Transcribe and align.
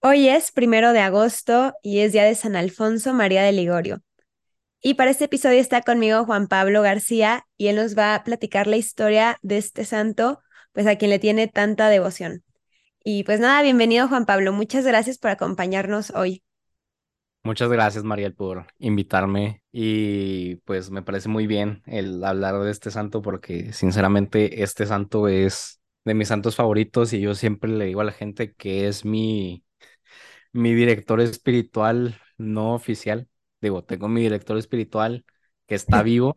Hoy 0.00 0.28
es 0.28 0.52
primero 0.52 0.92
de 0.92 1.00
agosto 1.00 1.72
y 1.82 1.98
es 1.98 2.12
día 2.12 2.22
de 2.22 2.36
San 2.36 2.54
Alfonso 2.54 3.14
María 3.14 3.42
de 3.42 3.50
Ligorio. 3.50 4.00
Y 4.80 4.94
para 4.94 5.10
este 5.10 5.24
episodio 5.24 5.58
está 5.58 5.82
conmigo 5.82 6.24
Juan 6.24 6.46
Pablo 6.46 6.82
García 6.82 7.44
y 7.56 7.66
él 7.66 7.74
nos 7.74 7.98
va 7.98 8.14
a 8.14 8.22
platicar 8.22 8.68
la 8.68 8.76
historia 8.76 9.38
de 9.42 9.58
este 9.58 9.84
santo, 9.84 10.40
pues 10.72 10.86
a 10.86 10.94
quien 10.94 11.10
le 11.10 11.18
tiene 11.18 11.48
tanta 11.48 11.88
devoción. 11.88 12.44
Y 13.02 13.24
pues 13.24 13.40
nada, 13.40 13.60
bienvenido 13.62 14.06
Juan 14.06 14.24
Pablo, 14.24 14.52
muchas 14.52 14.86
gracias 14.86 15.18
por 15.18 15.32
acompañarnos 15.32 16.10
hoy. 16.10 16.44
Muchas 17.42 17.68
gracias, 17.68 18.04
Mariel, 18.04 18.34
por 18.34 18.68
invitarme 18.78 19.64
y 19.72 20.56
pues 20.64 20.92
me 20.92 21.02
parece 21.02 21.28
muy 21.28 21.48
bien 21.48 21.82
el 21.86 22.22
hablar 22.22 22.60
de 22.60 22.70
este 22.70 22.92
santo 22.92 23.20
porque 23.20 23.72
sinceramente 23.72 24.62
este 24.62 24.86
santo 24.86 25.26
es 25.26 25.80
de 26.04 26.14
mis 26.14 26.28
santos 26.28 26.54
favoritos 26.54 27.12
y 27.12 27.20
yo 27.20 27.34
siempre 27.34 27.68
le 27.68 27.86
digo 27.86 28.00
a 28.00 28.04
la 28.04 28.12
gente 28.12 28.54
que 28.54 28.86
es 28.86 29.04
mi 29.04 29.64
mi 30.58 30.74
director 30.74 31.20
espiritual 31.20 32.20
no 32.36 32.74
oficial. 32.74 33.28
Digo, 33.60 33.84
tengo 33.84 34.08
mi 34.08 34.22
director 34.22 34.58
espiritual 34.58 35.24
que 35.66 35.74
está 35.74 36.02
vivo. 36.02 36.36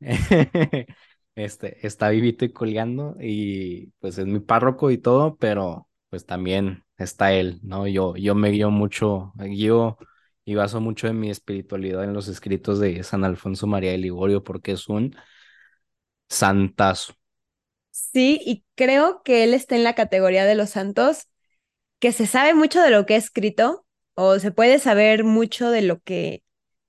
este, 1.34 1.86
está 1.86 2.10
vivito 2.10 2.44
y 2.44 2.52
colgando 2.52 3.16
y 3.20 3.88
pues 4.00 4.18
es 4.18 4.26
mi 4.26 4.40
párroco 4.40 4.90
y 4.90 4.98
todo, 4.98 5.36
pero 5.36 5.88
pues 6.10 6.26
también 6.26 6.84
está 6.96 7.32
él, 7.32 7.60
¿no? 7.62 7.86
Yo, 7.86 8.16
yo 8.16 8.34
me 8.34 8.50
guío 8.50 8.70
mucho, 8.70 9.32
me 9.36 9.46
guío 9.46 9.98
y 10.44 10.54
baso 10.54 10.80
mucho 10.80 11.06
de 11.06 11.12
mi 11.12 11.30
espiritualidad 11.30 12.04
en 12.04 12.14
los 12.14 12.28
escritos 12.28 12.80
de 12.80 13.02
San 13.02 13.24
Alfonso 13.24 13.66
María 13.66 13.92
de 13.92 13.98
Ligorio 13.98 14.42
porque 14.44 14.72
es 14.72 14.88
un 14.88 15.14
santazo. 16.28 17.14
Sí, 17.90 18.40
y 18.44 18.64
creo 18.74 19.22
que 19.22 19.44
él 19.44 19.54
está 19.54 19.76
en 19.76 19.84
la 19.84 19.94
categoría 19.94 20.44
de 20.44 20.54
los 20.54 20.70
santos 20.70 21.28
que 21.98 22.12
se 22.12 22.26
sabe 22.26 22.54
mucho 22.54 22.82
de 22.82 22.90
lo 22.90 23.06
que 23.06 23.14
ha 23.14 23.16
escrito 23.18 23.86
o 24.14 24.38
se 24.38 24.50
puede 24.52 24.78
saber 24.78 25.24
mucho 25.24 25.70
de 25.70 25.82
lo 25.82 26.00
que, 26.00 26.42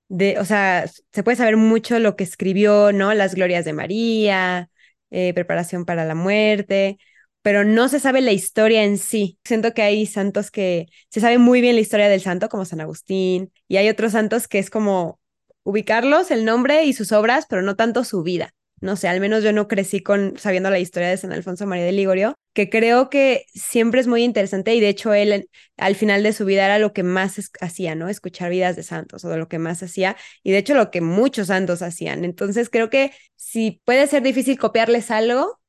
de, 0.08 0.38
o 0.38 0.44
sea, 0.44 0.86
se 1.12 1.22
puede 1.22 1.36
saber 1.36 1.56
mucho 1.56 1.98
lo 1.98 2.16
que 2.16 2.24
escribió, 2.24 2.92
¿no? 2.92 3.14
Las 3.14 3.34
glorias 3.34 3.64
de 3.64 3.72
María, 3.72 4.70
eh, 5.10 5.34
preparación 5.34 5.84
para 5.84 6.04
la 6.04 6.14
muerte, 6.14 6.98
pero 7.42 7.64
no 7.64 7.88
se 7.88 8.00
sabe 8.00 8.20
la 8.20 8.32
historia 8.32 8.84
en 8.84 8.98
sí. 8.98 9.38
Siento 9.44 9.74
que 9.74 9.82
hay 9.82 10.06
santos 10.06 10.50
que 10.50 10.86
se 11.10 11.20
sabe 11.20 11.38
muy 11.38 11.60
bien 11.60 11.76
la 11.76 11.82
historia 11.82 12.08
del 12.08 12.20
santo, 12.20 12.48
como 12.48 12.64
San 12.64 12.80
Agustín, 12.80 13.52
y 13.68 13.76
hay 13.78 13.88
otros 13.88 14.12
santos 14.12 14.48
que 14.48 14.58
es 14.58 14.70
como 14.70 15.20
ubicarlos, 15.62 16.30
el 16.30 16.44
nombre 16.44 16.84
y 16.84 16.92
sus 16.92 17.12
obras, 17.12 17.46
pero 17.48 17.62
no 17.62 17.76
tanto 17.76 18.04
su 18.04 18.22
vida 18.22 18.54
no 18.80 18.96
sé, 18.96 19.08
al 19.08 19.20
menos 19.20 19.44
yo 19.44 19.52
no 19.52 19.68
crecí 19.68 20.00
con 20.02 20.38
sabiendo 20.38 20.70
la 20.70 20.78
historia 20.78 21.08
de 21.08 21.16
San 21.16 21.32
Alfonso 21.32 21.66
María 21.66 21.84
de 21.84 21.92
Ligorio, 21.92 22.34
que 22.54 22.70
creo 22.70 23.10
que 23.10 23.44
siempre 23.54 24.00
es 24.00 24.06
muy 24.06 24.24
interesante 24.24 24.74
y 24.74 24.80
de 24.80 24.88
hecho 24.88 25.12
él 25.12 25.48
al 25.76 25.94
final 25.96 26.22
de 26.22 26.32
su 26.32 26.44
vida 26.46 26.64
era 26.64 26.78
lo 26.78 26.92
que 26.92 27.02
más 27.02 27.50
hacía, 27.60 27.94
¿no? 27.94 28.08
Escuchar 28.08 28.50
vidas 28.50 28.76
de 28.76 28.82
santos 28.82 29.24
o 29.24 29.28
de 29.28 29.36
lo 29.36 29.48
que 29.48 29.58
más 29.58 29.82
hacía 29.82 30.16
y 30.42 30.52
de 30.52 30.58
hecho 30.58 30.74
lo 30.74 30.90
que 30.90 31.02
muchos 31.02 31.48
santos 31.48 31.82
hacían. 31.82 32.24
Entonces 32.24 32.70
creo 32.70 32.90
que 32.90 33.12
si 33.36 33.82
puede 33.84 34.06
ser 34.06 34.22
difícil 34.22 34.58
copiarles 34.58 35.10
algo, 35.10 35.60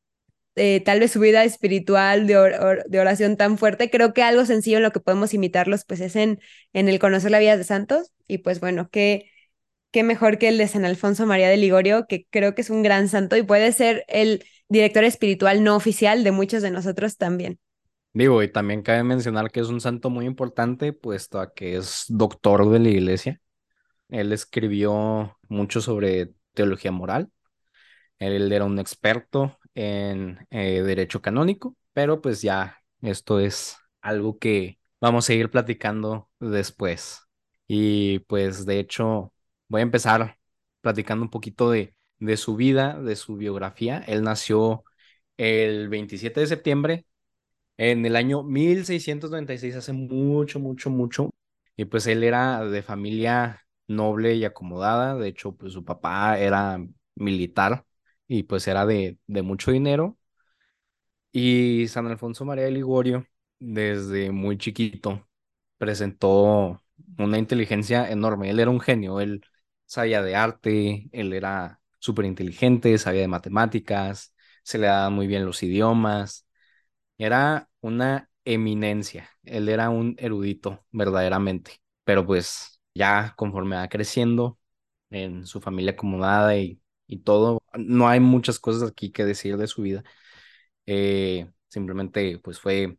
eh, 0.56 0.82
tal 0.82 1.00
vez 1.00 1.12
su 1.12 1.20
vida 1.20 1.44
espiritual 1.44 2.28
de, 2.28 2.84
de, 2.88 3.00
oración 3.00 3.38
tan 3.38 3.58
fuerte, 3.58 3.90
creo 3.90 4.14
que 4.14 4.24
algo 4.24 4.46
sencillo 4.46 4.78
en 4.78 4.84
lo 4.84 4.92
que 4.92 5.00
podemos 5.00 5.34
imitarlos 5.34 5.86
pues 5.86 6.02
es 6.02 6.16
en, 6.16 6.40
en 6.74 6.90
el 6.90 7.00
conocer 7.00 7.32
la 7.32 7.40
vida 7.40 7.58
de 7.58 7.64
santos 7.64 8.12
y 8.28 8.40
pues 8.40 8.60
bueno, 8.60 8.90
que 8.90 9.32
qué 9.92 10.04
mejor 10.04 10.38
que 10.38 10.48
el 10.48 10.58
de 10.58 10.68
San 10.68 10.86
Alfonso 10.86 11.26
María 11.26 11.50
de 11.50 11.58
Ligorio, 11.58 12.06
que 12.08 12.26
creo 12.30 12.56
que 12.56 12.62
es 12.62 12.70
un 12.70 12.84
gran 12.84 13.08
santo 13.10 13.36
y 13.38 13.44
puede 13.44 13.72
ser 13.72 14.06
el 14.08 14.44
director 14.70 15.04
espiritual 15.04 15.64
no 15.64 15.76
oficial 15.76 16.24
de 16.24 16.32
muchos 16.32 16.62
de 16.62 16.72
nosotros 16.72 17.18
también. 17.18 17.60
Digo, 18.14 18.44
y 18.44 18.52
también 18.52 18.82
cabe 18.82 19.04
mencionar 19.04 19.52
que 19.52 19.62
es 19.62 19.68
un 19.68 19.80
santo 19.80 20.10
muy 20.10 20.26
importante, 20.26 20.92
puesto 20.92 21.40
a 21.40 21.54
que 21.54 21.78
es 21.78 22.06
doctor 22.10 22.70
de 22.70 22.80
la 22.80 22.90
iglesia. 22.90 23.40
Él 24.10 24.34
escribió 24.34 25.38
mucho 25.48 25.80
sobre 25.82 26.34
teología 26.54 26.92
moral. 26.92 27.32
Él 28.20 28.52
era 28.52 28.66
un 28.66 28.80
experto 28.80 29.58
en 29.74 30.46
eh, 30.50 30.84
derecho 30.84 31.22
canónico, 31.22 31.76
pero 31.94 32.22
pues 32.22 32.42
ya 32.42 32.78
esto 33.02 33.40
es 33.40 33.78
algo 34.02 34.38
que 34.38 34.80
vamos 35.00 35.30
a 35.30 35.34
ir 35.34 35.50
platicando 35.50 36.30
después. 36.40 37.22
Y 37.68 38.20
pues 38.20 38.66
de 38.66 38.80
hecho, 38.80 39.34
Voy 39.72 39.80
a 39.82 39.84
empezar 39.84 40.38
platicando 40.82 41.24
un 41.24 41.30
poquito 41.30 41.72
de, 41.72 41.96
de 42.20 42.36
su 42.38 42.56
vida, 42.58 43.00
de 43.02 43.16
su 43.16 43.38
biografía. 43.38 44.00
Él 44.08 44.22
nació 44.24 44.84
el 45.38 45.88
27 45.90 46.42
de 46.42 46.48
septiembre 46.48 47.06
en 47.78 48.06
el 48.06 48.16
año 48.16 48.44
1696, 48.44 49.76
hace 49.76 49.94
mucho, 49.94 50.60
mucho, 50.60 50.90
mucho. 50.90 51.30
Y 51.78 51.86
pues 51.86 52.08
él 52.08 52.24
era 52.24 52.66
de 52.66 52.84
familia 52.84 53.62
noble 53.88 54.36
y 54.36 54.46
acomodada. 54.46 55.16
De 55.16 55.30
hecho, 55.30 55.54
pues 55.56 55.74
su 55.74 55.86
papá 55.86 56.40
era 56.40 56.80
militar 57.16 57.86
y 58.28 58.44
pues 58.44 58.68
era 58.68 58.86
de, 58.86 59.18
de 59.28 59.42
mucho 59.44 59.72
dinero. 59.72 60.18
Y 61.32 61.88
San 61.88 62.08
Alfonso 62.08 62.44
María 62.46 62.66
de 62.66 62.72
Ligorio, 62.72 63.26
desde 63.60 64.32
muy 64.32 64.58
chiquito, 64.58 65.28
presentó 65.78 66.82
una 67.18 67.38
inteligencia 67.38 68.10
enorme. 68.12 68.50
Él 68.50 68.60
era 68.60 68.70
un 68.72 68.80
genio. 68.82 69.20
Él 69.22 69.42
sabía 69.92 70.22
de 70.24 70.36
arte, 70.36 71.10
él 71.12 71.34
era 71.34 71.82
súper 72.00 72.26
inteligente, 72.26 72.98
sabía 72.98 73.22
de 73.22 73.28
matemáticas, 73.28 74.34
se 74.64 74.78
le 74.78 74.88
daban 74.88 75.14
muy 75.14 75.28
bien 75.28 75.46
los 75.46 75.64
idiomas, 75.64 76.48
era 77.18 77.70
una 77.82 78.30
eminencia, 78.46 79.30
él 79.44 79.70
era 79.70 79.90
un 79.90 80.16
erudito 80.20 80.86
verdaderamente, 80.92 81.82
pero 82.04 82.26
pues 82.26 82.82
ya 82.96 83.34
conforme 83.38 83.76
va 83.78 83.90
creciendo 83.90 84.60
en 85.12 85.46
su 85.48 85.62
familia 85.62 85.94
acomodada 85.94 86.58
y, 86.58 86.82
y 87.08 87.20
todo, 87.20 87.62
no 87.76 88.08
hay 88.10 88.20
muchas 88.20 88.60
cosas 88.60 88.90
aquí 88.92 89.12
que 89.12 89.26
decir 89.26 89.58
de 89.58 89.68
su 89.68 89.82
vida, 89.84 90.04
eh, 90.88 91.52
simplemente 91.70 92.40
pues 92.40 92.60
fue 92.60 92.98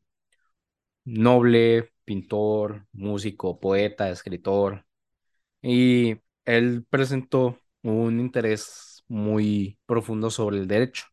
noble, 1.05 1.93
pintor, 2.05 2.87
músico, 2.93 3.59
poeta, 3.61 4.11
escritor, 4.11 4.85
y 5.63 6.17
él 6.45 6.85
presentó 6.91 7.59
un 7.83 8.21
interés 8.21 9.05
muy 9.09 9.79
profundo 9.87 10.31
sobre 10.31 10.59
el 10.59 10.69
derecho. 10.69 11.05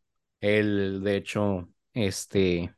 Él, 0.42 1.02
de 1.04 1.18
hecho, 1.18 1.70
este, 1.94 2.74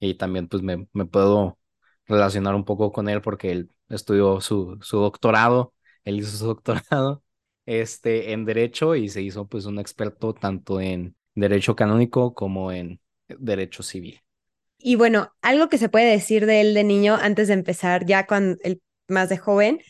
y 0.00 0.14
también 0.14 0.48
pues 0.48 0.62
me, 0.62 0.88
me 0.92 1.06
puedo 1.06 1.58
relacionar 2.06 2.54
un 2.54 2.64
poco 2.64 2.92
con 2.92 3.08
él 3.08 3.20
porque 3.22 3.50
él 3.52 3.70
estudió 3.88 4.40
su, 4.40 4.78
su 4.82 4.98
doctorado, 4.98 5.74
él 6.04 6.18
hizo 6.20 6.36
su 6.36 6.46
doctorado 6.48 7.22
este, 7.66 8.32
en 8.32 8.44
derecho 8.44 8.94
y 8.96 9.08
se 9.08 9.22
hizo 9.22 9.46
pues 9.48 9.66
un 9.66 9.78
experto 9.78 10.34
tanto 10.34 10.80
en 10.80 11.16
derecho 11.34 11.76
canónico 11.76 12.34
como 12.34 12.72
en 12.72 13.00
derecho 13.28 13.82
civil. 13.82 14.20
Y 14.78 14.96
bueno, 14.96 15.32
algo 15.42 15.68
que 15.68 15.78
se 15.78 15.88
puede 15.88 16.10
decir 16.10 16.46
de 16.46 16.60
él 16.60 16.74
de 16.74 16.84
niño 16.84 17.16
antes 17.20 17.48
de 17.48 17.54
empezar, 17.54 18.06
ya 18.06 18.26
cuando 18.26 18.58
el 18.62 18.80
más 19.08 19.28
de 19.28 19.38
joven, 19.38 19.80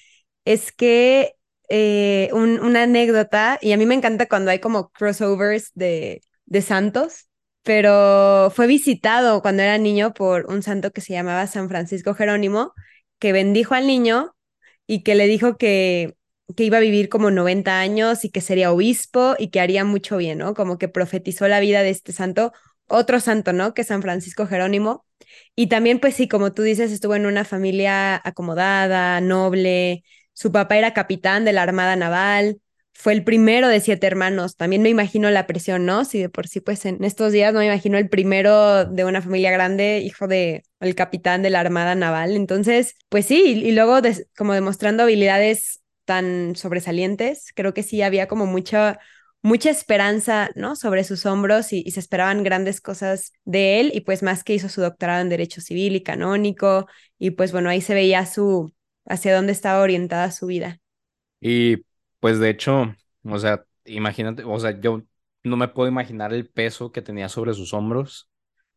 es 0.44 0.72
que 0.72 1.34
eh, 1.68 2.30
una 2.32 2.82
anécdota, 2.84 3.58
y 3.60 3.72
a 3.72 3.76
mí 3.76 3.86
me 3.86 3.94
encanta 3.94 4.26
cuando 4.26 4.50
hay 4.50 4.58
como 4.60 4.90
crossovers 4.90 5.70
de, 5.74 6.22
de 6.46 6.62
santos, 6.62 7.28
pero 7.62 8.50
fue 8.54 8.66
visitado 8.66 9.42
cuando 9.42 9.62
era 9.62 9.78
niño 9.78 10.14
por 10.14 10.46
un 10.50 10.62
santo 10.62 10.90
que 10.92 11.00
se 11.00 11.12
llamaba 11.12 11.46
San 11.46 11.68
Francisco 11.68 12.14
Jerónimo, 12.14 12.72
que 13.18 13.32
bendijo 13.32 13.74
al 13.74 13.86
niño 13.86 14.34
y 14.86 15.02
que 15.02 15.14
le 15.14 15.26
dijo 15.26 15.56
que, 15.58 16.16
que 16.56 16.64
iba 16.64 16.78
a 16.78 16.80
vivir 16.80 17.08
como 17.08 17.30
90 17.30 17.78
años 17.80 18.24
y 18.24 18.30
que 18.30 18.40
sería 18.40 18.72
obispo 18.72 19.34
y 19.38 19.48
que 19.50 19.60
haría 19.60 19.84
mucho 19.84 20.16
bien, 20.16 20.38
¿no? 20.38 20.54
Como 20.54 20.78
que 20.78 20.88
profetizó 20.88 21.46
la 21.48 21.60
vida 21.60 21.82
de 21.82 21.90
este 21.90 22.12
santo, 22.12 22.52
otro 22.88 23.20
santo, 23.20 23.52
¿no? 23.52 23.74
Que 23.74 23.84
San 23.84 24.02
Francisco 24.02 24.46
Jerónimo. 24.46 25.04
Y 25.54 25.66
también, 25.68 26.00
pues 26.00 26.14
sí, 26.14 26.28
como 26.28 26.52
tú 26.52 26.62
dices, 26.62 26.90
estuvo 26.92 27.14
en 27.14 27.26
una 27.26 27.44
familia 27.44 28.20
acomodada, 28.24 29.20
noble, 29.20 30.04
su 30.38 30.52
papá 30.52 30.78
era 30.78 30.94
capitán 30.94 31.44
de 31.44 31.52
la 31.52 31.64
Armada 31.64 31.96
Naval, 31.96 32.60
fue 32.92 33.12
el 33.12 33.24
primero 33.24 33.66
de 33.66 33.80
siete 33.80 34.06
hermanos. 34.06 34.54
También 34.56 34.82
me 34.82 34.88
imagino 34.88 35.28
la 35.30 35.48
presión, 35.48 35.84
¿no? 35.84 36.04
Si 36.04 36.20
de 36.20 36.28
por 36.28 36.46
sí, 36.46 36.60
pues 36.60 36.86
en 36.86 37.02
estos 37.02 37.32
días 37.32 37.52
no 37.52 37.58
me 37.58 37.66
imagino 37.66 37.98
el 37.98 38.08
primero 38.08 38.84
de 38.84 39.04
una 39.04 39.20
familia 39.20 39.50
grande, 39.50 39.98
hijo 39.98 40.28
de 40.28 40.62
el 40.78 40.94
capitán 40.94 41.42
de 41.42 41.50
la 41.50 41.58
Armada 41.58 41.96
Naval. 41.96 42.36
Entonces, 42.36 42.94
pues 43.08 43.26
sí, 43.26 43.40
y, 43.64 43.72
luego 43.72 43.98
como 44.36 44.54
demostrando 44.54 45.02
habilidades 45.02 45.82
tan 46.04 46.54
sobresalientes, 46.54 47.52
creo 47.56 47.74
que 47.74 47.82
sí 47.82 48.02
había 48.02 48.28
como 48.28 48.46
mucha 48.46 49.00
mucha 49.42 49.70
esperanza, 49.70 50.50
¿no? 50.54 50.76
Sobre 50.76 51.02
sus 51.02 51.26
hombros 51.26 51.72
y, 51.72 51.82
y, 51.84 51.90
se 51.90 52.00
esperaban 52.00 52.44
grandes 52.44 52.80
cosas 52.80 53.32
de 53.44 53.80
él 53.80 53.90
y 53.92 54.02
pues 54.02 54.22
más 54.22 54.44
que 54.44 54.54
hizo 54.54 54.68
su 54.68 54.82
doctorado 54.82 55.20
en 55.20 55.30
Derecho 55.30 55.60
Civil 55.60 55.96
y 55.96 56.02
Canónico 56.04 56.86
y 57.18 57.30
pues 57.32 57.50
bueno, 57.50 57.70
ahí 57.70 57.80
se 57.80 57.94
veía 57.94 58.24
su, 58.26 58.72
hacia 59.08 59.34
dónde 59.36 59.52
estaba 59.52 59.82
orientada 59.82 60.30
su 60.32 60.46
vida. 60.46 60.80
Y 61.40 61.78
pues 62.20 62.38
de 62.40 62.50
hecho, 62.50 62.94
o 63.24 63.38
sea, 63.38 63.64
imagínate, 63.84 64.44
o 64.44 64.58
sea, 64.58 64.78
yo 64.80 65.02
no 65.44 65.56
me 65.56 65.68
puedo 65.68 65.88
imaginar 65.88 66.32
el 66.32 66.48
peso 66.48 66.92
que 66.92 67.02
tenía 67.02 67.28
sobre 67.28 67.54
sus 67.54 67.72
hombros, 67.74 68.28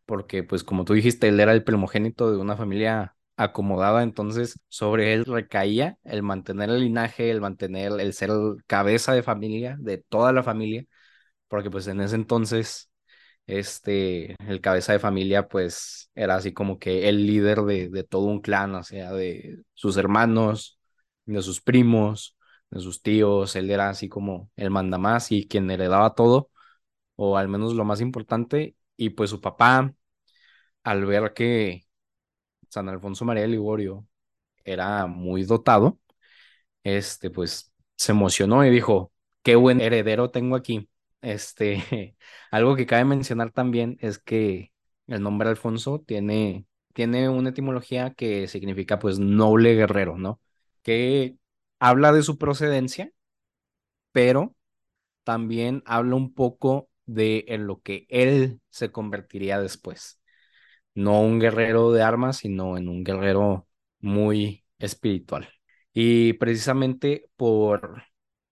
porque 0.06 0.44
pues 0.44 0.64
como 0.64 0.86
tú 0.86 0.94
dijiste, 0.94 1.30
él 1.30 1.40
era 1.40 1.54
el 1.54 1.64
primogénito 1.64 2.32
de 2.32 2.38
una 2.40 2.58
familia 2.58 3.16
acomodada, 3.38 4.04
entonces 4.04 4.60
sobre 4.70 5.14
él 5.14 5.26
recaía 5.26 5.98
el 6.04 6.24
mantener 6.24 6.70
el 6.70 6.82
linaje, 6.82 7.32
el 7.32 7.42
mantener, 7.42 7.94
el 8.00 8.14
ser 8.14 8.32
cabeza 8.68 9.14
de 9.14 9.24
familia, 9.24 9.78
de 9.80 10.00
toda 10.00 10.34
la 10.34 10.44
familia, 10.44 10.86
porque 11.50 11.72
pues 11.72 11.88
en 11.88 12.02
ese 12.02 12.16
entonces, 12.18 12.91
este, 13.48 14.36
el 14.48 14.62
cabeza 14.62 14.94
de 14.94 15.00
familia 15.00 15.48
pues 15.48 16.10
era 16.16 16.36
así 16.36 16.54
como 16.54 16.80
que 16.80 17.10
el 17.10 17.26
líder 17.28 17.62
de, 17.64 17.90
de 17.90 18.04
todo 18.04 18.24
un 18.26 18.42
clan, 18.42 18.76
o 18.76 18.84
sea, 18.84 19.12
de 19.14 19.64
sus 19.74 19.98
hermanos, 19.98 20.80
de 21.26 21.42
sus 21.42 21.62
primos, 21.62 22.38
de 22.70 22.80
sus 22.82 23.02
tíos, 23.02 23.56
él 23.56 23.70
era 23.72 23.90
así 23.90 24.10
como 24.10 24.50
el 24.56 24.70
mandamás 24.72 25.32
y 25.32 25.48
quien 25.48 25.70
heredaba 25.72 26.16
todo, 26.16 26.50
o 27.16 27.38
al 27.38 27.48
menos 27.50 27.74
lo 27.76 27.86
más 27.86 28.02
importante, 28.02 28.76
y 28.98 29.12
pues 29.12 29.30
su 29.32 29.42
papá, 29.42 29.94
al 30.84 31.06
ver 31.06 31.34
que 31.34 31.84
San 32.70 32.90
Alfonso 32.90 33.26
María 33.26 33.44
de 33.44 33.50
Ligorio 33.50 34.08
era 34.66 35.08
muy 35.08 35.44
dotado, 35.46 36.00
este, 36.84 37.32
pues 37.32 37.74
se 37.98 38.14
emocionó 38.14 38.66
y 38.66 38.72
dijo, 38.72 39.14
qué 39.44 39.56
buen 39.58 39.82
heredero 39.82 40.32
tengo 40.32 40.58
aquí. 40.58 40.90
Este, 41.22 42.16
algo 42.52 42.76
que 42.76 42.86
cabe 42.86 43.06
mencionar 43.06 43.52
también 43.52 43.98
es 44.02 44.20
que 44.20 44.72
el 45.08 45.22
nombre 45.22 45.50
Alfonso 45.50 46.04
tiene, 46.06 46.66
tiene 46.94 47.30
una 47.30 47.50
etimología 47.50 48.14
que 48.14 48.48
significa 48.48 49.00
pues 49.00 49.20
noble 49.20 49.76
guerrero, 49.76 50.18
¿no? 50.18 50.42
Que 50.84 51.38
habla 51.80 52.12
de 52.14 52.24
su 52.24 52.38
procedencia, 52.38 53.12
pero 54.12 54.56
también 55.24 55.84
habla 55.86 56.16
un 56.16 56.34
poco 56.34 56.90
de 57.06 57.46
en 57.50 57.68
lo 57.68 57.82
que 57.82 58.08
él 58.10 58.62
se 58.70 58.92
convertiría 58.92 59.62
después 59.62 60.20
no 60.96 61.22
un 61.22 61.40
guerrero 61.40 61.92
de 61.92 62.04
armas, 62.04 62.38
sino 62.38 62.78
en 62.78 62.90
un 62.90 63.04
guerrero 63.04 63.68
muy 64.00 64.66
espiritual. 64.80 65.50
Y 65.94 66.34
precisamente 66.34 67.30
por 67.38 68.04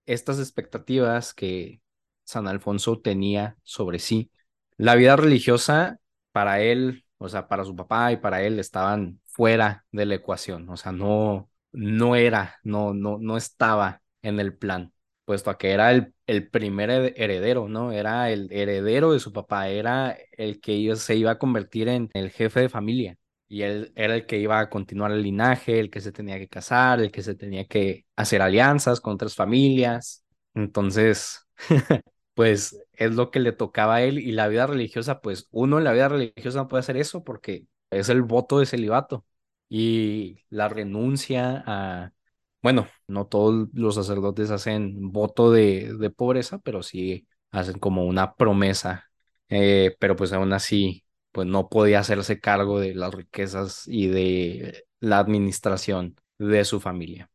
estas 0.05 0.39
expectativas 0.39 1.33
que 1.33 1.81
San 2.29 2.47
Alfonso 2.47 2.99
tenía 3.01 3.57
sobre 3.63 3.99
sí, 3.99 4.31
la 4.77 4.95
vida 4.95 5.15
religiosa 5.15 5.99
para 6.31 6.61
él, 6.61 7.05
o 7.17 7.27
sea, 7.29 7.47
para 7.47 7.65
su 7.65 7.75
papá 7.75 8.11
y 8.11 8.17
para 8.17 8.41
él 8.43 8.59
estaban 8.59 9.19
fuera 9.25 9.85
de 9.91 10.05
la 10.05 10.15
ecuación, 10.15 10.69
o 10.69 10.77
sea, 10.77 10.91
no, 10.91 11.49
no 11.71 12.15
era, 12.15 12.57
no, 12.63 12.93
no, 12.93 13.17
no 13.19 13.37
estaba 13.37 14.01
en 14.21 14.39
el 14.39 14.55
plan 14.57 14.93
puesto 15.25 15.55
que 15.59 15.71
era 15.71 15.91
el, 15.91 16.13
el 16.25 16.49
primer 16.49 16.89
heredero, 17.15 17.67
¿no? 17.69 17.91
Era 17.91 18.31
el 18.31 18.51
heredero 18.51 19.11
de 19.13 19.19
su 19.19 19.31
papá, 19.31 19.69
era 19.69 20.17
el 20.31 20.59
que 20.59 20.95
se 20.95 21.15
iba 21.15 21.31
a 21.31 21.37
convertir 21.37 21.87
en 21.87 22.09
el 22.13 22.31
jefe 22.31 22.61
de 22.61 22.69
familia. 22.69 23.15
Y 23.47 23.61
él 23.63 23.91
era 23.95 24.15
el 24.15 24.25
que 24.25 24.39
iba 24.39 24.59
a 24.59 24.69
continuar 24.71 25.11
el 25.11 25.21
linaje, 25.23 25.79
el 25.79 25.89
que 25.91 26.01
se 26.01 26.11
tenía 26.11 26.37
que 26.39 26.47
casar, 26.47 26.99
el 26.99 27.11
que 27.11 27.21
se 27.23 27.35
tenía 27.35 27.65
que 27.65 28.05
hacer 28.15 28.41
alianzas 28.41 29.01
con 29.01 29.13
otras 29.13 29.35
familias. 29.35 30.23
Entonces, 30.55 31.45
pues 32.39 32.81
es 32.93 33.15
lo 33.15 33.31
que 33.31 33.39
le 33.41 33.51
tocaba 33.51 33.95
a 33.95 34.03
él 34.03 34.17
y 34.19 34.31
la 34.31 34.47
vida 34.47 34.65
religiosa, 34.67 35.21
pues 35.21 35.47
uno 35.51 35.77
en 35.77 35.83
la 35.83 35.91
vida 35.93 36.07
religiosa 36.09 36.59
no 36.59 36.67
puede 36.69 36.79
hacer 36.81 36.97
eso 36.97 37.23
porque 37.23 37.65
es 37.91 38.09
el 38.09 38.21
voto 38.23 38.59
de 38.59 38.65
celibato 38.65 39.25
y 39.69 40.39
la 40.49 40.69
renuncia 40.69 41.63
a 41.67 42.13
bueno, 42.61 42.87
no 43.07 43.25
todos 43.27 43.69
los 43.73 43.95
sacerdotes 43.95 44.51
hacen 44.51 45.11
voto 45.11 45.51
de, 45.51 45.93
de 45.97 46.09
pobreza, 46.09 46.59
pero 46.59 46.83
sí 46.83 47.27
hacen 47.51 47.79
como 47.79 48.05
una 48.05 48.35
promesa, 48.35 49.05
eh, 49.49 49.95
pero 49.99 50.15
pues 50.17 50.33
aún 50.33 50.51
así, 50.53 51.05
pues 51.31 51.47
no 51.47 51.69
podía 51.69 51.99
hacerse 51.99 52.39
cargo 52.41 52.79
de 52.79 52.95
las 52.95 53.13
riquezas 53.13 53.87
y 53.87 54.07
de 54.07 54.85
la 54.99 55.19
administración 55.19 56.15
de 56.37 56.65
su 56.65 56.79
familia. 56.81 57.29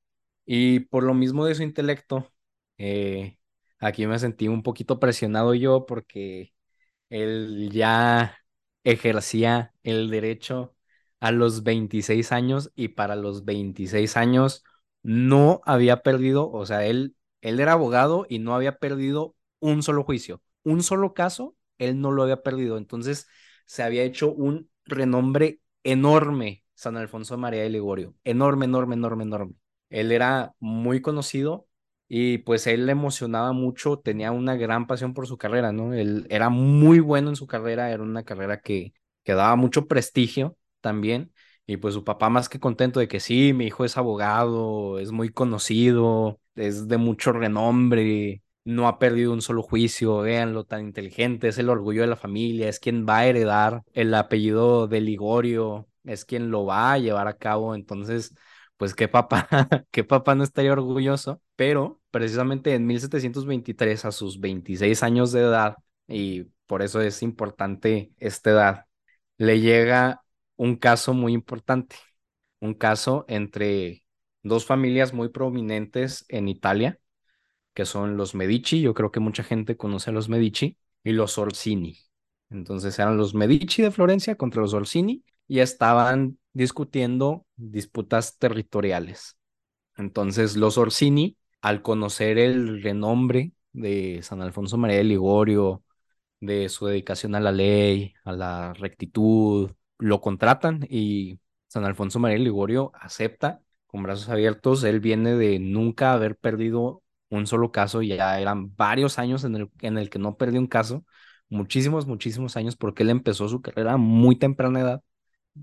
Y 0.46 0.80
por 0.80 1.04
lo 1.04 1.14
mismo 1.14 1.46
de 1.46 1.54
su 1.54 1.62
intelecto, 1.62 2.30
eh, 2.78 3.36
aquí 3.84 4.06
me 4.06 4.18
sentí 4.18 4.48
un 4.48 4.62
poquito 4.62 4.98
presionado 5.00 5.54
yo 5.54 5.86
porque 5.86 6.52
él 7.10 7.70
ya 7.72 8.38
ejercía 8.84 9.74
el 9.82 10.10
derecho 10.10 10.74
a 11.20 11.32
los 11.32 11.62
26 11.62 12.32
años 12.32 12.70
y 12.74 12.88
para 12.88 13.16
los 13.16 13.44
26 13.44 14.16
años 14.16 14.64
no 15.02 15.60
había 15.64 16.02
perdido, 16.02 16.50
o 16.50 16.66
sea, 16.66 16.86
él, 16.86 17.16
él 17.42 17.60
era 17.60 17.72
abogado 17.72 18.26
y 18.28 18.38
no 18.38 18.54
había 18.54 18.78
perdido 18.78 19.34
un 19.60 19.82
solo 19.82 20.04
juicio, 20.04 20.42
un 20.62 20.82
solo 20.82 21.14
caso, 21.14 21.56
él 21.78 22.00
no 22.00 22.10
lo 22.12 22.22
había 22.22 22.42
perdido. 22.42 22.78
Entonces 22.78 23.28
se 23.66 23.82
había 23.82 24.02
hecho 24.02 24.32
un 24.32 24.70
renombre 24.84 25.60
enorme, 25.82 26.64
San 26.74 26.96
Alfonso 26.96 27.36
María 27.38 27.62
de 27.62 27.70
Ligorio, 27.70 28.14
enorme, 28.24 28.66
enorme, 28.66 28.94
enorme, 28.94 29.24
enorme. 29.24 29.54
Él 29.90 30.12
era 30.12 30.54
muy 30.60 31.00
conocido 31.02 31.68
y 32.16 32.38
pues 32.38 32.66
él 32.68 32.86
le 32.86 32.92
emocionaba 32.92 33.52
mucho, 33.52 33.98
tenía 33.98 34.30
una 34.30 34.54
gran 34.54 34.86
pasión 34.86 35.14
por 35.14 35.26
su 35.26 35.36
carrera, 35.36 35.72
¿no? 35.72 35.92
Él 35.94 36.26
era 36.30 36.48
muy 36.48 37.00
bueno 37.00 37.28
en 37.30 37.34
su 37.36 37.46
carrera, 37.48 37.90
era 37.90 38.02
una 38.04 38.22
carrera 38.24 38.60
que, 38.60 38.92
que 39.24 39.32
daba 39.34 39.56
mucho 39.56 39.88
prestigio 39.88 40.56
también 40.80 41.32
y 41.66 41.76
pues 41.78 41.94
su 41.94 42.04
papá 42.04 42.28
más 42.28 42.48
que 42.48 42.60
contento 42.60 43.00
de 43.00 43.08
que 43.08 43.18
sí, 43.18 43.52
mi 43.52 43.66
hijo 43.66 43.84
es 43.84 43.96
abogado, 43.96 44.98
es 45.00 45.10
muy 45.10 45.30
conocido, 45.30 46.40
es 46.54 46.86
de 46.88 46.98
mucho 46.98 47.32
renombre, 47.32 48.42
no 48.64 48.86
ha 48.86 48.98
perdido 49.00 49.32
un 49.32 49.42
solo 49.42 49.62
juicio, 49.62 50.18
véanlo 50.20 50.64
tan 50.64 50.82
inteligente, 50.84 51.48
es 51.48 51.58
el 51.58 51.68
orgullo 51.68 52.02
de 52.02 52.06
la 52.08 52.16
familia, 52.16 52.68
es 52.68 52.78
quien 52.78 53.06
va 53.08 53.18
a 53.18 53.26
heredar 53.26 53.82
el 53.92 54.14
apellido 54.14 54.86
de 54.86 55.00
Ligorio, 55.00 55.88
es 56.04 56.24
quien 56.24 56.50
lo 56.52 56.64
va 56.64 56.92
a 56.92 56.98
llevar 56.98 57.26
a 57.26 57.36
cabo, 57.38 57.74
entonces, 57.74 58.34
pues 58.76 58.94
qué 58.94 59.08
papá, 59.08 59.48
qué 59.90 60.04
papá 60.04 60.34
no 60.34 60.44
estaría 60.44 60.72
orgulloso, 60.72 61.40
pero 61.56 62.00
precisamente 62.10 62.74
en 62.74 62.86
1723 62.86 64.04
a 64.04 64.12
sus 64.12 64.40
26 64.40 65.02
años 65.02 65.32
de 65.32 65.40
edad, 65.42 65.76
y 66.08 66.44
por 66.66 66.82
eso 66.82 67.00
es 67.00 67.22
importante 67.22 68.12
esta 68.18 68.50
edad, 68.50 68.86
le 69.38 69.60
llega 69.60 70.22
un 70.56 70.76
caso 70.76 71.14
muy 71.14 71.32
importante, 71.32 71.96
un 72.60 72.74
caso 72.74 73.24
entre 73.28 74.04
dos 74.42 74.66
familias 74.66 75.12
muy 75.12 75.28
prominentes 75.30 76.24
en 76.28 76.48
Italia, 76.48 76.98
que 77.74 77.84
son 77.84 78.16
los 78.16 78.34
Medici, 78.34 78.80
yo 78.80 78.94
creo 78.94 79.10
que 79.10 79.20
mucha 79.20 79.42
gente 79.42 79.76
conoce 79.76 80.10
a 80.10 80.12
los 80.12 80.28
Medici, 80.28 80.78
y 81.02 81.12
los 81.12 81.38
Orsini. 81.38 81.98
Entonces 82.50 82.98
eran 82.98 83.16
los 83.16 83.34
Medici 83.34 83.82
de 83.82 83.90
Florencia 83.90 84.36
contra 84.36 84.62
los 84.62 84.74
Orsini 84.74 85.24
y 85.48 85.60
estaban 85.60 86.38
discutiendo 86.52 87.46
disputas 87.56 88.38
territoriales. 88.38 89.36
Entonces 89.96 90.56
los 90.56 90.78
Orsini, 90.78 91.36
al 91.62 91.82
conocer 91.82 92.38
el 92.38 92.82
renombre 92.82 93.52
de 93.72 94.20
San 94.22 94.42
Alfonso 94.42 94.76
María 94.76 94.98
de 94.98 95.04
Ligorio, 95.04 95.82
de 96.40 96.68
su 96.68 96.86
dedicación 96.86 97.34
a 97.34 97.40
la 97.40 97.52
ley, 97.52 98.14
a 98.24 98.32
la 98.32 98.72
rectitud, 98.74 99.70
lo 99.98 100.20
contratan 100.20 100.86
y 100.88 101.40
San 101.68 101.84
Alfonso 101.84 102.18
María 102.18 102.38
Ligorio 102.38 102.92
acepta 102.94 103.60
con 103.86 104.02
brazos 104.02 104.28
abiertos. 104.28 104.84
Él 104.84 105.00
viene 105.00 105.34
de 105.36 105.58
nunca 105.58 106.12
haber 106.12 106.36
perdido 106.36 107.02
un 107.30 107.46
solo 107.46 107.72
caso, 107.72 108.02
ya 108.02 108.40
eran 108.40 108.74
varios 108.76 109.18
años 109.18 109.44
en 109.44 109.56
el, 109.56 109.70
en 109.80 109.98
el 109.98 110.10
que 110.10 110.18
no 110.18 110.36
perdió 110.36 110.60
un 110.60 110.66
caso, 110.68 111.04
muchísimos, 111.48 112.06
muchísimos 112.06 112.56
años, 112.56 112.76
porque 112.76 113.02
él 113.02 113.10
empezó 113.10 113.48
su 113.48 113.60
carrera 113.62 113.94
a 113.94 113.96
muy 113.96 114.36
temprana 114.36 114.80
edad 114.80 115.02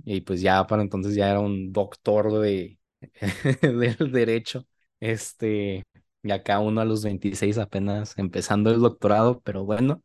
y 0.03 0.21
pues 0.21 0.41
ya 0.41 0.65
para 0.67 0.81
entonces 0.81 1.15
ya 1.15 1.29
era 1.29 1.39
un 1.39 1.71
doctor 1.73 2.39
de, 2.41 2.79
del 3.61 4.11
derecho. 4.11 4.65
Este, 4.99 5.83
y 6.23 6.31
acá 6.31 6.59
uno 6.59 6.81
a 6.81 6.85
los 6.85 7.03
26 7.03 7.57
apenas 7.57 8.17
empezando 8.17 8.71
el 8.71 8.79
doctorado, 8.81 9.41
pero 9.41 9.65
bueno. 9.65 10.03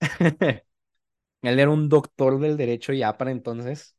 Él 1.42 1.60
era 1.60 1.70
un 1.70 1.88
doctor 1.88 2.40
del 2.40 2.56
derecho 2.56 2.92
ya 2.92 3.16
para 3.18 3.30
entonces. 3.30 3.96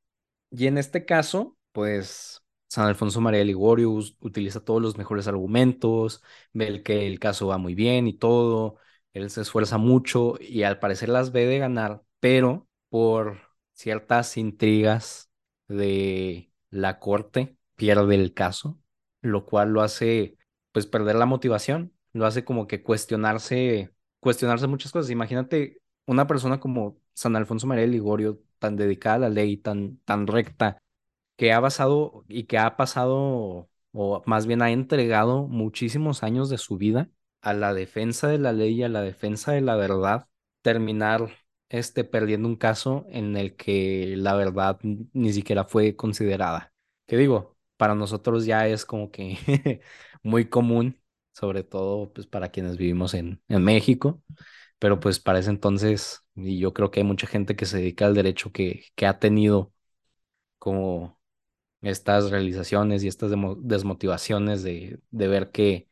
Y 0.51 0.67
en 0.67 0.77
este 0.77 1.05
caso, 1.05 1.57
pues 1.71 2.43
San 2.69 2.87
Alfonso 2.87 3.21
María 3.21 3.43
Ligorio 3.43 3.91
utiliza 4.21 4.61
todos 4.63 4.81
los 4.81 4.97
mejores 4.97 5.27
argumentos, 5.27 6.23
ve 6.53 6.83
que 6.83 7.07
el 7.07 7.19
caso 7.19 7.47
va 7.47 7.57
muy 7.57 7.75
bien 7.75 8.07
y 8.07 8.13
todo. 8.17 8.77
Él 9.13 9.29
se 9.29 9.41
esfuerza 9.41 9.77
mucho 9.77 10.35
y 10.39 10.63
al 10.63 10.79
parecer 10.79 11.09
las 11.09 11.31
ve 11.31 11.45
de 11.47 11.59
ganar, 11.59 12.03
pero 12.19 12.67
por 12.89 13.39
ciertas 13.77 14.37
intrigas 14.37 15.29
de 15.67 16.51
la 16.71 16.99
corte 16.99 17.57
pierde 17.75 18.15
el 18.15 18.33
caso, 18.33 18.79
lo 19.21 19.45
cual 19.45 19.69
lo 19.71 19.81
hace 19.81 20.37
pues 20.71 20.87
perder 20.87 21.15
la 21.15 21.25
motivación, 21.27 21.93
lo 22.13 22.25
hace 22.25 22.43
como 22.43 22.67
que 22.67 22.81
cuestionarse, 22.83 23.93
cuestionarse 24.19 24.67
muchas 24.67 24.91
cosas. 24.91 25.11
Imagínate 25.11 25.81
una 26.07 26.27
persona 26.27 26.59
como 26.59 26.97
San 27.13 27.35
Alfonso 27.35 27.67
María 27.67 27.83
de 27.83 27.91
Ligorio, 27.91 28.41
tan 28.59 28.75
dedicada 28.75 29.15
a 29.15 29.19
la 29.19 29.29
ley, 29.29 29.57
tan, 29.57 29.97
tan 30.05 30.25
recta, 30.27 30.81
que 31.37 31.53
ha 31.53 31.59
basado 31.59 32.25
y 32.27 32.45
que 32.45 32.57
ha 32.57 32.77
pasado, 32.77 33.69
o 33.91 34.23
más 34.25 34.47
bien 34.47 34.61
ha 34.63 34.71
entregado 34.71 35.47
muchísimos 35.47 36.23
años 36.23 36.49
de 36.49 36.57
su 36.57 36.77
vida 36.77 37.09
a 37.41 37.53
la 37.53 37.73
defensa 37.75 38.27
de 38.27 38.39
la 38.39 38.53
ley 38.53 38.75
y 38.75 38.83
a 38.83 38.89
la 38.89 39.01
defensa 39.01 39.51
de 39.51 39.61
la 39.61 39.75
verdad, 39.75 40.27
terminar 40.63 41.29
este, 41.69 42.03
perdiendo 42.03 42.47
un 42.47 42.55
caso 42.55 43.05
en 43.09 43.37
el 43.37 43.55
que 43.55 44.15
la 44.17 44.35
verdad 44.35 44.79
ni 44.83 45.33
siquiera 45.33 45.65
fue 45.65 45.95
considerada. 45.95 46.73
que 47.07 47.17
digo, 47.17 47.57
para 47.77 47.95
nosotros 47.95 48.45
ya 48.45 48.67
es 48.67 48.85
como 48.85 49.11
que 49.11 49.81
muy 50.23 50.49
común, 50.49 50.99
sobre 51.33 51.63
todo 51.63 52.11
pues 52.13 52.27
para 52.27 52.49
quienes 52.49 52.77
vivimos 52.77 53.13
en, 53.13 53.41
en 53.47 53.63
México, 53.63 54.21
pero 54.79 54.99
pues 54.99 55.19
para 55.19 55.39
ese 55.39 55.49
entonces, 55.51 56.23
y 56.35 56.59
yo 56.59 56.73
creo 56.73 56.91
que 56.91 57.01
hay 57.01 57.05
mucha 57.05 57.27
gente 57.27 57.55
que 57.55 57.65
se 57.65 57.77
dedica 57.77 58.05
al 58.07 58.15
derecho 58.15 58.51
que, 58.51 58.85
que 58.95 59.05
ha 59.07 59.19
tenido 59.19 59.73
como 60.59 61.19
estas 61.81 62.31
realizaciones 62.31 63.03
y 63.03 63.07
estas 63.09 63.31
desmotivaciones 63.59 64.63
de, 64.63 64.99
de 65.11 65.27
ver 65.29 65.51
que 65.51 65.89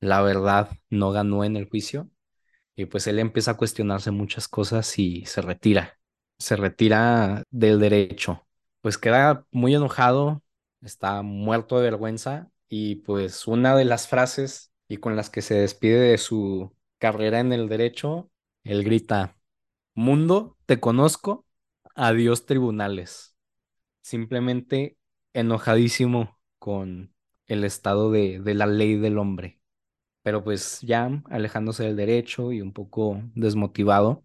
la 0.00 0.22
verdad 0.22 0.70
no 0.90 1.12
ganó 1.12 1.44
en 1.44 1.56
el 1.56 1.68
juicio. 1.70 2.10
Y 2.76 2.86
pues 2.86 3.06
él 3.06 3.18
empieza 3.18 3.52
a 3.52 3.56
cuestionarse 3.56 4.10
muchas 4.10 4.48
cosas 4.48 4.98
y 4.98 5.24
se 5.26 5.42
retira. 5.42 5.98
Se 6.38 6.56
retira 6.56 7.44
del 7.50 7.78
derecho. 7.80 8.46
Pues 8.80 8.98
queda 8.98 9.46
muy 9.50 9.74
enojado, 9.74 10.42
está 10.82 11.22
muerto 11.22 11.76
de 11.78 11.84
vergüenza 11.84 12.50
y 12.68 12.96
pues 12.96 13.46
una 13.46 13.76
de 13.76 13.84
las 13.84 14.08
frases 14.08 14.72
y 14.88 14.98
con 14.98 15.16
las 15.16 15.30
que 15.30 15.42
se 15.42 15.54
despide 15.54 16.00
de 16.00 16.18
su 16.18 16.74
carrera 16.98 17.40
en 17.40 17.52
el 17.52 17.68
derecho, 17.68 18.30
él 18.64 18.84
grita, 18.84 19.36
Mundo, 19.94 20.56
te 20.66 20.80
conozco, 20.80 21.46
adiós 21.94 22.46
tribunales. 22.46 23.36
Simplemente 24.02 24.98
enojadísimo 25.34 26.38
con 26.58 27.14
el 27.46 27.64
estado 27.64 28.10
de, 28.10 28.40
de 28.40 28.54
la 28.54 28.66
ley 28.66 28.96
del 28.96 29.18
hombre. 29.18 29.60
Pero 30.24 30.44
pues 30.44 30.80
ya 30.82 31.10
alejándose 31.30 31.84
del 31.84 31.96
derecho 31.96 32.52
y 32.52 32.62
un 32.62 32.74
poco 32.74 33.22
desmotivado, 33.36 34.24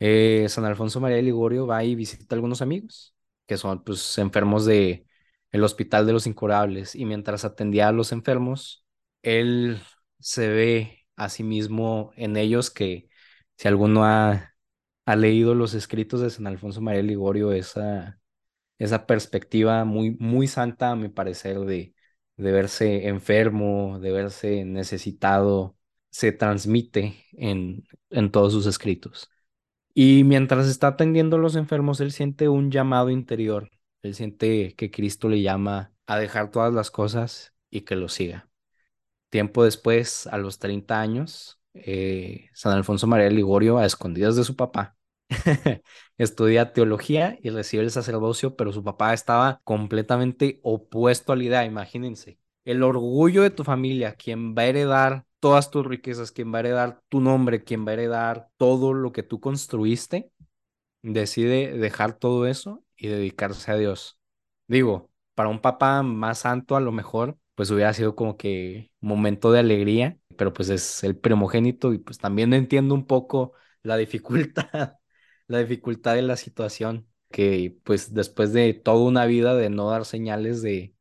eh, 0.00 0.46
San 0.48 0.64
Alfonso 0.64 1.00
María 1.00 1.16
de 1.16 1.22
Ligorio 1.22 1.66
va 1.66 1.84
y 1.84 1.94
visita 1.94 2.34
a 2.34 2.36
algunos 2.36 2.62
amigos 2.62 3.14
que 3.46 3.56
son 3.56 3.82
pues 3.84 4.18
enfermos 4.18 4.64
de 4.66 5.06
el 5.50 5.64
Hospital 5.64 6.06
de 6.06 6.12
los 6.12 6.26
Incurables 6.26 6.94
y 6.94 7.06
mientras 7.06 7.44
atendía 7.44 7.88
a 7.88 7.92
los 7.92 8.12
enfermos, 8.12 8.84
él 9.22 9.80
se 10.20 10.48
ve 10.48 11.06
a 11.16 11.28
sí 11.30 11.42
mismo 11.44 12.12
en 12.16 12.36
ellos 12.36 12.70
que 12.70 13.08
si 13.56 13.66
alguno 13.68 14.04
ha, 14.04 14.54
ha 15.06 15.16
leído 15.16 15.54
los 15.54 15.72
escritos 15.74 16.20
de 16.20 16.30
San 16.30 16.46
Alfonso 16.46 16.80
María 16.82 16.98
de 17.02 17.08
Ligorio, 17.08 17.52
esa, 17.52 18.20
esa 18.78 19.06
perspectiva 19.06 19.84
muy, 19.84 20.16
muy 20.20 20.48
santa, 20.48 20.92
a 20.92 20.96
mi 20.96 21.08
parecer, 21.08 21.60
de, 21.60 21.94
de 22.38 22.52
verse 22.52 23.08
enfermo, 23.08 23.98
de 24.00 24.12
verse 24.12 24.64
necesitado, 24.64 25.76
se 26.10 26.32
transmite 26.32 27.24
en, 27.32 27.86
en 28.10 28.30
todos 28.30 28.52
sus 28.52 28.66
escritos. 28.66 29.30
Y 29.94 30.24
mientras 30.24 30.68
está 30.68 30.88
atendiendo 30.88 31.36
a 31.36 31.40
los 31.40 31.56
enfermos, 31.56 32.00
él 32.00 32.12
siente 32.12 32.48
un 32.48 32.70
llamado 32.70 33.10
interior. 33.10 33.70
Él 34.02 34.14
siente 34.14 34.74
que 34.76 34.90
Cristo 34.90 35.28
le 35.28 35.42
llama 35.42 35.92
a 36.06 36.18
dejar 36.18 36.50
todas 36.52 36.72
las 36.74 36.90
cosas 36.90 37.54
y 37.70 37.82
que 37.82 37.96
lo 37.96 38.08
siga. 38.08 38.48
Tiempo 39.30 39.64
después, 39.64 40.26
a 40.28 40.38
los 40.38 40.58
30 40.58 41.00
años, 41.00 41.60
eh, 41.74 42.50
San 42.54 42.74
Alfonso 42.74 43.06
María 43.08 43.30
Ligorio, 43.30 43.78
a 43.78 43.86
escondidas 43.86 44.36
de 44.36 44.44
su 44.44 44.56
papá, 44.56 44.97
estudia 46.18 46.72
teología 46.72 47.38
y 47.42 47.50
recibe 47.50 47.82
el 47.84 47.90
sacerdocio, 47.90 48.56
pero 48.56 48.72
su 48.72 48.82
papá 48.84 49.12
estaba 49.14 49.60
completamente 49.64 50.60
opuesto 50.62 51.32
a 51.32 51.36
la 51.36 51.44
idea, 51.44 51.64
imagínense. 51.64 52.38
El 52.64 52.82
orgullo 52.82 53.42
de 53.42 53.50
tu 53.50 53.64
familia, 53.64 54.14
quien 54.14 54.54
va 54.54 54.62
a 54.62 54.66
heredar 54.66 55.24
todas 55.40 55.70
tus 55.70 55.86
riquezas, 55.86 56.32
quien 56.32 56.52
va 56.52 56.58
a 56.58 56.60
heredar 56.60 57.02
tu 57.08 57.20
nombre, 57.20 57.62
quien 57.64 57.86
va 57.86 57.90
a 57.90 57.94
heredar 57.94 58.48
todo 58.56 58.92
lo 58.94 59.12
que 59.12 59.22
tú 59.22 59.40
construiste, 59.40 60.30
decide 61.02 61.72
dejar 61.78 62.14
todo 62.18 62.46
eso 62.46 62.84
y 62.96 63.08
dedicarse 63.08 63.70
a 63.72 63.76
Dios. 63.76 64.18
Digo, 64.66 65.10
para 65.34 65.48
un 65.48 65.60
papá 65.60 66.02
más 66.02 66.40
santo 66.40 66.76
a 66.76 66.80
lo 66.80 66.92
mejor, 66.92 67.38
pues 67.54 67.70
hubiera 67.70 67.92
sido 67.94 68.14
como 68.16 68.36
que 68.36 68.90
momento 69.00 69.52
de 69.52 69.60
alegría, 69.60 70.18
pero 70.36 70.52
pues 70.52 70.68
es 70.70 71.04
el 71.04 71.16
primogénito 71.18 71.92
y 71.94 71.98
pues 71.98 72.18
también 72.18 72.52
entiendo 72.54 72.94
un 72.94 73.06
poco 73.06 73.52
la 73.82 73.96
dificultad, 73.96 74.94
la 75.48 75.58
dificultad 75.60 76.14
de 76.14 76.22
la 76.22 76.36
situación, 76.36 77.08
que 77.30 77.76
pues 77.84 78.14
después 78.14 78.52
de 78.52 78.74
toda 78.74 79.04
una 79.06 79.26
vida 79.26 79.54
de 79.56 79.70
no 79.70 79.90
dar 79.90 80.04
señales 80.06 80.62
de, 80.62 80.94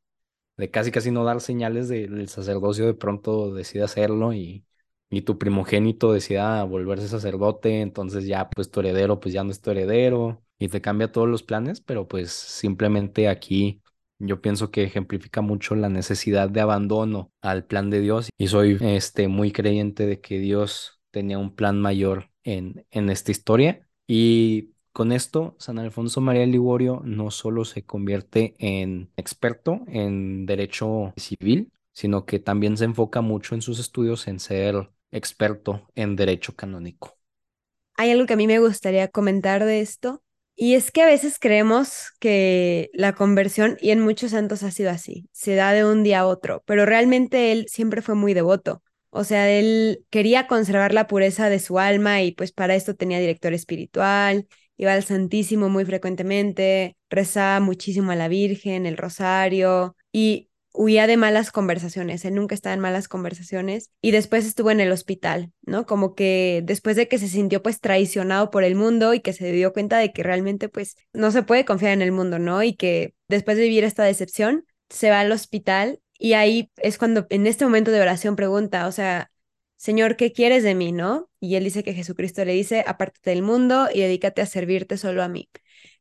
de 0.58 0.72
casi 0.72 0.92
casi 0.92 1.12
no 1.12 1.24
dar 1.24 1.42
señales 1.42 1.88
del 1.89 2.27
sacerdocio, 2.30 2.86
de 2.86 2.94
pronto 2.96 3.54
decide 3.54 3.84
hacerlo 3.84 4.34
y, 4.34 4.66
y 5.10 5.22
tu 5.22 5.38
primogénito 5.38 6.12
decida 6.13 6.63
volverse 6.63 7.08
sacerdote, 7.08 7.82
entonces 7.82 8.25
ya 8.25 8.50
pues 8.50 8.72
tu 8.72 8.80
heredero 8.82 9.20
pues 9.20 9.34
ya 9.34 9.44
no 9.44 9.51
es 9.51 9.62
tu 9.62 9.72
heredero 9.72 10.44
y 10.60 10.70
te 10.70 10.82
cambia 10.82 11.12
todos 11.12 11.27
los 11.30 11.44
planes, 11.44 11.82
pero 11.82 12.08
pues 12.08 12.32
simplemente 12.32 13.27
aquí 13.30 13.82
yo 14.20 14.42
pienso 14.42 14.72
que 14.72 14.84
ejemplifica 14.84 15.42
mucho 15.42 15.75
la 15.75 15.89
necesidad 15.89 16.50
de 16.50 16.62
abandono 16.62 17.32
al 17.42 17.66
plan 17.66 17.89
de 17.89 18.01
Dios 18.01 18.30
y 18.38 18.48
soy 18.48 18.77
este 18.82 19.27
muy 19.27 19.51
creyente 19.51 20.06
de 20.08 20.20
que 20.22 20.39
Dios 20.39 21.00
tenía 21.12 21.38
un 21.38 21.56
plan 21.56 21.80
mayor 21.80 22.32
en, 22.44 22.86
en 22.92 23.10
esta 23.10 23.32
historia 23.32 23.87
y 24.07 24.71
con 24.93 25.11
esto, 25.11 25.55
San 25.59 25.77
Alfonso 25.77 26.21
María 26.21 26.45
Ligorio 26.45 27.01
no 27.05 27.29
solo 27.29 27.65
se 27.65 27.85
convierte 27.85 28.55
en 28.57 29.11
experto 29.15 29.81
en 29.87 30.45
derecho 30.47 31.13
civil, 31.17 31.71
sino 31.93 32.25
que 32.25 32.39
también 32.39 32.77
se 32.77 32.85
enfoca 32.85 33.21
mucho 33.21 33.53
en 33.53 33.61
sus 33.61 33.79
estudios 33.79 34.27
en 34.27 34.39
ser 34.39 34.89
experto 35.11 35.87
en 35.95 36.15
derecho 36.15 36.55
canónico. 36.55 37.17
Hay 37.95 38.11
algo 38.11 38.25
que 38.25 38.33
a 38.33 38.37
mí 38.37 38.47
me 38.47 38.59
gustaría 38.59 39.07
comentar 39.07 39.65
de 39.65 39.81
esto, 39.81 40.23
y 40.55 40.73
es 40.73 40.91
que 40.91 41.03
a 41.03 41.05
veces 41.05 41.37
creemos 41.39 42.11
que 42.19 42.89
la 42.93 43.13
conversión, 43.13 43.77
y 43.79 43.91
en 43.91 44.01
muchos 44.01 44.31
santos 44.31 44.63
ha 44.63 44.71
sido 44.71 44.89
así, 44.89 45.29
se 45.31 45.55
da 45.55 45.71
de 45.73 45.85
un 45.85 46.03
día 46.03 46.21
a 46.21 46.27
otro, 46.27 46.63
pero 46.65 46.85
realmente 46.85 47.51
él 47.51 47.65
siempre 47.67 48.01
fue 48.01 48.15
muy 48.15 48.33
devoto. 48.33 48.81
O 49.09 49.23
sea, 49.23 49.49
él 49.49 50.05
quería 50.09 50.47
conservar 50.47 50.93
la 50.93 51.07
pureza 51.07 51.49
de 51.49 51.59
su 51.59 51.79
alma 51.79 52.21
y 52.21 52.33
pues 52.33 52.51
para 52.51 52.75
esto 52.75 52.95
tenía 52.95 53.19
director 53.19 53.53
espiritual 53.53 54.47
iba 54.77 54.93
al 54.93 55.03
Santísimo 55.03 55.69
muy 55.69 55.85
frecuentemente, 55.85 56.95
rezaba 57.09 57.59
muchísimo 57.59 58.11
a 58.11 58.15
la 58.15 58.27
Virgen, 58.27 58.85
el 58.85 58.97
rosario 58.97 59.95
y 60.11 60.49
huía 60.73 61.07
de 61.07 61.17
malas 61.17 61.49
conversaciones, 61.49 62.23
él 62.23 62.35
nunca 62.35 62.53
estaba 62.53 62.75
en 62.75 62.79
malas 62.79 63.07
conversaciones 63.07 63.89
y 63.99 64.11
después 64.11 64.45
estuvo 64.45 64.69
en 64.69 64.79
el 64.79 64.91
hospital, 64.91 65.51
¿no? 65.63 65.87
Como 65.87 66.13
que 66.13 66.61
después 66.63 66.95
de 66.95 67.07
que 67.07 67.17
se 67.17 67.27
sintió 67.27 67.63
pues 67.63 67.81
traicionado 67.81 68.51
por 68.51 68.63
el 68.63 68.75
mundo 68.75 69.15
y 69.15 69.21
que 69.21 69.33
se 69.33 69.51
dio 69.51 69.73
cuenta 69.73 69.97
de 69.97 70.13
que 70.13 70.21
realmente 70.21 70.69
pues 70.69 70.95
no 71.13 71.31
se 71.31 71.41
puede 71.41 71.65
confiar 71.65 71.93
en 71.93 72.03
el 72.03 72.11
mundo, 72.11 72.37
¿no? 72.37 72.61
Y 72.61 72.75
que 72.75 73.15
después 73.27 73.57
de 73.57 73.63
vivir 73.63 73.83
esta 73.83 74.03
decepción 74.03 74.65
se 74.89 75.09
va 75.09 75.21
al 75.21 75.31
hospital 75.31 75.99
y 76.19 76.33
ahí 76.33 76.71
es 76.77 76.97
cuando 76.97 77.27
en 77.29 77.47
este 77.47 77.65
momento 77.65 77.91
de 77.91 78.01
oración 78.01 78.36
pregunta, 78.36 78.88
o 78.88 78.91
sea, 78.91 79.31
Señor, 79.77 80.15
¿qué 80.17 80.33
quieres 80.33 80.63
de 80.63 80.74
mí, 80.75 80.91
no? 80.91 81.29
Y 81.39 81.55
él 81.55 81.63
dice 81.63 81.83
que 81.83 81.93
Jesucristo 81.93 82.43
le 82.45 82.53
dice, 82.53 82.83
apártate 82.88 83.29
del 83.29 83.43
mundo 83.43 83.88
y 83.93 84.01
dedícate 84.01 84.41
a 84.41 84.45
servirte 84.47 84.97
solo 84.97 85.21
a 85.24 85.27
mí. 85.27 85.50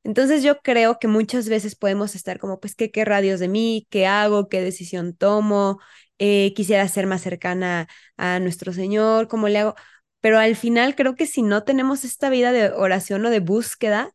Entonces 0.02 0.42
yo 0.42 0.60
creo 0.62 0.98
que 0.98 1.08
muchas 1.08 1.48
veces 1.48 1.74
podemos 1.76 2.14
estar 2.14 2.38
como, 2.38 2.60
pues, 2.60 2.74
¿qué 2.74 2.90
querrá 2.90 3.20
Dios 3.20 3.40
de 3.40 3.48
mí? 3.48 3.86
¿Qué 3.90 4.06
hago? 4.06 4.48
¿Qué 4.48 4.62
decisión 4.62 5.14
tomo? 5.14 5.80
Eh, 6.18 6.54
quisiera 6.54 6.86
ser 6.88 7.06
más 7.06 7.22
cercana 7.22 7.88
a 8.16 8.38
nuestro 8.40 8.72
Señor, 8.72 9.28
¿cómo 9.28 9.48
le 9.48 9.58
hago? 9.58 9.74
Pero 10.20 10.38
al 10.38 10.56
final 10.56 10.94
creo 10.96 11.14
que 11.14 11.26
si 11.26 11.42
no 11.42 11.64
tenemos 11.64 12.04
esta 12.04 12.30
vida 12.30 12.52
de 12.52 12.70
oración 12.70 13.24
o 13.26 13.30
de 13.30 13.40
búsqueda, 13.40 14.12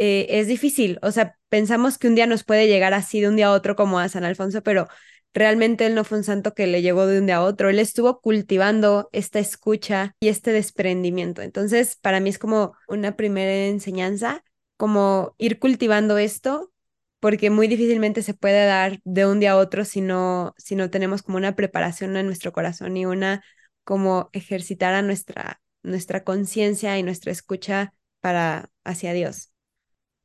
eh, 0.00 0.26
es 0.30 0.46
difícil. 0.48 0.98
O 1.02 1.10
sea, 1.12 1.38
pensamos 1.48 1.98
que 1.98 2.08
un 2.08 2.14
día 2.14 2.26
nos 2.26 2.44
puede 2.44 2.66
llegar 2.68 2.94
así 2.94 3.20
de 3.20 3.28
un 3.28 3.36
día 3.36 3.48
a 3.48 3.52
otro 3.52 3.76
como 3.76 3.98
a 3.98 4.08
San 4.08 4.24
Alfonso, 4.24 4.62
pero 4.62 4.88
realmente 5.34 5.84
él 5.86 5.94
no 5.94 6.04
fue 6.04 6.18
un 6.18 6.24
santo 6.24 6.54
que 6.54 6.66
le 6.66 6.80
llegó 6.80 7.06
de 7.06 7.18
un 7.18 7.26
día 7.26 7.36
a 7.36 7.42
otro, 7.42 7.68
él 7.68 7.78
estuvo 7.80 8.20
cultivando 8.20 9.08
esta 9.12 9.40
escucha 9.40 10.14
y 10.20 10.28
este 10.28 10.52
desprendimiento. 10.52 11.42
Entonces, 11.42 11.96
para 11.96 12.20
mí 12.20 12.30
es 12.30 12.38
como 12.38 12.74
una 12.88 13.16
primera 13.16 13.52
enseñanza, 13.66 14.44
como 14.76 15.34
ir 15.38 15.58
cultivando 15.58 16.18
esto, 16.18 16.72
porque 17.20 17.50
muy 17.50 17.68
difícilmente 17.68 18.22
se 18.22 18.34
puede 18.34 18.66
dar 18.66 19.00
de 19.04 19.26
un 19.26 19.40
día 19.40 19.52
a 19.52 19.56
otro 19.56 19.84
si 19.84 20.00
no, 20.00 20.54
si 20.56 20.76
no 20.76 20.90
tenemos 20.90 21.22
como 21.22 21.38
una 21.38 21.56
preparación 21.56 22.16
en 22.16 22.26
nuestro 22.26 22.52
corazón 22.52 22.96
y 22.96 23.06
una 23.06 23.42
como 23.82 24.30
ejercitar 24.32 24.94
a 24.94 25.02
nuestra, 25.02 25.60
nuestra 25.82 26.24
conciencia 26.24 26.98
y 26.98 27.02
nuestra 27.02 27.32
escucha 27.32 27.94
para 28.20 28.70
hacia 28.84 29.12
Dios. 29.12 29.50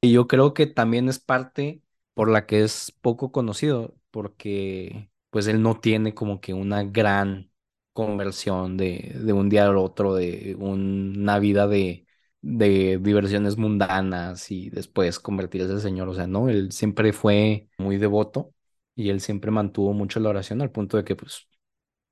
Y 0.02 0.14
yo 0.14 0.28
creo 0.28 0.54
que 0.54 0.68
también 0.68 1.10
es 1.10 1.20
parte 1.20 1.82
por 2.14 2.30
la 2.30 2.46
que 2.46 2.64
es 2.64 2.94
poco 3.02 3.32
conocido 3.32 3.96
porque 4.12 5.10
pues 5.30 5.48
él 5.48 5.62
no 5.62 5.80
tiene 5.80 6.14
como 6.14 6.42
que 6.42 6.54
una 6.54 6.84
gran 6.84 7.52
conversión 7.94 8.78
de, 8.78 9.14
de 9.24 9.34
un 9.34 9.50
día 9.50 9.66
al 9.68 9.78
otro, 9.78 10.16
de 10.16 10.56
una 10.60 11.40
vida 11.40 11.68
de, 11.68 12.06
de 12.42 12.98
diversiones 13.02 13.58
mundanas 13.58 14.52
y 14.52 14.70
después 14.70 15.20
convertirse 15.20 15.72
al 15.74 15.82
Señor. 15.82 16.10
O 16.10 16.14
sea, 16.14 16.28
no, 16.28 16.50
él 16.50 16.72
siempre 16.72 17.14
fue 17.14 17.70
muy 17.78 17.98
devoto 17.98 18.54
y 18.96 19.10
él 19.10 19.22
siempre 19.22 19.52
mantuvo 19.52 19.94
mucho 19.94 20.20
la 20.20 20.30
oración 20.30 20.62
al 20.62 20.72
punto 20.72 20.98
de 20.98 21.04
que 21.04 21.16
pues 21.16 21.48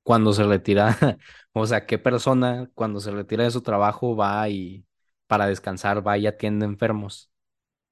cuando 0.02 0.32
se 0.32 0.44
retira, 0.44 0.96
o 1.52 1.66
sea, 1.66 1.86
qué 1.86 1.98
persona 1.98 2.70
cuando 2.74 3.00
se 3.00 3.10
retira 3.10 3.44
de 3.44 3.50
su 3.50 3.62
trabajo 3.62 4.16
va 4.16 4.48
y 4.48 4.86
para 5.26 5.46
descansar 5.46 6.06
va 6.06 6.18
y 6.18 6.26
atiende 6.26 6.64
enfermos. 6.66 7.30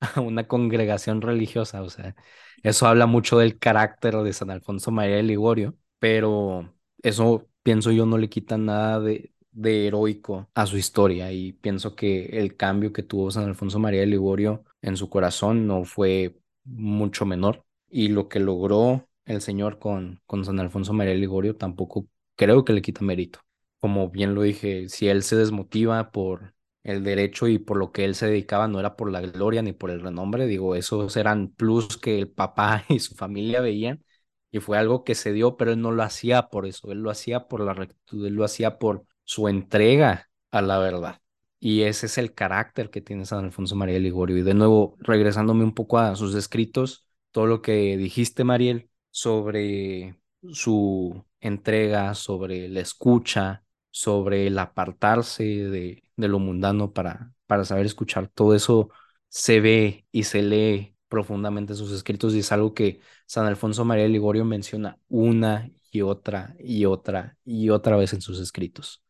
A 0.00 0.20
una 0.20 0.46
congregación 0.48 1.22
religiosa, 1.22 1.82
o 1.82 1.90
sea, 1.90 2.14
eso 2.62 2.86
habla 2.86 3.06
mucho 3.06 3.38
del 3.38 3.58
carácter 3.58 4.16
de 4.18 4.32
San 4.32 4.50
Alfonso 4.50 4.90
María 4.90 5.16
de 5.16 5.22
Ligorio, 5.22 5.76
pero 5.98 6.74
eso 7.02 7.48
pienso 7.62 7.92
yo 7.92 8.06
no 8.06 8.18
le 8.18 8.28
quita 8.28 8.58
nada 8.58 9.00
de, 9.00 9.32
de 9.52 9.86
heroico 9.86 10.48
a 10.54 10.66
su 10.66 10.76
historia 10.78 11.32
y 11.32 11.52
pienso 11.54 11.94
que 11.96 12.26
el 12.40 12.56
cambio 12.56 12.92
que 12.92 13.02
tuvo 13.02 13.30
San 13.30 13.44
Alfonso 13.44 13.78
María 13.78 14.00
de 14.00 14.06
Ligorio 14.06 14.64
en 14.82 14.96
su 14.96 15.08
corazón 15.10 15.66
no 15.66 15.84
fue 15.84 16.38
mucho 16.64 17.26
menor 17.26 17.64
y 17.88 18.08
lo 18.08 18.28
que 18.28 18.40
logró 18.40 19.08
el 19.24 19.40
Señor 19.40 19.78
con, 19.78 20.20
con 20.26 20.44
San 20.44 20.60
Alfonso 20.60 20.92
María 20.92 21.12
de 21.14 21.18
Ligorio 21.20 21.56
tampoco 21.56 22.06
creo 22.36 22.64
que 22.64 22.72
le 22.72 22.82
quita 22.82 23.04
mérito. 23.04 23.40
Como 23.80 24.10
bien 24.10 24.34
lo 24.34 24.42
dije, 24.42 24.88
si 24.88 25.08
él 25.08 25.22
se 25.22 25.36
desmotiva 25.36 26.10
por 26.10 26.54
el 26.86 27.02
derecho 27.02 27.48
y 27.48 27.58
por 27.58 27.76
lo 27.78 27.90
que 27.92 28.04
él 28.04 28.14
se 28.14 28.26
dedicaba 28.26 28.68
no 28.68 28.78
era 28.80 28.96
por 28.96 29.10
la 29.10 29.20
gloria 29.20 29.60
ni 29.62 29.72
por 29.72 29.90
el 29.90 30.00
renombre, 30.00 30.46
digo, 30.46 30.76
esos 30.76 31.16
eran 31.16 31.48
plus 31.48 31.98
que 31.98 32.18
el 32.18 32.30
papá 32.30 32.84
y 32.88 33.00
su 33.00 33.14
familia 33.16 33.60
veían 33.60 34.04
y 34.52 34.60
fue 34.60 34.78
algo 34.78 35.04
que 35.04 35.14
se 35.16 35.32
dio, 35.32 35.56
pero 35.56 35.72
él 35.72 35.80
no 35.80 35.90
lo 35.92 36.02
hacía 36.04 36.48
por 36.48 36.64
eso, 36.66 36.92
él 36.92 37.00
lo 37.00 37.10
hacía 37.10 37.48
por 37.48 37.60
la 37.60 37.74
rectitud, 37.74 38.24
él 38.26 38.34
lo 38.34 38.44
hacía 38.44 38.78
por 38.78 39.04
su 39.24 39.48
entrega 39.48 40.30
a 40.52 40.62
la 40.62 40.78
verdad. 40.78 41.20
Y 41.58 41.82
ese 41.82 42.06
es 42.06 42.18
el 42.18 42.34
carácter 42.34 42.90
que 42.90 43.00
tiene 43.00 43.24
San 43.26 43.44
Alfonso 43.44 43.74
María 43.76 43.98
Ligorio. 43.98 44.36
Y 44.38 44.42
de 44.42 44.54
nuevo, 44.54 44.96
regresándome 45.00 45.64
un 45.64 45.74
poco 45.74 45.98
a 45.98 46.14
sus 46.14 46.34
escritos, 46.34 47.06
todo 47.32 47.46
lo 47.46 47.62
que 47.62 47.96
dijiste, 47.96 48.44
Mariel, 48.44 48.88
sobre 49.10 50.16
su 50.52 51.24
entrega, 51.40 52.14
sobre 52.14 52.68
la 52.68 52.80
escucha, 52.80 53.64
sobre 53.96 54.46
el 54.46 54.58
apartarse 54.58 55.44
de, 55.44 56.02
de 56.16 56.28
lo 56.28 56.38
mundano 56.38 56.92
para, 56.92 57.32
para 57.46 57.64
saber 57.64 57.86
escuchar. 57.86 58.28
Todo 58.28 58.54
eso 58.54 58.90
se 59.28 59.60
ve 59.60 60.06
y 60.12 60.24
se 60.24 60.42
lee 60.42 60.94
profundamente 61.08 61.72
en 61.72 61.76
sus 61.78 61.92
escritos 61.92 62.34
y 62.34 62.40
es 62.40 62.52
algo 62.52 62.74
que 62.74 63.00
San 63.26 63.46
Alfonso 63.46 63.84
María 63.84 64.04
de 64.04 64.10
Ligorio 64.10 64.44
menciona 64.44 64.98
una 65.08 65.70
y 65.90 66.02
otra 66.02 66.54
y 66.58 66.84
otra 66.84 67.38
y 67.44 67.70
otra 67.70 67.96
vez 67.96 68.12
en 68.12 68.20
sus 68.20 68.38
escritos. 68.40 69.02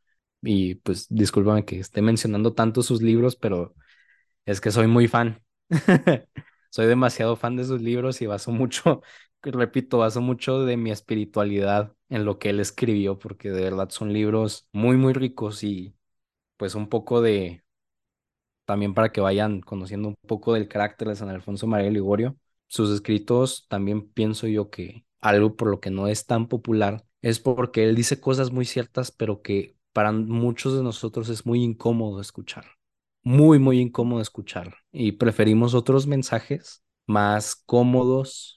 Y 0.43 0.76
pues 0.76 1.07
discúlpame 1.11 1.64
que 1.64 1.81
esté 1.81 2.02
mencionando 2.02 2.55
tanto 2.55 2.83
sus 2.83 3.02
libros, 3.02 3.35
pero 3.37 3.75
es 4.45 4.61
que 4.61 4.71
soy 4.71 4.87
muy 4.87 5.09
fan. 5.09 5.43
soy 6.71 6.87
demasiado 6.87 7.37
fan 7.37 7.57
de 7.57 7.64
sus 7.64 7.81
libros 7.83 8.21
y 8.23 8.26
baso 8.26 8.52
mucho, 8.52 9.02
repito, 9.52 9.98
baso 9.98 10.20
mucho 10.20 10.64
de 10.64 10.76
mi 10.76 10.90
espiritualidad 10.90 11.92
en 12.08 12.24
lo 12.24 12.38
que 12.38 12.50
él 12.50 12.60
escribió, 12.60 13.18
porque 13.18 13.50
de 13.50 13.62
verdad 13.62 13.90
son 13.90 14.12
libros 14.12 14.68
muy, 14.72 14.96
muy 14.96 15.12
ricos 15.12 15.64
y 15.64 15.94
pues 16.56 16.74
un 16.74 16.88
poco 16.88 17.20
de, 17.22 17.64
también 18.64 18.94
para 18.94 19.12
que 19.12 19.20
vayan 19.20 19.60
conociendo 19.60 20.08
un 20.08 20.16
poco 20.26 20.54
del 20.54 20.68
carácter 20.68 21.08
de 21.08 21.16
San 21.16 21.30
Alfonso 21.30 21.66
María 21.66 21.90
Ligorio. 21.90 22.36
Sus 22.66 22.90
escritos 22.90 23.66
también 23.68 24.08
pienso 24.10 24.46
yo 24.48 24.70
que 24.70 25.04
algo 25.20 25.56
por 25.56 25.68
lo 25.68 25.80
que 25.80 25.90
no 25.90 26.08
es 26.08 26.26
tan 26.26 26.48
popular 26.48 27.04
es 27.22 27.40
porque 27.40 27.84
él 27.84 27.94
dice 27.96 28.20
cosas 28.20 28.50
muy 28.52 28.64
ciertas, 28.64 29.10
pero 29.12 29.42
que 29.42 29.76
para 29.92 30.12
muchos 30.12 30.76
de 30.76 30.82
nosotros 30.82 31.28
es 31.28 31.46
muy 31.46 31.62
incómodo 31.62 32.20
escuchar. 32.20 32.66
Muy, 33.22 33.58
muy 33.58 33.80
incómodo 33.80 34.20
escuchar. 34.20 34.76
Y 34.92 35.12
preferimos 35.12 35.74
otros 35.74 36.06
mensajes 36.06 36.84
más 37.06 37.56
cómodos, 37.56 38.55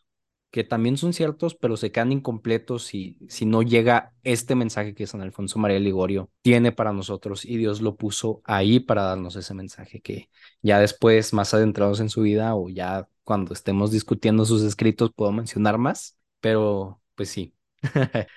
que 0.51 0.63
también 0.63 0.97
son 0.97 1.13
ciertos, 1.13 1.55
pero 1.55 1.77
se 1.77 1.91
quedan 1.91 2.11
incompletos 2.11 2.83
si, 2.83 3.17
si 3.27 3.45
no 3.45 3.61
llega 3.61 4.13
este 4.23 4.55
mensaje 4.55 4.95
que 4.95 5.05
San 5.07 5.21
Alfonso 5.21 5.59
María 5.59 5.79
Ligorio 5.79 6.29
tiene 6.41 6.71
para 6.71 6.91
nosotros 6.91 7.45
y 7.45 7.57
Dios 7.57 7.81
lo 7.81 7.95
puso 7.95 8.41
ahí 8.45 8.79
para 8.79 9.03
darnos 9.03 9.35
ese 9.35 9.53
mensaje 9.53 10.01
que 10.01 10.29
ya 10.61 10.79
después, 10.79 11.33
más 11.33 11.53
adentrados 11.53 11.99
en 11.99 12.09
su 12.09 12.21
vida 12.21 12.55
o 12.55 12.69
ya 12.69 13.07
cuando 13.23 13.53
estemos 13.53 13.91
discutiendo 13.91 14.43
sus 14.45 14.63
escritos, 14.63 15.11
puedo 15.15 15.31
mencionar 15.31 15.77
más, 15.77 16.17
pero 16.39 16.99
pues 17.15 17.29
sí. 17.29 17.53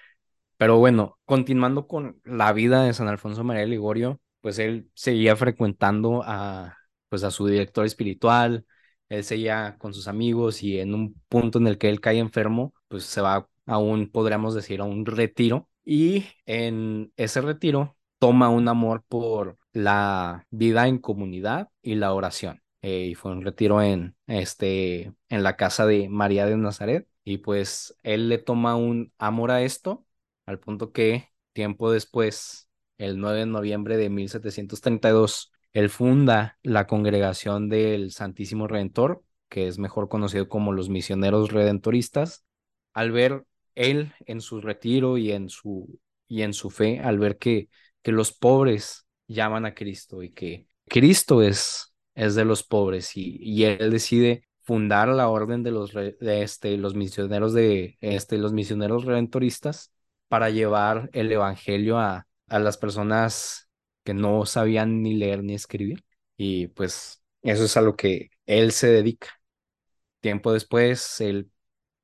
pero 0.58 0.78
bueno, 0.78 1.18
continuando 1.24 1.86
con 1.86 2.20
la 2.24 2.52
vida 2.52 2.84
de 2.84 2.92
San 2.92 3.08
Alfonso 3.08 3.42
María 3.42 3.64
Ligorio, 3.64 4.20
pues 4.42 4.58
él 4.58 4.90
seguía 4.94 5.34
frecuentando 5.36 6.22
a, 6.24 6.76
pues 7.08 7.24
a 7.24 7.30
su 7.30 7.46
director 7.46 7.86
espiritual, 7.86 8.66
él 9.12 9.24
seguía 9.24 9.76
con 9.78 9.92
sus 9.94 10.08
amigos 10.08 10.62
y 10.62 10.80
en 10.80 10.94
un 10.94 11.14
punto 11.28 11.58
en 11.58 11.66
el 11.66 11.78
que 11.78 11.88
él 11.90 12.00
cae 12.00 12.18
enfermo, 12.18 12.74
pues 12.88 13.04
se 13.04 13.20
va 13.20 13.48
a 13.66 13.78
un, 13.78 14.10
podríamos 14.10 14.54
decir, 14.54 14.80
a 14.80 14.84
un 14.84 15.04
retiro. 15.06 15.68
Y 15.84 16.24
en 16.46 17.12
ese 17.16 17.40
retiro 17.42 17.96
toma 18.18 18.48
un 18.48 18.68
amor 18.68 19.04
por 19.08 19.58
la 19.72 20.46
vida 20.50 20.88
en 20.88 20.98
comunidad 20.98 21.68
y 21.82 21.96
la 21.96 22.14
oración. 22.14 22.62
Eh, 22.80 23.08
y 23.10 23.14
fue 23.14 23.32
un 23.32 23.42
retiro 23.44 23.82
en, 23.82 24.16
este, 24.26 25.12
en 25.28 25.42
la 25.42 25.56
casa 25.56 25.86
de 25.86 26.08
María 26.08 26.46
de 26.46 26.56
Nazaret. 26.56 27.06
Y 27.24 27.38
pues 27.38 27.98
él 28.02 28.28
le 28.30 28.38
toma 28.38 28.76
un 28.76 29.12
amor 29.18 29.50
a 29.50 29.62
esto, 29.62 30.06
al 30.46 30.58
punto 30.58 30.90
que 30.92 31.28
tiempo 31.52 31.90
después, 31.92 32.68
el 32.98 33.18
9 33.18 33.40
de 33.40 33.46
noviembre 33.46 33.96
de 33.98 34.08
1732, 34.10 35.51
él 35.72 35.90
funda 35.90 36.58
la 36.62 36.86
congregación 36.86 37.68
del 37.68 38.12
Santísimo 38.12 38.68
Redentor, 38.68 39.22
que 39.48 39.68
es 39.68 39.78
mejor 39.78 40.08
conocido 40.08 40.48
como 40.48 40.72
los 40.72 40.88
misioneros 40.88 41.50
redentoristas. 41.52 42.44
Al 42.92 43.12
ver 43.12 43.44
él 43.74 44.12
en 44.26 44.40
su 44.40 44.60
retiro 44.60 45.16
y 45.18 45.32
en 45.32 45.48
su, 45.48 45.98
y 46.28 46.42
en 46.42 46.52
su 46.52 46.70
fe, 46.70 47.00
al 47.00 47.18
ver 47.18 47.38
que, 47.38 47.68
que 48.02 48.12
los 48.12 48.32
pobres 48.32 49.06
llaman 49.28 49.64
a 49.66 49.74
Cristo 49.74 50.22
y 50.22 50.30
que 50.30 50.66
Cristo 50.88 51.42
es, 51.42 51.94
es 52.14 52.34
de 52.34 52.44
los 52.44 52.62
pobres 52.62 53.16
y, 53.16 53.38
y 53.40 53.64
él 53.64 53.90
decide 53.90 54.44
fundar 54.62 55.08
la 55.08 55.28
orden 55.28 55.62
de 55.62 55.70
los, 55.70 55.92
de 55.92 56.42
este, 56.42 56.76
los 56.76 56.94
misioneros 56.94 57.52
de 57.52 57.96
este, 58.00 58.38
los 58.38 58.52
misioneros 58.52 59.04
redentoristas 59.04 59.92
para 60.28 60.50
llevar 60.50 61.10
el 61.12 61.32
evangelio 61.32 61.98
a, 61.98 62.26
a 62.48 62.58
las 62.58 62.76
personas 62.76 63.68
que 64.04 64.14
no 64.14 64.46
sabían 64.46 65.02
ni 65.02 65.14
leer 65.14 65.42
ni 65.44 65.54
escribir. 65.54 66.04
Y 66.36 66.68
pues 66.68 67.22
eso 67.42 67.64
es 67.64 67.76
a 67.76 67.82
lo 67.82 67.96
que 67.96 68.30
él 68.46 68.72
se 68.72 68.88
dedica. 68.88 69.28
Tiempo 70.20 70.52
después, 70.52 71.20
él 71.20 71.50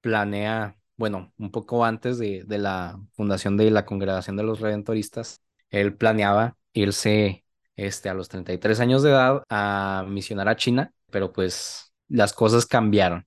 planea, 0.00 0.78
bueno, 0.96 1.32
un 1.38 1.50
poco 1.52 1.84
antes 1.84 2.18
de, 2.18 2.44
de 2.46 2.58
la 2.58 3.00
fundación 3.14 3.56
de 3.56 3.70
la 3.70 3.86
Congregación 3.86 4.36
de 4.36 4.44
los 4.44 4.60
Redentoristas, 4.60 5.42
él 5.70 5.96
planeaba 5.96 6.56
irse 6.72 7.44
este, 7.76 8.08
a 8.10 8.14
los 8.14 8.28
33 8.28 8.80
años 8.80 9.02
de 9.02 9.10
edad 9.10 9.44
a 9.50 10.04
misionar 10.08 10.48
a 10.48 10.56
China, 10.56 10.92
pero 11.10 11.32
pues 11.32 11.92
las 12.08 12.32
cosas 12.34 12.66
cambiaron. 12.66 13.26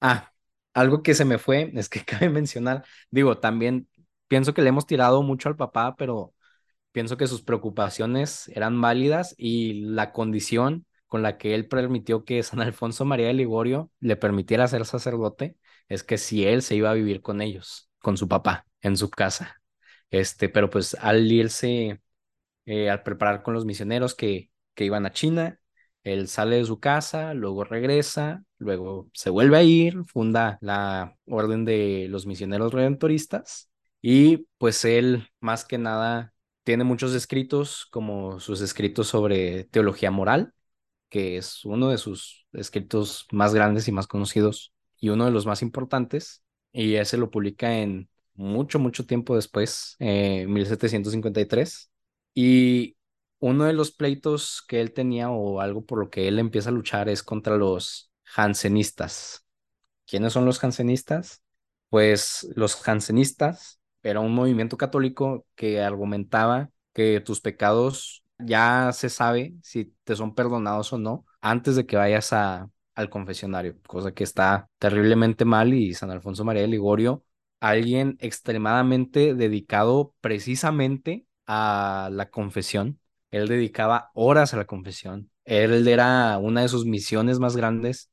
Ah, 0.00 0.32
algo 0.74 1.02
que 1.02 1.14
se 1.14 1.24
me 1.24 1.38
fue 1.38 1.70
es 1.74 1.88
que 1.88 2.04
cabe 2.04 2.28
mencionar, 2.28 2.84
digo, 3.10 3.38
también 3.38 3.88
pienso 4.28 4.54
que 4.54 4.62
le 4.62 4.68
hemos 4.70 4.86
tirado 4.86 5.22
mucho 5.22 5.48
al 5.48 5.56
papá, 5.56 5.94
pero 5.96 6.34
pienso 6.92 7.16
que 7.16 7.26
sus 7.26 7.42
preocupaciones 7.42 8.48
eran 8.48 8.80
válidas 8.80 9.34
y 9.38 9.82
la 9.84 10.12
condición 10.12 10.86
con 11.06 11.22
la 11.22 11.38
que 11.38 11.54
él 11.54 11.68
permitió 11.68 12.24
que 12.24 12.42
San 12.42 12.60
Alfonso 12.60 13.04
María 13.04 13.26
de 13.28 13.34
Ligorio 13.34 13.90
le 14.00 14.16
permitiera 14.16 14.68
ser 14.68 14.86
sacerdote 14.86 15.56
es 15.88 16.04
que 16.04 16.18
si 16.18 16.46
él 16.46 16.62
se 16.62 16.76
iba 16.76 16.90
a 16.90 16.94
vivir 16.94 17.20
con 17.22 17.42
ellos, 17.42 17.90
con 17.98 18.16
su 18.16 18.28
papá, 18.28 18.66
en 18.80 18.96
su 18.96 19.10
casa. 19.10 19.60
Este, 20.10 20.48
pero 20.48 20.70
pues 20.70 20.94
al 20.94 21.30
irse, 21.30 22.00
eh, 22.66 22.90
al 22.90 23.02
preparar 23.02 23.42
con 23.42 23.54
los 23.54 23.64
misioneros 23.64 24.14
que, 24.14 24.50
que 24.74 24.84
iban 24.84 25.06
a 25.06 25.12
China, 25.12 25.58
él 26.04 26.28
sale 26.28 26.56
de 26.56 26.64
su 26.64 26.80
casa, 26.80 27.34
luego 27.34 27.64
regresa, 27.64 28.44
luego 28.58 29.08
se 29.14 29.30
vuelve 29.30 29.56
a 29.56 29.62
ir, 29.62 30.04
funda 30.06 30.58
la 30.60 31.16
Orden 31.26 31.64
de 31.64 32.06
los 32.10 32.26
Misioneros 32.26 32.72
Redentoristas 32.72 33.70
y 34.00 34.48
pues 34.58 34.84
él 34.84 35.28
más 35.40 35.64
que 35.64 35.78
nada 35.78 36.31
tiene 36.64 36.84
muchos 36.84 37.14
escritos, 37.14 37.86
como 37.90 38.40
sus 38.40 38.60
escritos 38.60 39.08
sobre 39.08 39.64
teología 39.64 40.10
moral, 40.10 40.54
que 41.08 41.36
es 41.36 41.64
uno 41.64 41.90
de 41.90 41.98
sus 41.98 42.46
escritos 42.52 43.26
más 43.32 43.54
grandes 43.54 43.88
y 43.88 43.92
más 43.92 44.06
conocidos 44.06 44.72
y 44.98 45.10
uno 45.10 45.24
de 45.26 45.30
los 45.32 45.46
más 45.46 45.62
importantes. 45.62 46.42
Y 46.72 46.94
ese 46.94 47.18
lo 47.18 47.30
publica 47.30 47.78
en 47.78 48.08
mucho, 48.34 48.78
mucho 48.78 49.06
tiempo 49.06 49.34
después, 49.36 49.96
en 49.98 50.52
1753. 50.52 51.90
Y 52.34 52.96
uno 53.40 53.64
de 53.64 53.72
los 53.74 53.90
pleitos 53.92 54.62
que 54.66 54.80
él 54.80 54.92
tenía 54.92 55.30
o 55.30 55.60
algo 55.60 55.84
por 55.84 55.98
lo 55.98 56.10
que 56.10 56.28
él 56.28 56.38
empieza 56.38 56.70
a 56.70 56.72
luchar 56.72 57.08
es 57.08 57.22
contra 57.22 57.56
los 57.56 58.10
jansenistas. 58.22 59.44
¿Quiénes 60.06 60.32
son 60.32 60.46
los 60.46 60.58
jansenistas? 60.58 61.42
Pues 61.88 62.48
los 62.54 62.76
jansenistas 62.76 63.81
era 64.02 64.20
un 64.20 64.34
movimiento 64.34 64.76
católico 64.76 65.46
que 65.54 65.80
argumentaba 65.80 66.70
que 66.92 67.20
tus 67.20 67.40
pecados 67.40 68.24
ya 68.38 68.90
se 68.92 69.08
sabe 69.08 69.54
si 69.62 69.94
te 70.04 70.16
son 70.16 70.34
perdonados 70.34 70.92
o 70.92 70.98
no 70.98 71.24
antes 71.40 71.76
de 71.76 71.86
que 71.86 71.96
vayas 71.96 72.32
a, 72.32 72.70
al 72.94 73.10
confesionario, 73.10 73.80
cosa 73.86 74.12
que 74.12 74.24
está 74.24 74.68
terriblemente 74.78 75.44
mal 75.44 75.74
y 75.74 75.94
San 75.94 76.10
Alfonso 76.10 76.44
María 76.44 76.62
de 76.62 76.68
Ligorio, 76.68 77.24
alguien 77.60 78.16
extremadamente 78.20 79.34
dedicado 79.34 80.14
precisamente 80.20 81.26
a 81.46 82.08
la 82.12 82.30
confesión. 82.30 83.00
Él 83.30 83.48
dedicaba 83.48 84.10
horas 84.14 84.52
a 84.54 84.56
la 84.58 84.66
confesión, 84.66 85.30
Él 85.44 85.88
era 85.88 86.38
una 86.38 86.62
de 86.62 86.68
sus 86.68 86.84
misiones 86.86 87.38
más 87.38 87.56
grandes 87.56 88.10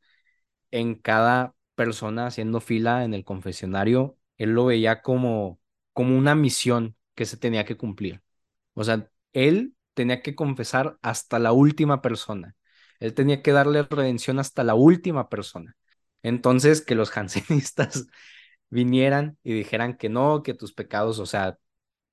en 0.72 0.96
cada 0.96 1.56
persona 1.76 2.28
haciendo 2.28 2.62
fila 2.62 3.04
en 3.06 3.14
el 3.14 3.24
confesionario. 3.24 4.18
Él 4.38 4.52
lo 4.52 4.66
veía 4.66 5.02
como, 5.02 5.59
como 6.00 6.18
una 6.18 6.34
misión 6.34 6.96
que 7.14 7.26
se 7.26 7.36
tenía 7.36 7.66
que 7.66 7.76
cumplir. 7.76 8.22
O 8.74 8.86
sea, 8.86 9.10
él 9.34 9.76
tenía 9.94 10.22
que 10.22 10.34
confesar 10.34 10.98
hasta 11.02 11.40
la 11.40 11.52
última 11.52 12.02
persona. 12.02 12.56
Él 13.02 13.14
tenía 13.14 13.42
que 13.42 13.52
darle 13.52 13.84
redención 13.84 14.40
hasta 14.40 14.64
la 14.64 14.76
última 14.76 15.28
persona. 15.28 15.76
Entonces, 16.24 16.82
que 16.82 16.96
los 16.96 17.10
jansenistas 17.12 18.08
vinieran 18.70 19.38
y 19.44 19.52
dijeran 19.54 19.98
que 19.98 20.08
no, 20.08 20.42
que 20.42 20.54
tus 20.54 20.72
pecados, 20.74 21.20
o 21.20 21.26
sea, 21.26 21.58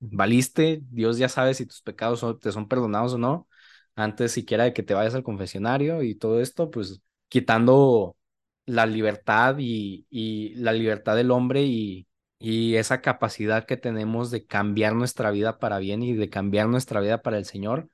valiste, 0.00 0.80
Dios 0.90 1.16
ya 1.18 1.28
sabe 1.28 1.54
si 1.54 1.64
tus 1.64 1.80
pecados 1.82 2.24
te 2.40 2.50
son 2.50 2.66
perdonados 2.66 3.14
o 3.14 3.18
no, 3.18 3.48
antes 3.94 4.32
siquiera 4.32 4.64
de 4.64 4.72
que 4.74 4.82
te 4.82 4.94
vayas 4.94 5.14
al 5.14 5.22
confesionario 5.22 6.02
y 6.02 6.16
todo 6.16 6.40
esto, 6.40 6.72
pues 6.72 7.02
quitando 7.28 8.16
la 8.64 8.84
libertad 8.86 9.58
y, 9.60 10.08
y 10.10 10.56
la 10.56 10.72
libertad 10.72 11.14
del 11.14 11.30
hombre 11.30 11.62
y, 11.62 12.05
y 12.38 12.76
esa 12.76 13.00
capacidad 13.00 13.64
que 13.66 13.76
tenemos 13.76 14.30
de 14.30 14.46
cambiar 14.46 14.94
nuestra 14.94 15.30
vida 15.30 15.58
para 15.58 15.78
bien 15.78 16.02
y 16.02 16.14
de 16.14 16.30
cambiar 16.30 16.68
nuestra 16.68 17.00
vida 17.00 17.22
para 17.22 17.38
el 17.38 17.44
Señor, 17.46 17.88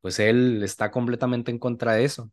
pues 0.00 0.18
Él 0.20 0.62
está 0.62 0.90
completamente 0.90 1.50
en 1.50 1.58
contra 1.58 1.94
de 1.94 2.04
eso. 2.04 2.30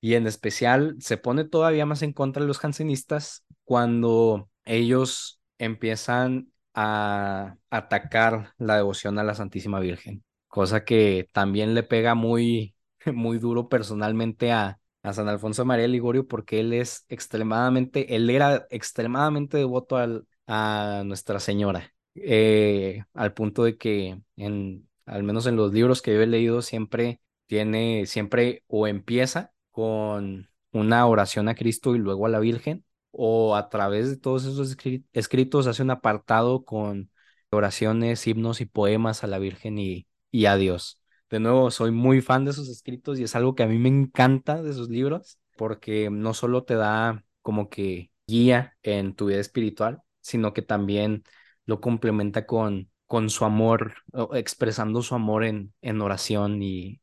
Y 0.00 0.14
en 0.14 0.26
especial 0.26 0.96
se 1.00 1.16
pone 1.16 1.44
todavía 1.44 1.86
más 1.86 2.02
en 2.02 2.12
contra 2.12 2.42
de 2.42 2.48
los 2.48 2.58
jansenistas 2.58 3.44
cuando 3.64 4.50
ellos 4.64 5.40
empiezan 5.58 6.52
a 6.74 7.56
atacar 7.70 8.54
la 8.58 8.76
devoción 8.76 9.18
a 9.18 9.24
la 9.24 9.34
Santísima 9.34 9.78
Virgen, 9.80 10.24
cosa 10.48 10.84
que 10.84 11.28
también 11.32 11.74
le 11.74 11.82
pega 11.84 12.14
muy, 12.14 12.74
muy 13.14 13.38
duro 13.38 13.68
personalmente 13.68 14.52
a, 14.52 14.80
a 15.02 15.12
San 15.12 15.28
Alfonso 15.28 15.64
María 15.64 15.88
Ligorio 15.88 16.26
porque 16.26 16.60
él 16.60 16.72
es 16.72 17.04
extremadamente, 17.08 18.16
él 18.16 18.28
era 18.30 18.66
extremadamente 18.70 19.58
devoto 19.58 19.96
al, 19.96 20.26
a 20.46 21.02
Nuestra 21.04 21.40
Señora, 21.40 21.92
eh, 22.14 23.04
al 23.14 23.34
punto 23.34 23.64
de 23.64 23.76
que 23.76 24.20
en, 24.36 24.88
al 25.06 25.22
menos 25.22 25.46
en 25.46 25.56
los 25.56 25.72
libros 25.72 26.02
que 26.02 26.14
yo 26.14 26.22
he 26.22 26.26
leído 26.26 26.62
siempre 26.62 27.20
tiene, 27.46 28.06
siempre 28.06 28.64
o 28.66 28.86
empieza 28.86 29.52
con 29.70 30.48
una 30.72 31.06
oración 31.06 31.48
a 31.48 31.54
Cristo 31.54 31.94
y 31.94 31.98
luego 31.98 32.26
a 32.26 32.28
la 32.28 32.40
Virgen, 32.40 32.84
o 33.10 33.56
a 33.56 33.68
través 33.68 34.08
de 34.10 34.16
todos 34.16 34.44
esos 34.44 34.76
escritos 35.12 35.66
hace 35.66 35.82
un 35.82 35.90
apartado 35.90 36.64
con 36.64 37.10
oraciones, 37.50 38.26
himnos 38.26 38.60
y 38.60 38.66
poemas 38.66 39.22
a 39.24 39.26
la 39.26 39.38
Virgen 39.38 39.78
y, 39.78 40.06
y 40.30 40.46
a 40.46 40.56
Dios. 40.56 41.00
De 41.30 41.40
nuevo, 41.40 41.70
soy 41.70 41.90
muy 41.90 42.20
fan 42.20 42.44
de 42.44 42.50
esos 42.52 42.68
escritos 42.68 43.18
y 43.18 43.24
es 43.24 43.34
algo 43.36 43.54
que 43.54 43.62
a 43.62 43.66
mí 43.66 43.78
me 43.78 43.88
encanta 43.88 44.62
de 44.62 44.72
sus 44.74 44.88
libros 44.88 45.38
porque 45.56 46.10
no 46.10 46.34
solo 46.34 46.64
te 46.64 46.74
da 46.74 47.24
como 47.42 47.68
que 47.68 48.10
guía 48.26 48.76
en 48.82 49.14
tu 49.14 49.26
vida 49.26 49.40
espiritual, 49.40 50.02
sino 50.22 50.54
que 50.54 50.62
también 50.62 51.24
lo 51.66 51.80
complementa 51.80 52.46
con, 52.46 52.90
con 53.06 53.30
su 53.30 53.44
amor, 53.44 53.94
expresando 54.34 55.02
su 55.02 55.14
amor 55.14 55.44
en, 55.44 55.74
en 55.82 56.00
oración 56.00 56.62
y, 56.62 57.02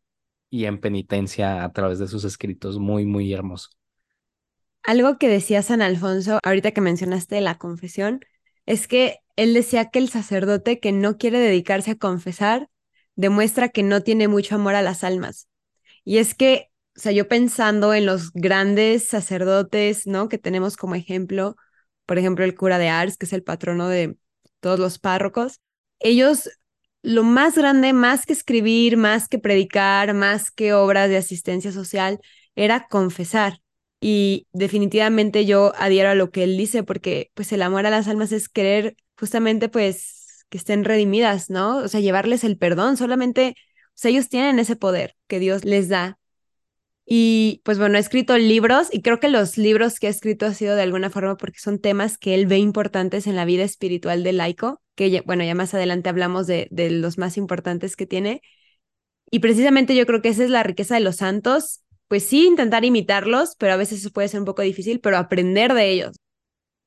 y 0.50 0.66
en 0.66 0.82
penitencia 0.82 1.64
a 1.64 1.72
través 1.74 2.00
de 2.00 2.08
sus 2.08 2.24
escritos. 2.26 2.80
Muy, 2.80 3.06
muy 3.06 3.34
hermoso. 3.34 3.70
Algo 4.84 5.18
que 5.18 5.28
decía 5.28 5.62
San 5.62 5.82
Alfonso, 5.82 6.40
ahorita 6.44 6.72
que 6.72 6.82
mencionaste 6.82 7.42
la 7.42 7.58
confesión, 7.58 8.22
es 8.66 8.88
que 8.88 9.18
él 9.36 9.54
decía 9.54 9.90
que 9.90 10.00
el 10.00 10.10
sacerdote 10.10 10.80
que 10.80 10.92
no 10.92 11.18
quiere 11.18 11.40
dedicarse 11.40 11.92
a 11.92 11.96
confesar 11.98 12.70
demuestra 13.16 13.70
que 13.70 13.84
no 13.84 14.02
tiene 14.04 14.28
mucho 14.28 14.56
amor 14.56 14.76
a 14.76 14.82
las 14.82 15.04
almas. 15.04 15.48
Y 16.06 16.20
es 16.20 16.36
que, 16.36 16.72
o 16.98 17.02
sea, 17.02 17.12
yo 17.14 17.28
pensando 17.28 17.94
en 17.94 18.06
los 18.06 18.32
grandes 18.34 19.06
sacerdotes, 19.08 20.08
¿no? 20.08 20.30
Que 20.30 20.38
tenemos 20.40 20.78
como 20.78 20.96
ejemplo, 20.96 21.56
por 22.10 22.18
ejemplo, 22.18 22.44
el 22.44 22.56
cura 22.56 22.80
de 22.80 22.90
Ars, 22.90 23.18
que 23.18 23.28
es 23.28 23.34
el 23.34 23.44
patrono 23.44 23.88
de 23.88 24.18
todos 24.62 24.80
los 24.80 24.98
párrocos, 24.98 25.62
ellos 26.00 26.50
lo 27.04 27.24
más 27.24 27.56
grande, 27.56 27.94
más 27.94 28.26
que 28.26 28.34
escribir, 28.34 28.98
más 28.98 29.28
que 29.28 29.38
predicar, 29.38 30.16
más 30.16 30.50
que 30.50 30.74
obras 30.74 31.08
de 31.08 31.18
asistencia 31.18 31.72
social, 31.72 32.20
era 32.56 32.88
confesar. 32.88 33.62
Y 34.02 34.48
definitivamente 34.54 35.46
yo 35.46 35.72
adhiero 35.78 36.10
a 36.10 36.16
lo 36.16 36.32
que 36.32 36.46
él 36.46 36.58
dice, 36.58 36.82
porque 36.82 37.30
pues 37.36 37.52
el 37.52 37.62
amor 37.62 37.86
a 37.86 37.92
las 37.92 38.08
almas 38.08 38.32
es 38.32 38.50
querer 38.50 38.96
justamente 39.16 39.70
pues 39.70 40.48
que 40.50 40.58
estén 40.58 40.86
redimidas, 40.86 41.52
¿no? 41.52 41.78
O 41.78 41.88
sea, 41.90 42.00
llevarles 42.00 42.44
el 42.44 42.58
perdón, 42.58 42.98
solamente, 42.98 43.54
o 43.90 43.92
sea, 43.94 44.10
ellos 44.10 44.30
tienen 44.30 44.58
ese 44.58 44.76
poder 44.76 45.16
que 45.28 45.38
Dios 45.38 45.64
les 45.64 45.90
da 45.90 46.18
y 47.12 47.62
pues 47.66 47.80
bueno, 47.80 47.98
ha 47.98 48.00
escrito 48.00 48.38
libros 48.38 48.88
y 48.92 49.02
creo 49.02 49.20
que 49.20 49.30
los 49.30 49.58
libros 49.58 50.00
que 50.00 50.06
ha 50.06 50.12
escrito 50.12 50.46
ha 50.46 50.54
sido 50.54 50.76
de 50.76 50.84
alguna 50.84 51.10
forma 51.10 51.38
porque 51.38 51.58
son 51.58 51.80
temas 51.80 52.20
que 52.20 52.36
él 52.36 52.46
ve 52.46 52.60
importantes 52.60 53.26
en 53.26 53.36
la 53.36 53.46
vida 53.46 53.64
espiritual 53.64 54.24
del 54.24 54.38
laico, 54.38 54.80
que 54.94 55.24
bueno, 55.26 55.44
ya 55.44 55.56
más 55.56 55.74
adelante 55.74 56.10
hablamos 56.10 56.46
de, 56.46 56.68
de 56.70 56.92
los 56.92 57.18
más 57.18 57.36
importantes 57.38 57.96
que 57.96 58.06
tiene. 58.06 58.44
Y 59.32 59.40
precisamente 59.40 59.96
yo 59.96 60.06
creo 60.06 60.22
que 60.22 60.30
esa 60.30 60.44
es 60.44 60.52
la 60.52 60.62
riqueza 60.62 60.94
de 60.96 61.02
los 61.02 61.16
santos, 61.16 61.82
pues 62.08 62.24
sí, 62.24 62.46
intentar 62.46 62.86
imitarlos, 62.86 63.56
pero 63.58 63.74
a 63.74 63.78
veces 63.78 64.02
eso 64.02 64.12
puede 64.12 64.28
ser 64.28 64.42
un 64.42 64.46
poco 64.46 64.62
difícil, 64.62 65.00
pero 65.00 65.18
aprender 65.18 65.74
de 65.74 65.90
ellos. 65.90 66.16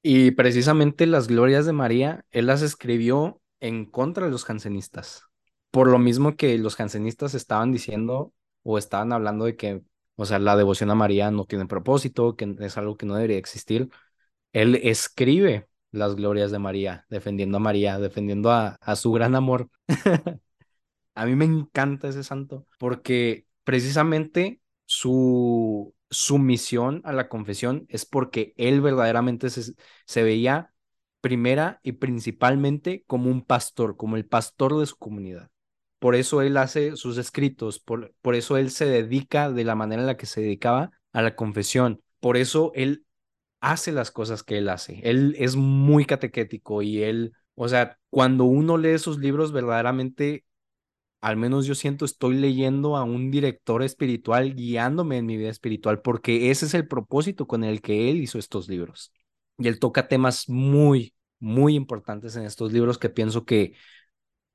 Y 0.03 0.33
precisamente 0.33 1.07
las 1.07 1.27
glorias 1.27 1.67
de 1.67 1.73
María, 1.73 2.25
él 2.31 2.47
las 2.47 2.63
escribió 2.63 3.41
en 3.61 3.87
contra 3.87 4.27
de 4.27 4.33
los 4.33 4.45
jansenistas. 4.45 5.25
Por 5.73 5.89
lo 5.89 5.99
mismo 5.99 6.37
que 6.37 6.57
los 6.59 6.77
jansenistas 6.77 7.35
estaban 7.35 7.73
diciendo 7.73 8.33
o 8.63 8.79
estaban 8.79 9.13
hablando 9.13 9.45
de 9.45 9.57
que 9.57 9.83
o 10.17 10.27
sea, 10.27 10.39
la 10.39 10.57
devoción 10.57 10.91
a 10.91 10.95
María 10.95 11.31
no 11.31 11.45
tiene 11.47 11.67
propósito, 11.67 12.37
que 12.37 12.57
es 12.61 12.79
algo 12.79 12.97
que 12.97 13.07
no 13.07 13.15
debería 13.15 13.39
existir. 13.39 13.89
Él 14.53 14.77
escribe 14.83 15.69
las 15.93 16.17
glorias 16.17 16.51
de 16.53 16.59
María, 16.59 17.07
defendiendo 17.11 17.59
a 17.59 17.61
María, 17.61 17.99
defendiendo 17.99 18.51
a, 18.53 18.79
su 18.97 19.13
gran 19.13 19.35
amor. 19.37 19.71
a 21.15 21.27
mí 21.27 21.37
me 21.37 21.45
encanta 21.45 22.09
ese 22.09 22.25
santo, 22.25 22.67
porque 22.79 23.47
precisamente 23.65 24.61
su, 24.87 25.95
su 26.11 26.39
misión 26.39 27.03
a 27.05 27.13
la 27.13 27.29
confesión 27.29 27.87
es 27.89 28.07
porque 28.07 28.55
él 28.57 28.81
verdaderamente 28.81 29.51
se, 29.51 29.75
se 30.07 30.23
veía 30.23 30.73
primera 31.21 31.81
y 31.83 31.93
principalmente 31.93 33.05
como 33.07 33.31
un 33.31 33.43
pastor, 33.45 33.97
como 33.97 34.17
el 34.17 34.27
pastor 34.27 34.79
de 34.79 34.87
su 34.87 34.97
comunidad. 34.97 35.52
Por 36.03 36.17
eso 36.17 36.43
él 36.43 36.57
hace 36.57 36.97
sus 36.97 37.17
escritos, 37.17 37.79
por, 37.79 38.13
por 38.23 38.35
eso 38.35 38.57
él 38.57 38.73
se 38.73 38.87
dedica 38.87 39.53
de 39.53 39.63
la 39.63 39.77
manera 39.77 40.03
en 40.03 40.09
la 40.09 40.17
que 40.17 40.27
se 40.27 40.41
dedicaba 40.41 40.91
a 41.13 41.23
la 41.23 41.37
confesión. 41.37 42.03
Por 42.19 42.37
eso 42.37 42.73
él 42.75 43.07
hace 43.61 43.93
las 43.93 44.11
cosas 44.11 44.43
que 44.43 44.59
él 44.59 44.69
hace. 44.69 45.01
Él 45.05 45.37
es 45.39 45.55
muy 45.55 46.05
catequético 46.05 46.83
y 46.83 47.05
él, 47.05 47.35
o 47.55 47.69
sea, 47.69 48.01
cuando 48.11 48.47
uno 48.47 48.79
lee 48.79 48.99
sus 48.99 49.19
libros, 49.21 49.53
verdaderamente, 49.53 50.45
al 51.21 51.37
menos 51.37 51.67
yo 51.67 51.77
siento, 51.77 52.05
estoy 52.05 52.35
leyendo 52.35 52.97
a 52.97 53.05
un 53.05 53.31
director 53.31 53.85
espiritual 53.85 54.57
guiándome 54.57 55.19
en 55.19 55.27
mi 55.27 55.37
vida 55.37 55.51
espiritual, 55.51 56.03
porque 56.03 56.51
ese 56.51 56.67
es 56.67 56.75
el 56.75 56.89
propósito 56.89 57.47
con 57.47 57.63
el 57.63 57.81
que 57.81 58.11
él 58.11 58.23
hizo 58.23 58.41
estos 58.41 58.69
libros. 58.69 59.13
Y 59.57 59.69
él 59.69 59.79
toca 59.79 60.09
temas 60.09 60.49
muy, 60.49 61.15
muy 61.39 61.77
importantes 61.77 62.35
en 62.35 62.43
estos 62.43 62.73
libros 62.73 62.99
que 62.99 63.09
pienso 63.09 63.45
que 63.45 63.75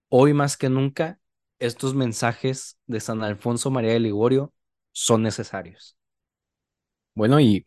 hoy 0.10 0.34
más 0.34 0.58
que 0.58 0.68
nunca 0.68 1.22
estos 1.60 1.96
mensajes 1.96 2.78
de 2.88 3.00
San 3.00 3.24
Alfonso 3.24 3.72
María 3.72 3.94
de 3.94 4.00
Ligorio 4.00 4.54
son 4.92 5.24
necesarios. 5.24 5.98
Bueno, 7.16 7.40
y 7.40 7.66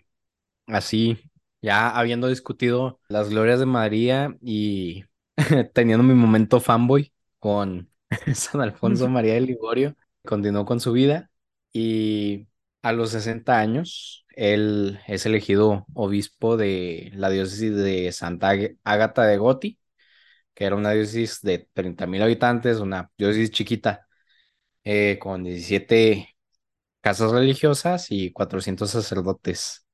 así, 0.68 1.18
ya 1.62 1.90
habiendo 1.90 2.28
discutido 2.28 3.00
las 3.08 3.30
glorias 3.30 3.60
de 3.60 3.66
María 3.66 4.36
y 4.42 5.04
teniendo 5.74 6.04
mi 6.04 6.14
momento 6.14 6.60
fanboy 6.60 7.12
con 7.40 7.90
San 8.34 8.62
Alfonso 8.62 9.08
María 9.10 9.34
de 9.34 9.42
Ligorio, 9.42 9.96
continuó 10.24 10.66
con 10.66 10.80
su 10.80 10.92
vida 10.92 11.30
y 11.72 12.48
a 12.82 12.92
los 12.92 13.10
60 13.10 13.58
años 13.58 14.26
él 14.30 15.00
es 15.08 15.26
elegido 15.26 15.86
obispo 15.94 16.56
de 16.56 17.10
la 17.14 17.30
diócesis 17.30 17.74
de 17.76 18.12
Santa 18.12 18.52
Ágata 18.84 19.24
de 19.26 19.38
Goti 19.38 19.79
que 20.60 20.66
era 20.66 20.76
una 20.76 20.90
diócesis 20.92 21.40
de 21.40 21.68
30 21.72 22.06
mil 22.06 22.22
habitantes, 22.22 22.80
una 22.80 23.10
diócesis 23.16 23.50
chiquita, 23.50 24.06
eh, 24.84 25.18
con 25.20 25.44
17 25.44 26.36
casas 27.00 27.32
religiosas 27.32 28.08
y 28.10 28.32
400 28.32 28.90
sacerdotes. 28.90 29.86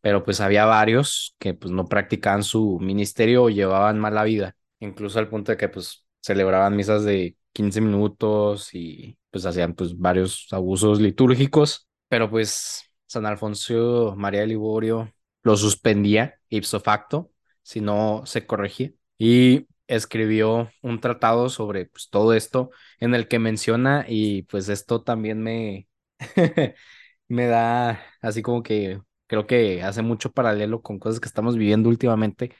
Pero 0.00 0.24
pues 0.24 0.40
había 0.40 0.64
varios 0.66 1.36
que 1.38 1.54
pues 1.54 1.72
no 1.72 1.86
practicaban 1.86 2.42
su 2.42 2.80
ministerio 2.80 3.44
o 3.44 3.50
llevaban 3.50 4.00
mala 4.00 4.24
vida, 4.24 4.56
incluso 4.80 5.20
al 5.20 5.28
punto 5.28 5.52
de 5.52 5.58
que 5.58 5.68
pues 5.68 6.04
celebraban 6.20 6.76
misas 6.76 7.04
de 7.04 7.36
15 7.52 7.80
minutos 7.80 8.74
y 8.74 9.16
pues 9.30 9.46
hacían 9.46 9.74
pues 9.74 9.96
varios 9.96 10.48
abusos 10.52 11.00
litúrgicos, 11.00 11.88
pero 12.08 12.28
pues 12.28 12.84
San 13.06 13.24
Alfonso 13.26 14.14
María 14.16 14.40
de 14.40 14.48
Liborio 14.48 15.14
lo 15.44 15.56
suspendía 15.56 16.40
ipso 16.48 16.80
facto 16.80 17.30
si 17.62 17.80
no 17.80 18.22
se 18.26 18.46
corregía. 18.46 18.90
Y 19.16 19.68
escribió 19.96 20.70
un 20.82 21.00
tratado 21.00 21.48
sobre 21.48 21.86
pues, 21.86 22.08
todo 22.10 22.34
esto 22.34 22.70
en 23.00 23.14
el 23.14 23.28
que 23.28 23.38
menciona 23.38 24.04
y 24.08 24.42
pues 24.44 24.68
esto 24.68 25.02
también 25.02 25.42
me, 25.42 25.88
me 27.28 27.46
da 27.46 28.00
así 28.20 28.42
como 28.42 28.62
que 28.62 29.00
creo 29.26 29.46
que 29.46 29.82
hace 29.82 30.02
mucho 30.02 30.32
paralelo 30.32 30.82
con 30.82 30.98
cosas 30.98 31.20
que 31.20 31.28
estamos 31.28 31.56
viviendo 31.56 31.88
últimamente, 31.88 32.54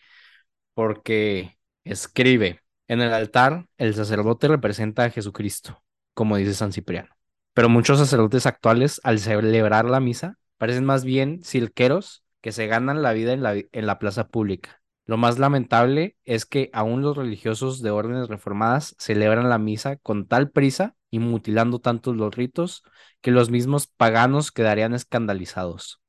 porque 0.75 1.59
escribe, 1.85 2.63
en 2.89 3.01
el 3.01 3.13
altar 3.13 3.67
el 3.79 3.95
sacerdote 3.95 4.49
representa 4.49 5.05
a 5.05 5.11
Jesucristo, 5.11 5.83
como 6.15 6.37
dice 6.37 6.55
San 6.55 6.73
Cipriano. 6.73 7.11
Pero 7.55 7.69
muchos 7.69 7.99
sacerdotes 7.99 8.47
actuales, 8.47 9.01
al 9.05 9.19
celebrar 9.21 9.87
la 9.87 10.01
misa, 10.01 10.39
parecen 10.59 10.85
más 10.85 11.05
bien 11.05 11.45
silqueros 11.45 12.25
que 12.41 12.53
se 12.53 12.67
ganan 12.67 13.03
la 13.03 13.13
vida 13.13 13.33
en 13.33 13.43
la, 13.43 13.55
en 13.55 13.87
la 13.87 13.99
plaza 13.99 14.29
pública. 14.29 14.82
Lo 15.05 15.17
más 15.17 15.39
lamentable 15.39 16.17
es 16.25 16.47
que 16.47 16.71
aún 16.73 17.03
los 17.03 17.17
religiosos 17.17 17.83
de 17.83 17.91
órdenes 17.91 18.29
reformadas 18.29 18.95
celebran 18.99 19.49
la 19.49 19.59
misa 19.59 19.97
con 19.97 20.27
tal 20.27 20.51
prisa 20.51 20.95
y 21.11 21.19
mutilando 21.19 21.81
tantos 21.81 22.17
los 22.17 22.35
ritos 22.35 22.85
que 23.21 23.33
los 23.33 23.51
mismos 23.51 23.87
paganos 23.89 24.53
quedarían 24.53 24.95
escandalizados. 24.95 26.01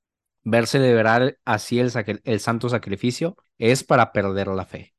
Ver 0.44 0.68
celebrar 0.68 1.38
así 1.46 1.80
el, 1.80 1.92
el 2.24 2.40
santo 2.40 2.70
sacrificio 2.70 3.36
es 3.58 3.84
para 3.84 4.12
perder 4.12 4.48
la 4.50 4.66
fe. 4.66 4.94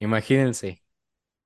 Imagínense, 0.00 0.82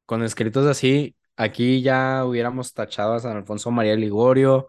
con 0.07 0.23
escritos 0.23 0.67
así, 0.67 1.17
aquí 1.37 1.83
ya 1.83 2.25
hubiéramos 2.25 2.75
tachado 2.75 3.15
a 3.15 3.21
San 3.21 3.37
Alfonso 3.37 3.71
María 3.71 3.97
Ligorio 3.97 4.69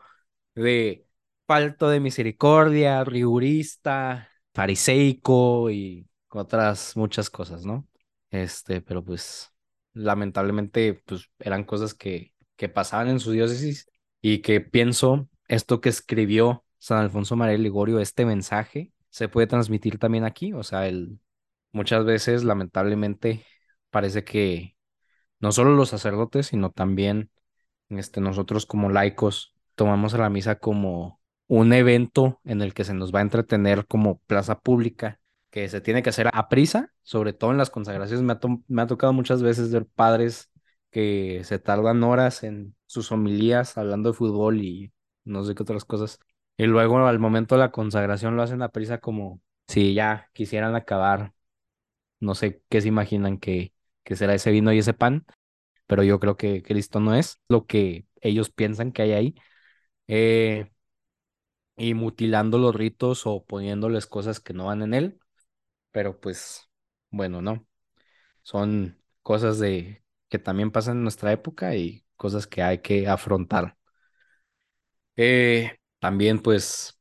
de 0.55 1.07
falto 1.47 1.89
de 1.89 1.99
misericordia, 1.99 3.03
rigurista, 3.03 4.29
fariseico 4.53 5.69
y 5.71 6.07
otras 6.39 6.95
muchas 6.97 7.29
cosas, 7.29 7.65
¿no? 7.65 7.87
Este, 8.31 8.81
pero 8.81 9.03
pues 9.03 9.53
lamentablemente 9.93 10.95
pues 11.05 11.29
eran 11.39 11.63
cosas 11.63 11.93
que, 11.93 12.33
que 12.55 12.69
pasaban 12.69 13.09
en 13.09 13.19
su 13.19 13.31
diócesis 13.31 13.89
y 14.21 14.39
que 14.41 14.61
pienso 14.61 15.29
esto 15.47 15.81
que 15.81 15.89
escribió 15.89 16.65
San 16.77 16.99
Alfonso 16.99 17.35
María 17.35 17.57
Ligorio, 17.57 17.99
este 17.99 18.25
mensaje, 18.25 18.91
se 19.09 19.29
puede 19.29 19.47
transmitir 19.47 19.99
también 19.99 20.23
aquí, 20.25 20.53
o 20.53 20.63
sea, 20.63 20.87
el, 20.87 21.19
muchas 21.71 22.05
veces 22.05 22.43
lamentablemente 22.43 23.45
parece 23.91 24.23
que 24.23 24.75
no 25.39 25.51
solo 25.51 25.75
los 25.75 25.89
sacerdotes, 25.89 26.47
sino 26.47 26.71
también 26.71 27.31
este, 27.89 28.21
nosotros 28.21 28.65
como 28.65 28.89
laicos 28.89 29.55
tomamos 29.75 30.13
a 30.13 30.19
la 30.19 30.29
misa 30.29 30.59
como 30.59 31.21
un 31.47 31.73
evento 31.73 32.39
en 32.43 32.61
el 32.61 32.73
que 32.73 32.83
se 32.83 32.93
nos 32.93 33.13
va 33.13 33.19
a 33.19 33.23
entretener 33.23 33.85
como 33.87 34.19
plaza 34.19 34.59
pública, 34.59 35.19
que 35.53 35.69
se 35.69 35.81
tiene 35.81 36.01
que 36.03 36.09
hacer 36.09 36.29
a 36.33 36.49
prisa, 36.49 36.91
sobre 37.03 37.33
todo 37.33 37.51
en 37.51 37.59
las 37.59 37.69
consagraciones. 37.69 38.23
Me 38.25 38.33
ha, 38.33 38.39
me 38.67 38.81
ha 38.81 38.87
tocado 38.87 39.13
muchas 39.13 39.43
veces 39.43 39.71
ver 39.71 39.85
padres 39.85 40.51
que 40.91 41.43
se 41.43 41.59
tardan 41.59 42.03
horas 42.03 42.43
en 42.43 42.75
sus 42.87 43.11
homilías 43.11 43.77
hablando 43.77 44.09
de 44.11 44.17
fútbol 44.17 44.61
y 44.63 44.93
no 45.25 45.43
sé 45.45 45.53
qué 45.55 45.61
otras 45.63 45.85
cosas. 45.85 46.19
Y 46.57 46.65
luego 46.65 47.05
al 47.07 47.19
momento 47.19 47.55
de 47.55 47.59
la 47.59 47.71
consagración 47.71 48.35
lo 48.35 48.41
hacen 48.43 48.63
a 48.63 48.69
prisa 48.69 48.97
como 48.99 49.41
si 49.67 49.93
ya 49.93 50.31
quisieran 50.33 50.75
acabar. 50.75 51.33
No 52.19 52.35
sé 52.35 52.63
qué 52.69 52.81
se 52.81 52.87
imaginan 52.89 53.37
que, 53.39 53.73
que 54.03 54.15
será 54.15 54.33
ese 54.35 54.51
vino 54.51 54.73
y 54.73 54.79
ese 54.79 54.93
pan, 54.93 55.25
pero 55.87 56.03
yo 56.03 56.19
creo 56.19 56.37
que 56.37 56.63
Cristo 56.63 56.99
no 57.01 57.15
es 57.15 57.41
lo 57.49 57.67
que 57.67 58.07
ellos 58.21 58.49
piensan 58.51 58.91
que 58.93 59.03
hay 59.03 59.11
ahí. 59.13 59.35
Eh, 60.07 60.71
y 61.77 61.93
mutilando 61.93 62.57
los 62.57 62.75
ritos 62.75 63.25
o 63.25 63.45
poniéndoles 63.45 64.07
cosas 64.07 64.39
que 64.39 64.53
no 64.53 64.65
van 64.65 64.81
en 64.83 64.93
él. 64.93 65.19
Pero 65.93 66.21
pues, 66.21 66.69
bueno, 67.11 67.41
no. 67.43 67.67
Son 68.43 68.99
cosas 69.23 69.59
de 69.59 70.03
que 70.29 70.39
también 70.39 70.71
pasan 70.71 70.97
en 70.97 71.03
nuestra 71.03 71.31
época 71.33 71.75
y 71.75 72.05
cosas 72.17 72.47
que 72.47 72.63
hay 72.63 72.79
que 72.81 73.07
afrontar. 73.09 73.77
Eh, 75.15 75.77
también, 75.99 76.39
pues, 76.41 76.99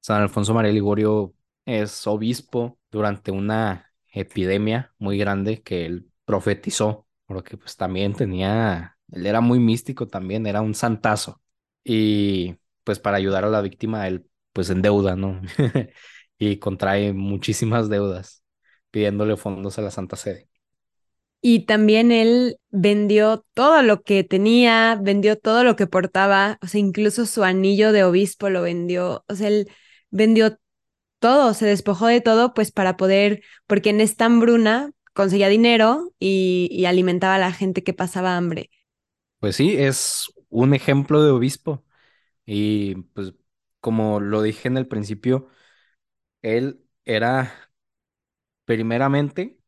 San 0.00 0.22
Alfonso 0.22 0.54
María 0.54 0.72
Ligorio 0.72 1.34
es 1.64 2.06
obispo 2.06 2.78
durante 2.90 3.30
una 3.30 3.92
epidemia 4.12 4.94
muy 4.98 5.18
grande 5.18 5.62
que 5.62 5.86
él 5.86 6.10
profetizó, 6.24 7.06
porque 7.26 7.56
pues 7.56 7.76
también 7.76 8.14
tenía, 8.14 8.98
él 9.10 9.26
era 9.26 9.40
muy 9.40 9.58
místico 9.58 10.06
también, 10.08 10.46
era 10.46 10.60
un 10.60 10.74
santazo. 10.74 11.42
Y 11.82 12.56
pues 12.84 12.98
para 13.00 13.16
ayudar 13.16 13.44
a 13.44 13.48
la 13.50 13.60
víctima, 13.62 14.06
él 14.08 14.28
pues 14.52 14.70
endeuda, 14.70 15.16
¿no? 15.16 15.40
y 16.38 16.58
contrae 16.58 17.12
muchísimas 17.12 17.88
deudas 17.88 18.44
pidiéndole 18.90 19.36
fondos 19.36 19.78
a 19.78 19.82
la 19.82 19.90
Santa 19.90 20.16
Sede. 20.16 20.48
Y 21.40 21.66
también 21.66 22.10
él 22.10 22.58
vendió 22.70 23.44
todo 23.54 23.82
lo 23.82 24.02
que 24.02 24.24
tenía, 24.24 24.98
vendió 25.00 25.36
todo 25.38 25.62
lo 25.62 25.76
que 25.76 25.86
portaba, 25.86 26.58
o 26.62 26.66
sea, 26.66 26.80
incluso 26.80 27.26
su 27.26 27.44
anillo 27.44 27.92
de 27.92 28.02
obispo 28.04 28.48
lo 28.48 28.62
vendió, 28.62 29.24
o 29.28 29.34
sea, 29.34 29.48
él 29.48 29.70
vendió 30.10 30.58
todo, 31.20 31.54
se 31.54 31.66
despojó 31.66 32.06
de 32.08 32.20
todo, 32.22 32.54
pues 32.54 32.72
para 32.72 32.96
poder, 32.96 33.42
porque 33.66 33.90
en 33.90 34.00
esta 34.00 34.26
hambruna 34.26 34.92
conseguía 35.14 35.48
dinero 35.50 36.12
y, 36.20 36.68
y 36.72 36.86
alimentaba 36.86 37.36
a 37.36 37.38
la 37.38 37.52
gente 37.52 37.84
que 37.84 37.94
pasaba 37.94 38.36
hambre. 38.36 38.70
Pues 39.38 39.56
sí, 39.56 39.76
es 39.76 40.32
un 40.48 40.74
ejemplo 40.74 41.22
de 41.22 41.30
obispo. 41.30 41.84
Y 42.46 42.96
pues 43.14 43.34
como 43.80 44.20
lo 44.20 44.42
dije 44.42 44.68
en 44.68 44.78
el 44.78 44.88
principio, 44.88 45.48
él 46.44 46.84
era 47.04 47.52
primeramente 48.66 49.58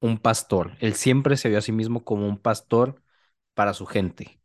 un 0.00 0.18
pastor. 0.18 0.76
Él 0.80 0.94
siempre 0.94 1.36
se 1.36 1.48
vio 1.48 1.58
a 1.58 1.60
sí 1.62 1.72
mismo 1.72 2.04
como 2.04 2.26
un 2.28 2.38
pastor 2.38 3.02
para 3.54 3.74
su 3.74 3.86
gente. 3.86 4.40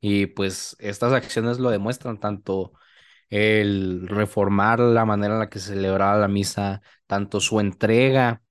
Y 0.00 0.26
pues 0.26 0.76
estas 0.80 1.12
acciones 1.12 1.58
lo 1.60 1.70
demuestran, 1.70 2.20
tanto 2.20 2.72
el 3.30 4.08
reformar 4.08 4.80
la 4.80 5.04
manera 5.06 5.34
en 5.34 5.40
la 5.40 5.50
que 5.50 5.58
se 5.60 5.70
celebraba 5.74 6.18
la 6.18 6.28
misa, 6.28 6.82
tanto 7.06 7.40
su 7.40 7.60
entrega 7.60 8.42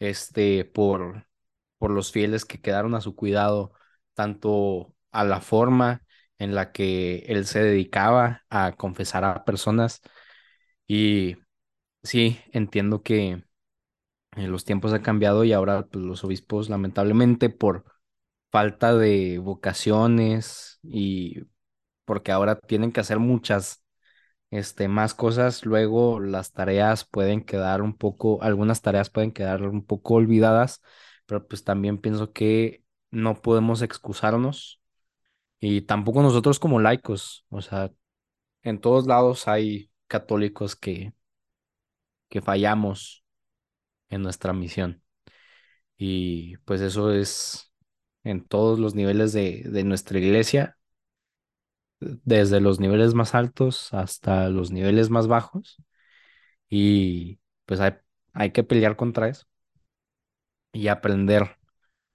este, 0.00 0.64
por, 0.66 1.28
por 1.78 1.90
los 1.92 2.12
fieles 2.12 2.44
que 2.44 2.60
quedaron 2.60 2.94
a 2.94 3.00
su 3.02 3.16
cuidado, 3.16 3.72
tanto 4.14 4.94
a 5.12 5.24
la 5.24 5.40
forma 5.40 6.04
en 6.38 6.54
la 6.54 6.72
que 6.72 7.18
él 7.28 7.46
se 7.46 7.62
dedicaba 7.62 8.44
a 8.50 8.72
confesar 8.74 9.24
a 9.24 9.44
personas. 9.44 10.02
Y 10.86 11.36
sí, 12.08 12.38
entiendo 12.52 13.02
que 13.02 13.44
eh, 14.36 14.48
los 14.48 14.64
tiempos 14.64 14.92
han 14.92 15.02
cambiado 15.02 15.44
y 15.44 15.52
ahora 15.52 15.86
pues, 15.86 16.04
los 16.04 16.24
obispos 16.24 16.68
lamentablemente 16.70 17.50
por 17.50 17.84
falta 18.52 18.94
de 18.96 19.38
vocaciones 19.38 20.80
y 20.84 21.42
porque 22.06 22.32
ahora 22.32 22.58
tienen 22.60 22.92
que 22.92 23.00
hacer 23.00 23.18
muchas 23.20 23.84
este, 24.50 24.88
más 24.88 25.14
cosas, 25.14 25.66
luego 25.66 26.20
las 26.20 26.52
tareas 26.52 27.04
pueden 27.06 27.44
quedar 27.44 27.82
un 27.82 27.96
poco, 27.96 28.42
algunas 28.42 28.82
tareas 28.82 29.10
pueden 29.10 29.32
quedar 29.32 29.62
un 29.64 29.84
poco 29.86 30.14
olvidadas, 30.14 30.82
pero 31.26 31.46
pues 31.48 31.64
también 31.64 31.98
pienso 31.98 32.32
que 32.32 32.84
no 33.10 33.42
podemos 33.42 33.82
excusarnos 33.82 34.82
y 35.60 35.82
tampoco 35.82 36.22
nosotros 36.22 36.58
como 36.60 36.80
laicos, 36.80 37.46
o 37.50 37.62
sea, 37.62 37.92
en 38.62 38.80
todos 38.80 39.06
lados 39.06 39.48
hay 39.48 39.90
católicos 40.08 40.76
que, 40.76 41.12
que 42.28 42.42
fallamos 42.42 43.24
en 44.10 44.22
nuestra 44.22 44.52
misión. 44.52 45.02
Y 45.98 46.56
pues 46.58 46.80
eso 46.80 47.12
es 47.12 47.72
en 48.24 48.44
todos 48.46 48.78
los 48.78 48.94
niveles 48.94 49.32
de, 49.32 49.64
de 49.66 49.84
nuestra 49.84 50.18
iglesia, 50.18 50.78
desde 52.00 52.60
los 52.60 52.80
niveles 52.80 53.14
más 53.14 53.34
altos 53.34 53.92
hasta 53.94 54.48
los 54.48 54.70
niveles 54.70 55.10
más 55.10 55.26
bajos. 55.28 55.76
Y 56.70 57.40
pues 57.66 57.80
hay, 57.80 57.94
hay 58.34 58.52
que 58.52 58.64
pelear 58.64 58.96
contra 58.96 59.28
eso 59.28 59.46
y 60.72 60.88
aprender 60.88 61.58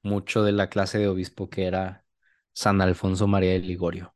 mucho 0.04 0.44
de 0.44 0.52
la 0.54 0.70
clase 0.70 1.00
de 1.00 1.08
obispo 1.08 1.50
que 1.50 1.66
era 1.68 2.06
San 2.54 2.82
Alfonso 2.82 3.28
María 3.28 3.54
de 3.54 3.60
Ligorio. 3.60 4.16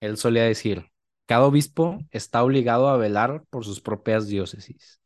Él 0.00 0.16
solía 0.16 0.44
decir, 0.44 0.90
cada 1.26 1.44
obispo 1.46 1.98
está 2.10 2.42
obligado 2.42 2.88
a 2.88 2.96
velar 2.96 3.44
por 3.50 3.64
sus 3.64 3.80
propias 3.80 4.28
diócesis 4.28 5.00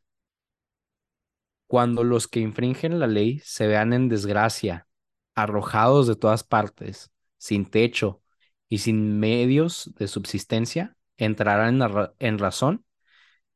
cuando 1.71 2.03
los 2.03 2.27
que 2.27 2.41
infringen 2.41 2.99
la 2.99 3.07
ley 3.07 3.39
se 3.45 3.65
vean 3.65 3.93
en 3.93 4.09
desgracia, 4.09 4.89
arrojados 5.35 6.05
de 6.05 6.17
todas 6.17 6.43
partes, 6.43 7.13
sin 7.37 7.65
techo 7.65 8.21
y 8.67 8.79
sin 8.79 9.21
medios 9.21 9.93
de 9.95 10.09
subsistencia, 10.09 10.97
entrarán 11.15 11.81
en, 12.19 12.39
razón 12.39 12.85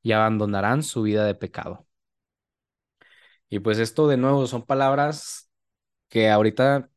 y 0.01 0.13
abandonarán 0.13 0.81
su 0.83 1.01
vida 1.01 1.25
de 1.25 1.35
pecado. 1.35 1.87
Y 3.49 3.59
pues 3.59 3.79
esto 3.79 4.07
de 4.07 4.15
nuevo 4.15 4.47
son 4.47 4.63
palabras 4.65 5.49
que 6.07 6.29
ahorita 6.29 6.89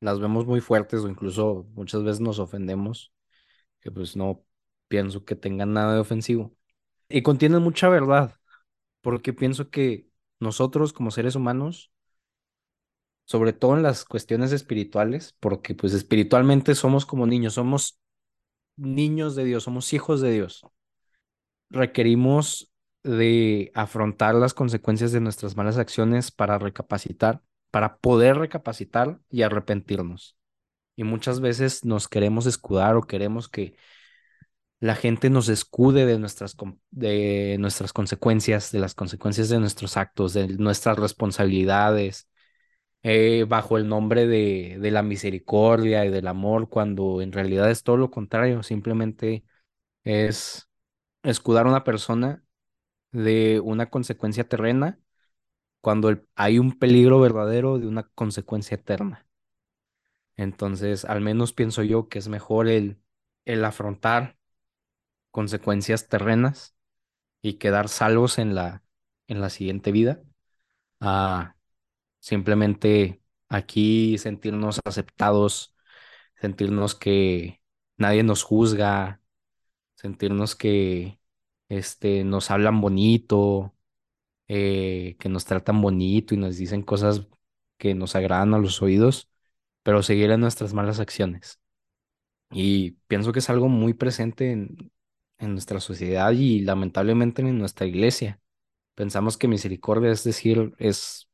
las 0.00 0.18
vemos 0.18 0.46
muy 0.46 0.60
fuertes 0.60 1.02
o 1.04 1.08
incluso 1.08 1.68
muchas 1.74 2.02
veces 2.02 2.20
nos 2.20 2.40
ofendemos, 2.40 3.12
que 3.80 3.92
pues 3.92 4.16
no 4.16 4.44
pienso 4.88 5.24
que 5.24 5.36
tengan 5.36 5.72
nada 5.72 5.94
de 5.94 6.00
ofensivo. 6.00 6.54
Y 7.08 7.22
contienen 7.22 7.62
mucha 7.62 7.88
verdad, 7.88 8.34
porque 9.02 9.32
pienso 9.32 9.70
que 9.70 10.08
nosotros 10.40 10.92
como 10.92 11.10
seres 11.10 11.34
humanos, 11.36 11.92
sobre 13.24 13.52
todo 13.52 13.76
en 13.76 13.82
las 13.82 14.04
cuestiones 14.04 14.52
espirituales, 14.52 15.36
porque 15.40 15.74
pues 15.74 15.92
espiritualmente 15.92 16.74
somos 16.74 17.06
como 17.06 17.26
niños, 17.26 17.54
somos 17.54 18.00
niños 18.76 19.36
de 19.36 19.44
Dios, 19.44 19.64
somos 19.64 19.92
hijos 19.92 20.20
de 20.20 20.32
Dios. 20.32 20.66
Requerimos 21.70 22.72
de 23.02 23.70
afrontar 23.74 24.34
las 24.34 24.54
consecuencias 24.54 25.12
de 25.12 25.20
nuestras 25.20 25.56
malas 25.56 25.78
acciones 25.78 26.30
para 26.30 26.58
recapacitar, 26.58 27.42
para 27.70 27.98
poder 27.98 28.38
recapacitar 28.38 29.20
y 29.30 29.42
arrepentirnos. 29.42 30.36
Y 30.96 31.04
muchas 31.04 31.40
veces 31.40 31.84
nos 31.84 32.08
queremos 32.08 32.46
escudar 32.46 32.96
o 32.96 33.02
queremos 33.02 33.48
que 33.48 33.76
la 34.80 34.94
gente 34.94 35.30
nos 35.30 35.48
escude 35.48 36.06
de 36.06 36.18
nuestras, 36.18 36.56
de 36.90 37.56
nuestras 37.58 37.92
consecuencias, 37.92 38.72
de 38.72 38.78
las 38.80 38.94
consecuencias 38.94 39.48
de 39.48 39.58
nuestros 39.60 39.96
actos, 39.96 40.34
de 40.34 40.48
nuestras 40.48 40.98
responsabilidades, 40.98 42.28
eh, 43.02 43.44
bajo 43.48 43.78
el 43.78 43.88
nombre 43.88 44.26
de, 44.26 44.78
de 44.80 44.90
la 44.90 45.02
misericordia 45.02 46.04
y 46.04 46.10
del 46.10 46.28
amor, 46.28 46.68
cuando 46.70 47.22
en 47.22 47.32
realidad 47.32 47.70
es 47.70 47.82
todo 47.84 47.96
lo 47.96 48.10
contrario, 48.10 48.62
simplemente 48.62 49.44
es 50.04 50.68
escudar 51.24 51.66
a 51.66 51.70
una 51.70 51.84
persona 51.84 52.44
de 53.12 53.60
una 53.60 53.90
consecuencia 53.90 54.48
terrena 54.48 55.00
cuando 55.82 56.20
hay 56.36 56.58
un 56.60 56.78
peligro 56.78 57.20
verdadero 57.20 57.78
de 57.78 57.88
una 57.88 58.04
consecuencia 58.14 58.76
eterna. 58.76 59.26
Entonces, 60.36 61.04
al 61.04 61.20
menos 61.20 61.52
pienso 61.52 61.82
yo 61.82 62.08
que 62.08 62.18
es 62.18 62.28
mejor 62.28 62.68
el, 62.68 62.98
el 63.44 63.64
afrontar 63.64 64.37
consecuencias 65.38 66.08
terrenas 66.08 66.74
y 67.42 67.54
quedar 67.58 67.88
salvos 67.88 68.38
en 68.38 68.56
la, 68.56 68.82
en 69.28 69.40
la 69.40 69.50
siguiente 69.50 69.92
vida 69.92 70.20
a 71.00 71.54
simplemente 72.18 73.22
aquí 73.48 74.18
sentirnos 74.18 74.80
aceptados, 74.84 75.76
sentirnos 76.40 76.96
que 76.96 77.60
nadie 77.98 78.24
nos 78.24 78.42
juzga, 78.42 79.20
sentirnos 79.94 80.56
que 80.56 81.20
este, 81.68 82.24
nos 82.24 82.50
hablan 82.50 82.80
bonito, 82.80 83.76
eh, 84.48 85.16
que 85.20 85.28
nos 85.28 85.44
tratan 85.44 85.80
bonito 85.80 86.34
y 86.34 86.38
nos 86.38 86.56
dicen 86.56 86.82
cosas 86.82 87.28
que 87.78 87.94
nos 87.94 88.16
agradan 88.16 88.54
a 88.54 88.58
los 88.58 88.82
oídos, 88.82 89.30
pero 89.84 90.02
seguir 90.02 90.32
en 90.32 90.40
nuestras 90.40 90.74
malas 90.74 90.98
acciones. 90.98 91.60
Y 92.50 92.92
pienso 93.06 93.32
que 93.32 93.40
es 93.40 93.50
algo 93.50 93.68
muy 93.68 93.94
presente 93.94 94.50
en, 94.52 94.90
en 95.38 95.52
nuestra 95.52 95.80
sociedad 95.80 96.32
y 96.32 96.60
lamentablemente 96.60 97.42
en 97.42 97.58
nuestra 97.58 97.86
iglesia. 97.86 98.40
Pensamos 98.94 99.38
que 99.38 99.48
misericordia 99.48 100.10
es 100.10 100.24
decir, 100.24 100.74
es 100.78 101.28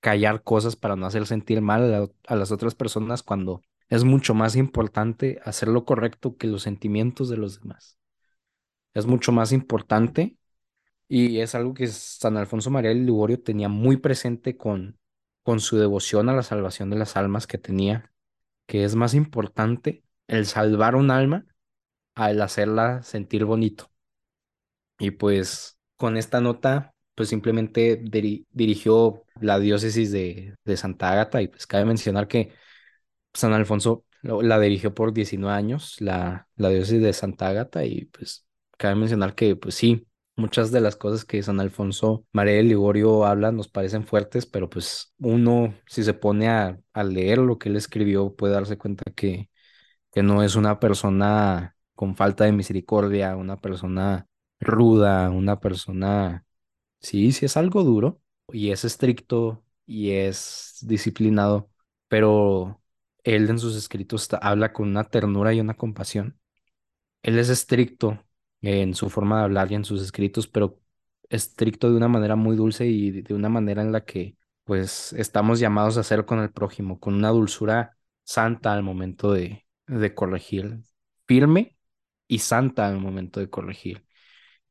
callar 0.00 0.42
cosas 0.42 0.76
para 0.76 0.96
no 0.96 1.06
hacer 1.06 1.26
sentir 1.26 1.62
mal 1.62 2.12
a, 2.26 2.36
las 2.36 2.52
otras 2.52 2.74
personas 2.74 3.22
cuando 3.22 3.62
es 3.88 4.04
mucho 4.04 4.34
más 4.34 4.56
importante 4.56 5.40
hacer 5.44 5.68
lo 5.68 5.84
correcto 5.84 6.36
que 6.36 6.46
los 6.46 6.62
sentimientos 6.62 7.28
de 7.28 7.36
los 7.38 7.60
demás. 7.60 7.98
Es 8.92 9.06
mucho 9.06 9.32
más 9.32 9.52
importante 9.52 10.36
y 11.08 11.38
es 11.38 11.54
algo 11.54 11.74
que 11.74 11.86
San 11.86 12.36
Alfonso 12.36 12.70
María 12.70 12.90
del 12.90 13.06
Ligorio 13.06 13.40
tenía 13.40 13.68
muy 13.68 13.96
presente 13.96 14.56
con, 14.56 14.98
con 15.42 15.60
su 15.60 15.78
devoción 15.78 16.28
a 16.28 16.34
la 16.34 16.42
salvación 16.42 16.90
de 16.90 16.96
las 16.96 17.16
almas 17.16 17.46
que 17.46 17.58
tenía, 17.58 18.12
que 18.66 18.84
es 18.84 18.94
más 18.96 19.14
importante 19.14 20.04
el 20.26 20.46
salvar 20.46 20.96
un 20.96 21.10
alma 21.10 21.46
al 22.14 22.40
hacerla 22.42 23.02
sentir 23.02 23.44
bonito. 23.44 23.90
Y 24.98 25.10
pues 25.12 25.78
con 25.96 26.16
esta 26.16 26.40
nota, 26.40 26.94
pues 27.14 27.28
simplemente 27.28 28.00
dirigió 28.52 29.24
la 29.40 29.58
diócesis 29.58 30.12
de, 30.12 30.54
de 30.64 30.76
Santa 30.76 31.10
Ágata 31.12 31.42
y 31.42 31.48
pues 31.48 31.66
cabe 31.66 31.84
mencionar 31.84 32.28
que 32.28 32.52
San 33.34 33.52
Alfonso 33.52 34.04
la 34.22 34.60
dirigió 34.60 34.94
por 34.94 35.12
19 35.14 35.54
años, 35.56 36.00
la, 36.00 36.48
la 36.56 36.70
diócesis 36.70 37.02
de 37.02 37.12
Santa 37.14 37.48
Ágata 37.48 37.84
y 37.84 38.06
pues 38.06 38.46
cabe 38.78 38.96
mencionar 38.96 39.34
que 39.34 39.56
pues 39.56 39.74
sí, 39.76 40.06
muchas 40.36 40.72
de 40.72 40.80
las 40.82 40.96
cosas 40.96 41.24
que 41.24 41.42
San 41.42 41.60
Alfonso 41.60 42.26
María 42.32 42.54
de 42.54 42.64
Ligorio 42.64 43.26
habla 43.26 43.52
nos 43.52 43.68
parecen 43.68 44.06
fuertes, 44.06 44.46
pero 44.46 44.70
pues 44.70 45.14
uno 45.18 45.74
si 45.86 46.04
se 46.04 46.14
pone 46.14 46.48
a, 46.48 46.80
a 46.94 47.04
leer 47.04 47.38
lo 47.38 47.58
que 47.58 47.68
él 47.70 47.76
escribió 47.76 48.34
puede 48.36 48.54
darse 48.54 48.78
cuenta 48.78 49.04
que, 49.16 49.50
que 50.12 50.22
no 50.22 50.42
es 50.42 50.56
una 50.56 50.80
persona 50.80 51.76
con 51.94 52.16
falta 52.16 52.44
de 52.44 52.52
misericordia, 52.52 53.36
una 53.36 53.56
persona 53.60 54.28
ruda, 54.60 55.30
una 55.30 55.60
persona, 55.60 56.44
sí, 57.00 57.32
sí 57.32 57.46
es 57.46 57.56
algo 57.56 57.84
duro 57.84 58.22
y 58.52 58.70
es 58.72 58.84
estricto 58.84 59.64
y 59.86 60.12
es 60.12 60.78
disciplinado, 60.82 61.70
pero 62.08 62.82
él 63.24 63.50
en 63.50 63.58
sus 63.58 63.76
escritos 63.76 64.28
habla 64.42 64.72
con 64.72 64.88
una 64.88 65.04
ternura 65.04 65.52
y 65.54 65.60
una 65.60 65.74
compasión. 65.76 66.38
Él 67.22 67.38
es 67.38 67.48
estricto 67.48 68.24
en 68.62 68.94
su 68.94 69.10
forma 69.10 69.38
de 69.38 69.44
hablar 69.44 69.70
y 69.72 69.74
en 69.74 69.84
sus 69.84 70.02
escritos, 70.02 70.46
pero 70.48 70.80
estricto 71.30 71.90
de 71.90 71.96
una 71.96 72.08
manera 72.08 72.36
muy 72.36 72.56
dulce 72.56 72.86
y 72.86 73.10
de 73.22 73.34
una 73.34 73.48
manera 73.48 73.82
en 73.82 73.92
la 73.92 74.04
que 74.04 74.36
pues 74.64 75.12
estamos 75.14 75.60
llamados 75.60 75.96
a 75.96 76.00
hacer 76.00 76.24
con 76.26 76.40
el 76.40 76.50
prójimo, 76.52 76.98
con 77.00 77.14
una 77.14 77.30
dulzura 77.30 77.96
santa 78.24 78.72
al 78.72 78.82
momento 78.82 79.32
de, 79.32 79.66
de 79.86 80.14
corregir, 80.14 80.80
firme 81.26 81.73
y 82.34 82.38
santa 82.40 82.88
al 82.88 82.98
momento 82.98 83.40
de 83.40 83.50
corregir. 83.50 84.06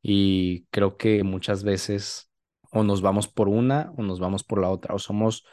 Y 0.01 0.65
creo 0.71 0.97
que 0.97 1.23
muchas 1.23 1.63
veces 1.63 2.31
o 2.71 2.83
nos 2.83 3.01
vamos 3.01 3.27
por 3.27 3.49
una 3.49 3.93
o 3.97 4.03
nos 4.03 4.19
vamos 4.19 4.43
por 4.43 4.61
la 4.61 4.69
otra, 4.69 4.95
o 4.95 4.99
somos 4.99 5.45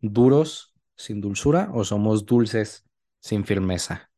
duros 0.00 0.74
sin 0.96 1.20
dulzura 1.20 1.70
o 1.74 1.84
somos 1.84 2.26
dulces 2.26 2.84
sin 3.20 3.44
firmeza. 3.44 4.10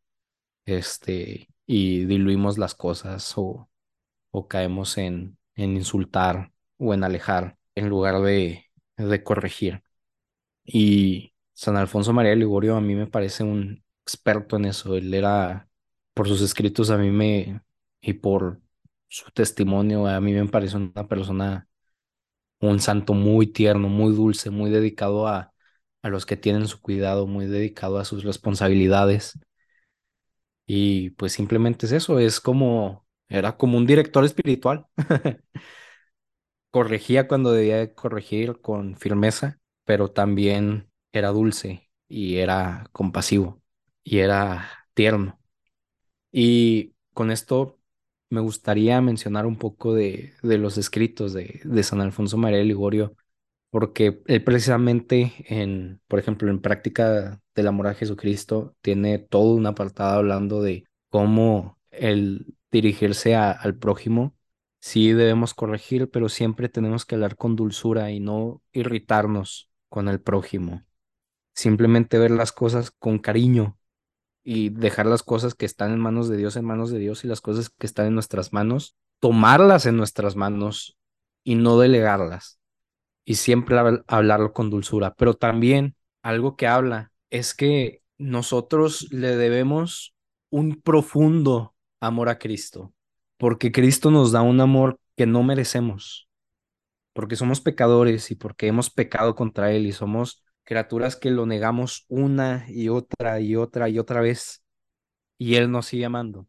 Este, 0.67 1.49
y 1.67 2.05
diluimos 2.07 2.59
las 2.59 2.75
cosas 2.75 3.33
o, 3.37 3.71
o 4.31 4.49
caemos 4.49 4.99
en, 4.99 5.39
en 5.57 5.77
insultar 5.77 6.53
o 6.79 6.95
en 6.95 7.05
alejar 7.05 7.59
en 7.75 7.89
lugar 7.89 8.21
de, 8.23 8.67
de 8.97 9.23
corregir. 9.25 9.83
Y 10.65 11.35
San 11.55 11.77
Alfonso 11.77 12.13
María 12.13 12.31
de 12.33 12.37
Ligorio 12.37 12.77
a 12.77 12.81
mí 12.81 12.95
me 12.95 13.07
parece 13.07 13.45
un 13.45 13.85
experto 14.03 14.57
en 14.57 14.67
eso. 14.67 14.97
Él 14.97 15.13
era 15.15 15.68
por 16.19 16.29
sus 16.29 16.43
escritos 16.43 16.91
a 16.91 16.99
mí 16.99 17.11
me, 17.13 17.63
y 18.01 18.15
por 18.15 18.61
su 19.09 19.31
testimonio, 19.33 20.07
a 20.09 20.21
mí 20.21 20.33
me 20.33 20.47
parece 20.49 20.77
una 20.77 21.07
persona, 21.09 21.69
un 22.61 22.81
santo 22.81 23.15
muy 23.15 23.47
tierno, 23.49 23.89
muy 23.89 24.15
dulce, 24.15 24.51
muy 24.51 24.71
dedicado 24.71 25.29
a, 25.29 25.53
a 26.03 26.11
los 26.11 26.27
que 26.27 26.37
tienen 26.39 26.69
su 26.69 26.81
cuidado, 26.83 27.27
muy 27.29 27.47
dedicado 27.47 27.99
a 27.99 28.05
sus 28.07 28.25
responsabilidades. 28.25 29.39
Y 30.67 31.11
pues 31.11 31.33
simplemente 31.33 31.87
es 31.87 31.93
eso, 31.93 32.19
es 32.19 32.41
como, 32.41 33.07
era 33.29 33.57
como 33.57 33.79
un 33.79 33.87
director 33.87 34.25
espiritual. 34.25 34.87
Corregía 36.71 37.29
cuando 37.29 37.53
debía 37.53 37.95
corregir 37.95 38.61
con 38.61 38.97
firmeza, 38.97 39.59
pero 39.85 40.11
también 40.11 40.91
era 41.13 41.29
dulce 41.31 41.91
y 42.09 42.37
era 42.37 42.89
compasivo 42.93 43.63
y 44.05 44.19
era 44.19 44.69
tierno. 44.95 45.38
Y 46.33 46.95
con 47.15 47.31
esto 47.31 47.79
me 48.31 48.41
gustaría 48.41 49.01
mencionar 49.01 49.47
un 49.47 49.57
poco 49.57 49.95
de, 49.95 50.35
de 50.43 50.59
los 50.59 50.79
escritos 50.79 51.33
de, 51.33 51.61
de, 51.65 51.83
San 51.83 52.01
Alfonso 52.01 52.37
María 52.37 52.59
de 52.59 52.65
Ligorio, 52.65 53.17
porque 53.71 54.23
él 54.27 54.45
precisamente 54.45 55.35
en, 55.49 56.01
por 56.09 56.19
ejemplo, 56.19 56.51
en 56.51 56.61
práctica 56.61 57.41
del 57.55 57.67
amor 57.69 57.89
a 57.89 57.95
Jesucristo, 57.95 58.77
tiene 58.83 59.19
todo 59.19 59.55
un 59.55 59.67
apartado 59.67 60.19
hablando 60.19 60.63
de 60.63 60.85
cómo 61.11 61.79
el 61.91 62.55
dirigirse 62.71 63.35
al 63.35 63.77
prójimo, 63.77 64.37
sí 64.81 65.13
debemos 65.13 65.55
corregir, 65.55 66.11
pero 66.11 66.29
siempre 66.29 66.69
tenemos 66.69 67.05
que 67.05 67.15
hablar 67.15 67.37
con 67.37 67.57
dulzura 67.57 68.11
y 68.11 68.21
no 68.21 68.63
irritarnos 68.73 69.71
con 69.89 70.09
el 70.09 70.21
prójimo. 70.21 70.85
Simplemente 71.55 72.19
ver 72.19 72.31
las 72.31 72.53
cosas 72.53 72.91
con 72.91 73.19
cariño, 73.19 73.78
y 74.51 74.71
dejar 74.71 75.05
las 75.05 75.23
cosas 75.23 75.55
que 75.55 75.67
están 75.67 75.93
en 75.93 75.99
manos 76.01 76.31
de 76.31 76.39
Dios 76.39 76.57
en 76.57 76.65
manos 76.65 76.91
de 76.91 76.99
Dios 76.99 77.23
y 77.23 77.29
las 77.29 77.43
cosas 77.43 77.69
que 77.69 77.85
están 77.85 78.07
en 78.07 78.15
nuestras 78.15 78.55
manos, 78.55 78.97
tomarlas 79.21 79.85
en 79.85 79.99
nuestras 79.99 80.37
manos 80.37 80.97
y 81.45 81.57
no 81.57 81.79
delegarlas. 81.79 82.59
Y 83.27 83.35
siempre 83.35 83.77
hablarlo 84.07 84.55
con 84.55 84.71
dulzura. 84.71 85.13
Pero 85.19 85.35
también 85.35 85.97
algo 86.23 86.57
que 86.57 86.67
habla 86.67 87.13
es 87.29 87.53
que 87.53 88.01
nosotros 88.17 89.13
le 89.13 89.37
debemos 89.37 90.15
un 90.49 90.81
profundo 90.81 91.75
amor 92.01 92.31
a 92.31 92.39
Cristo, 92.39 92.95
porque 93.37 93.71
Cristo 93.71 94.11
nos 94.11 94.33
da 94.33 94.41
un 94.41 94.63
amor 94.63 94.99
que 95.15 95.27
no 95.27 95.43
merecemos, 95.43 96.27
porque 97.13 97.37
somos 97.37 97.61
pecadores 97.61 98.31
y 98.31 98.35
porque 98.35 98.67
hemos 98.67 98.89
pecado 98.89 99.35
contra 99.35 99.73
Él 99.73 99.85
y 99.85 99.93
somos 99.93 100.43
criaturas 100.69 101.17
que 101.17 101.31
lo 101.31 101.47
negamos 101.47 102.05
una 102.09 102.67
y 102.69 102.91
otra 102.91 103.41
y 103.41 103.57
otra 103.57 103.89
y 103.89 103.99
otra 103.99 104.21
vez, 104.21 104.63
y 105.39 105.55
Él 105.55 105.71
nos 105.71 105.87
sigue 105.87 106.05
amando. 106.05 106.47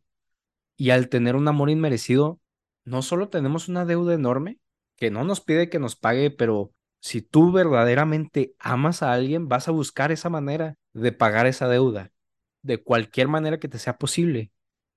Y 0.76 0.90
al 0.90 1.08
tener 1.08 1.38
un 1.38 1.48
amor 1.48 1.70
inmerecido, 1.70 2.42
no 2.84 3.02
solo 3.02 3.30
tenemos 3.30 3.70
una 3.70 3.86
deuda 3.86 4.14
enorme, 4.14 4.60
que 4.98 5.10
no 5.10 5.24
nos 5.24 5.40
pide 5.40 5.70
que 5.70 5.80
nos 5.80 5.96
pague, 5.96 6.32
pero 6.32 6.74
si 7.00 7.22
tú 7.22 7.54
verdaderamente 7.54 8.56
amas 8.60 9.04
a 9.04 9.14
alguien, 9.14 9.48
vas 9.48 9.70
a 9.70 9.72
buscar 9.72 10.12
esa 10.12 10.30
manera 10.30 10.76
de 10.92 11.14
pagar 11.14 11.48
esa 11.48 11.70
deuda, 11.70 12.12
de 12.62 12.84
cualquier 12.84 13.30
manera 13.30 13.58
que 13.58 13.70
te 13.70 13.80
sea 13.80 13.98
posible. 13.98 14.52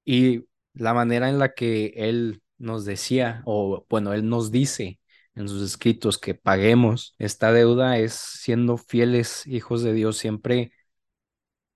Y 0.04 0.46
la 0.74 0.94
manera 0.94 1.28
en 1.28 1.38
la 1.38 1.54
que 1.54 1.92
él 1.94 2.42
nos 2.58 2.84
decía, 2.84 3.42
o 3.44 3.86
bueno, 3.88 4.14
él 4.14 4.28
nos 4.28 4.50
dice 4.50 4.98
en 5.34 5.48
sus 5.48 5.62
escritos 5.62 6.18
que 6.18 6.34
paguemos 6.34 7.14
esta 7.18 7.52
deuda 7.52 7.98
es 7.98 8.12
siendo 8.14 8.76
fieles 8.76 9.46
hijos 9.46 9.82
de 9.82 9.92
Dios, 9.92 10.18
siempre, 10.18 10.72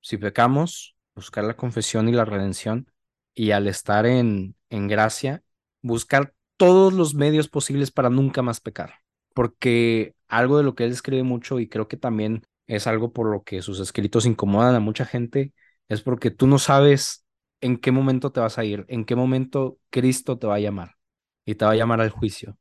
si 0.00 0.16
pecamos, 0.18 0.96
buscar 1.14 1.44
la 1.44 1.56
confesión 1.56 2.08
y 2.08 2.12
la 2.12 2.24
redención, 2.24 2.90
y 3.34 3.50
al 3.50 3.66
estar 3.68 4.06
en, 4.06 4.56
en 4.70 4.88
gracia, 4.88 5.42
buscar 5.82 6.34
todos 6.56 6.92
los 6.92 7.14
medios 7.14 7.48
posibles 7.48 7.90
para 7.90 8.10
nunca 8.10 8.42
más 8.42 8.60
pecar. 8.60 8.94
Porque 9.34 10.14
algo 10.28 10.56
de 10.58 10.64
lo 10.64 10.74
que 10.74 10.84
él 10.84 10.92
escribe 10.92 11.22
mucho, 11.22 11.60
y 11.60 11.68
creo 11.68 11.88
que 11.88 11.96
también 11.96 12.42
es 12.66 12.86
algo 12.86 13.12
por 13.12 13.30
lo 13.30 13.42
que 13.44 13.62
sus 13.62 13.80
escritos 13.80 14.26
incomodan 14.26 14.74
a 14.74 14.80
mucha 14.80 15.04
gente, 15.04 15.52
es 15.88 16.02
porque 16.02 16.30
tú 16.30 16.46
no 16.46 16.58
sabes 16.58 17.24
en 17.60 17.76
qué 17.78 17.92
momento 17.92 18.32
te 18.32 18.40
vas 18.40 18.58
a 18.58 18.64
ir, 18.64 18.84
en 18.88 19.04
qué 19.04 19.16
momento 19.16 19.78
Cristo 19.90 20.38
te 20.38 20.46
va 20.46 20.56
a 20.56 20.60
llamar 20.60 20.96
y 21.44 21.54
te 21.54 21.64
va 21.64 21.72
a 21.72 21.76
llamar 21.76 22.00
al 22.00 22.10
juicio. 22.10 22.58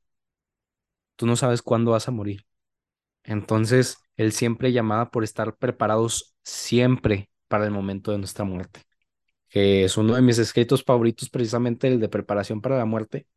Tú 1.15 1.25
no 1.25 1.35
sabes 1.35 1.61
cuándo 1.61 1.91
vas 1.91 2.07
a 2.07 2.11
morir. 2.11 2.45
Entonces, 3.23 3.97
Él 4.17 4.31
siempre 4.31 4.71
llamaba 4.71 5.11
por 5.11 5.23
estar 5.23 5.57
preparados 5.57 6.35
siempre 6.43 7.29
para 7.47 7.65
el 7.65 7.71
momento 7.71 8.11
de 8.11 8.17
nuestra 8.19 8.45
muerte, 8.45 8.81
que 9.49 9.85
es 9.85 9.97
uno 9.97 10.15
de 10.15 10.21
mis 10.21 10.39
escritos 10.39 10.83
favoritos, 10.83 11.29
precisamente 11.29 11.87
el 11.87 11.99
de 11.99 12.09
preparación 12.09 12.61
para 12.61 12.77
la 12.77 12.85
muerte, 12.85 13.27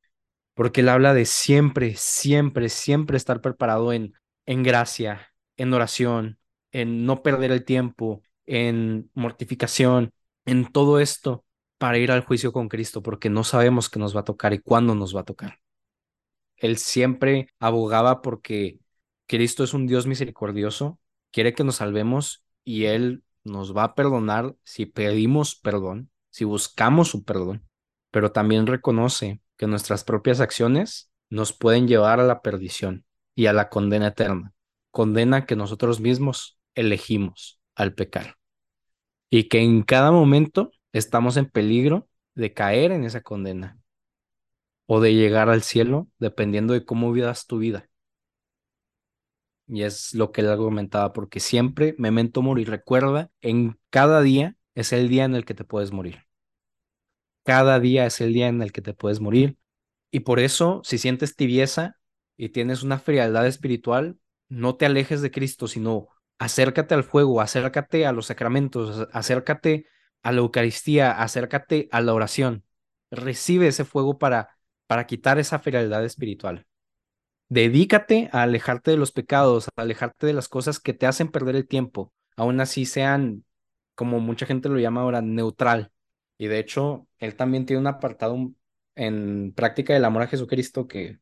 porque 0.55 0.81
Él 0.83 0.89
habla 0.89 1.15
de 1.15 1.25
siempre, 1.25 1.95
siempre, 1.97 2.69
siempre 2.69 3.17
estar 3.17 3.41
preparado 3.41 3.93
en, 3.93 4.15
en 4.47 4.63
gracia, 4.63 5.29
en 5.57 5.73
oración, 5.75 6.39
en 6.73 7.07
no 7.07 7.23
perder 7.23 7.53
el 7.53 7.65
tiempo, 7.65 8.23
en 8.47 9.11
mortificación, 9.15 10.13
en 10.47 10.71
todo 10.73 11.01
esto 11.01 11.45
para 11.79 11.99
ir 11.99 12.11
al 12.11 12.25
juicio 12.25 12.53
con 12.53 12.69
Cristo, 12.69 13.03
porque 13.03 13.31
no 13.31 13.45
sabemos 13.45 13.89
qué 13.89 13.99
nos 14.01 14.17
va 14.17 14.21
a 14.21 14.25
tocar 14.25 14.53
y 14.53 14.59
cuándo 14.61 14.95
nos 14.95 15.15
va 15.15 15.21
a 15.21 15.25
tocar. 15.25 15.59
Él 16.59 16.79
siempre 16.79 17.49
abogaba 17.59 18.21
porque 18.23 18.79
Cristo 19.27 19.65
es 19.65 19.75
un 19.75 19.87
Dios 19.87 20.07
misericordioso, 20.07 20.99
quiere 21.31 21.55
que 21.55 21.65
nos 21.65 21.77
salvemos 21.77 22.45
y 22.65 22.85
Él 22.85 23.23
nos 23.45 23.77
va 23.77 23.85
a 23.85 23.95
perdonar 23.95 24.55
si 24.65 24.87
pedimos 24.87 25.57
perdón, 25.57 26.11
si 26.31 26.45
buscamos 26.45 27.09
su 27.09 27.25
perdón, 27.25 27.65
pero 28.11 28.33
también 28.33 28.67
reconoce 28.67 29.41
que 29.57 29.67
nuestras 29.67 30.05
propias 30.05 30.41
acciones 30.41 31.11
nos 31.31 31.53
pueden 31.53 31.89
llevar 31.89 32.21
a 32.21 32.27
la 32.27 32.43
perdición 32.43 33.05
y 33.35 33.47
a 33.47 33.53
la 33.53 33.69
condena 33.69 34.09
eterna, 34.09 34.53
condena 34.91 35.47
que 35.47 35.57
nosotros 35.57 36.01
mismos 36.01 36.59
elegimos 36.75 37.61
al 37.75 37.95
pecar. 37.95 38.37
Y 39.31 39.45
que 39.45 39.61
en 39.61 39.83
cada 39.83 40.11
momento 40.11 40.71
estamos 40.93 41.37
en 41.37 41.47
peligro 41.47 42.09
de 42.35 42.55
caer 42.55 42.93
en 42.93 43.05
esa 43.05 43.21
condena 43.21 43.79
o 44.91 45.01
de 45.01 45.15
llegar 45.15 45.51
al 45.51 45.63
cielo, 45.63 46.09
dependiendo 46.19 46.73
de 46.73 46.87
cómo 46.87 47.13
vivas 47.13 47.47
tu 47.47 47.59
vida. 47.59 47.91
Y 49.67 49.83
es 49.83 50.15
lo 50.15 50.33
que 50.33 50.41
él 50.41 50.49
argumentaba, 50.49 51.13
porque 51.13 51.41
siempre 51.41 51.95
memento 51.99 52.41
morir. 52.41 52.71
Recuerda, 52.71 53.31
en 53.43 53.79
cada 53.91 54.23
día 54.23 54.57
es 54.75 54.95
el 54.95 55.11
día 55.11 55.25
en 55.25 55.35
el 55.35 55.45
que 55.45 55.53
te 55.53 55.65
puedes 55.65 55.93
morir. 55.93 56.25
Cada 57.45 57.79
día 57.81 58.07
es 58.07 58.23
el 58.23 58.33
día 58.33 58.49
en 58.49 58.63
el 58.63 58.73
que 58.73 58.81
te 58.81 58.95
puedes 58.95 59.21
morir. 59.21 59.59
Y 60.11 60.21
por 60.21 60.41
eso, 60.41 60.81
si 60.85 60.97
sientes 60.97 61.37
tibieza 61.37 61.99
y 62.39 62.49
tienes 62.49 62.83
una 62.83 62.99
frialdad 62.99 63.47
espiritual, 63.47 64.19
no 64.49 64.77
te 64.77 64.87
alejes 64.87 65.21
de 65.21 65.31
Cristo, 65.31 65.69
sino 65.69 66.09
acércate 66.39 66.95
al 66.95 67.05
fuego, 67.05 67.43
acércate 67.43 68.07
a 68.07 68.13
los 68.13 68.27
sacramentos, 68.27 69.07
acércate 69.13 69.87
a 70.23 70.33
la 70.33 70.39
Eucaristía, 70.39 71.13
acércate 71.13 71.91
a 71.93 72.01
la 72.01 72.15
oración. 72.15 72.65
Recibe 73.11 73.69
ese 73.69 73.85
fuego 73.85 74.19
para, 74.19 74.58
para 74.89 75.07
quitar 75.07 75.39
esa 75.39 75.61
frialdad 75.61 76.05
espiritual. 76.05 76.67
Dedícate 77.49 78.29
a 78.33 78.43
alejarte 78.43 78.91
de 78.91 78.97
los 78.97 79.13
pecados, 79.13 79.69
a 79.69 79.83
alejarte 79.83 80.27
de 80.27 80.33
las 80.33 80.49
cosas 80.49 80.81
que 80.81 80.95
te 80.95 81.07
hacen 81.07 81.29
perder 81.31 81.57
el 81.57 81.69
tiempo, 81.69 82.13
aún 82.37 82.61
así 82.61 82.87
sean, 82.87 83.45
como 83.95 84.21
mucha 84.21 84.47
gente 84.47 84.69
lo 84.69 84.79
llama 84.79 85.03
ahora, 85.03 85.23
neutral. 85.23 85.93
Y 86.39 86.49
de 86.49 86.59
hecho, 86.59 87.07
él 87.19 87.37
también 87.37 87.67
tiene 87.67 87.81
un 87.81 87.87
apartado 87.87 88.37
en 88.97 89.53
práctica 89.55 89.95
del 89.95 90.05
amor 90.05 90.23
a 90.23 90.27
Jesucristo 90.27 90.89
que 90.89 91.21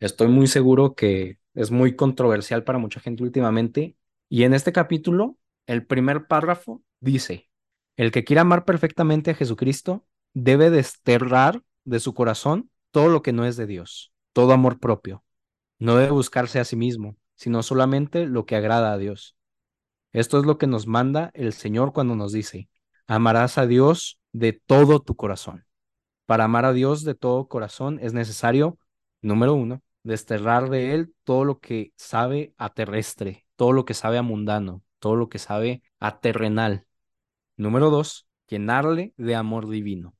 estoy 0.00 0.28
muy 0.28 0.46
seguro 0.46 0.94
que 0.94 1.38
es 1.54 1.70
muy 1.70 1.96
controversial 1.96 2.64
para 2.64 2.78
mucha 2.78 3.00
gente 3.00 3.22
últimamente. 3.22 3.96
Y 4.28 4.44
en 4.44 4.54
este 4.54 4.72
capítulo, 4.72 5.38
el 5.66 5.86
primer 5.86 6.26
párrafo 6.26 6.82
dice, 7.00 7.48
el 7.96 8.12
que 8.12 8.24
quiera 8.24 8.42
amar 8.42 8.64
perfectamente 8.64 9.30
a 9.30 9.34
Jesucristo 9.34 10.06
debe 10.34 10.70
desterrar 10.70 11.62
de 11.84 12.00
su 12.00 12.14
corazón 12.14 12.70
todo 12.90 13.08
lo 13.08 13.22
que 13.22 13.32
no 13.32 13.44
es 13.44 13.56
de 13.56 13.66
Dios, 13.66 14.12
todo 14.32 14.52
amor 14.52 14.78
propio. 14.80 15.24
No 15.78 15.96
debe 15.96 16.12
buscarse 16.12 16.58
a 16.58 16.64
sí 16.64 16.76
mismo, 16.76 17.16
sino 17.34 17.62
solamente 17.62 18.26
lo 18.26 18.46
que 18.46 18.56
agrada 18.56 18.92
a 18.92 18.98
Dios. 18.98 19.36
Esto 20.12 20.38
es 20.38 20.46
lo 20.46 20.58
que 20.58 20.66
nos 20.66 20.86
manda 20.86 21.30
el 21.34 21.52
Señor 21.52 21.92
cuando 21.92 22.16
nos 22.16 22.32
dice, 22.32 22.70
amarás 23.06 23.58
a 23.58 23.66
Dios 23.66 24.18
de 24.32 24.52
todo 24.52 25.00
tu 25.00 25.14
corazón. 25.14 25.66
Para 26.24 26.44
amar 26.44 26.64
a 26.64 26.72
Dios 26.72 27.04
de 27.04 27.14
todo 27.14 27.48
corazón 27.48 27.98
es 28.00 28.12
necesario, 28.12 28.78
número 29.20 29.54
uno, 29.54 29.82
desterrar 30.02 30.70
de 30.70 30.94
Él 30.94 31.14
todo 31.24 31.44
lo 31.44 31.60
que 31.60 31.92
sabe 31.96 32.54
a 32.56 32.70
terrestre, 32.72 33.46
todo 33.56 33.72
lo 33.72 33.84
que 33.84 33.94
sabe 33.94 34.18
a 34.18 34.22
mundano, 34.22 34.82
todo 34.98 35.16
lo 35.16 35.28
que 35.28 35.38
sabe 35.38 35.82
a 36.00 36.20
terrenal. 36.20 36.86
Número 37.56 37.90
dos, 37.90 38.26
llenarle 38.48 39.14
de 39.16 39.34
amor 39.36 39.68
divino. 39.68 40.15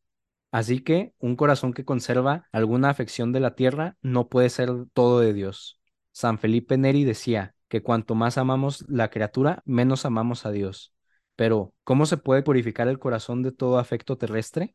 Así 0.57 0.81
que 0.81 1.13
un 1.19 1.37
corazón 1.37 1.75
que 1.75 1.85
conserva 1.85 2.49
alguna 2.51 2.89
afección 2.89 3.31
de 3.31 3.41
la 3.41 3.55
tierra 3.55 3.99
no 4.01 4.31
puede 4.31 4.49
ser 4.49 4.71
todo 4.95 5.21
de 5.21 5.35
Dios. 5.35 5.79
San 6.13 6.39
Felipe 6.39 6.79
Neri 6.79 7.05
decía 7.05 7.55
que 7.69 7.83
cuanto 7.83 8.15
más 8.15 8.39
amamos 8.39 8.83
la 8.89 9.11
criatura, 9.11 9.63
menos 9.67 10.07
amamos 10.07 10.47
a 10.47 10.53
Dios. 10.53 10.95
Pero, 11.35 11.75
¿cómo 11.85 12.07
se 12.07 12.17
puede 12.17 12.43
purificar 12.43 12.89
el 12.89 12.99
corazón 12.99 13.43
de 13.43 13.53
todo 13.53 13.79
afecto 13.79 14.17
terrestre? 14.17 14.75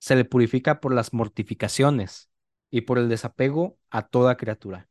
Se 0.00 0.16
le 0.16 0.24
purifica 0.24 0.80
por 0.80 0.92
las 0.92 1.12
mortificaciones 1.12 2.28
y 2.68 2.80
por 2.80 2.98
el 2.98 3.08
desapego 3.08 3.78
a 3.88 4.08
toda 4.08 4.36
criatura. 4.36 4.88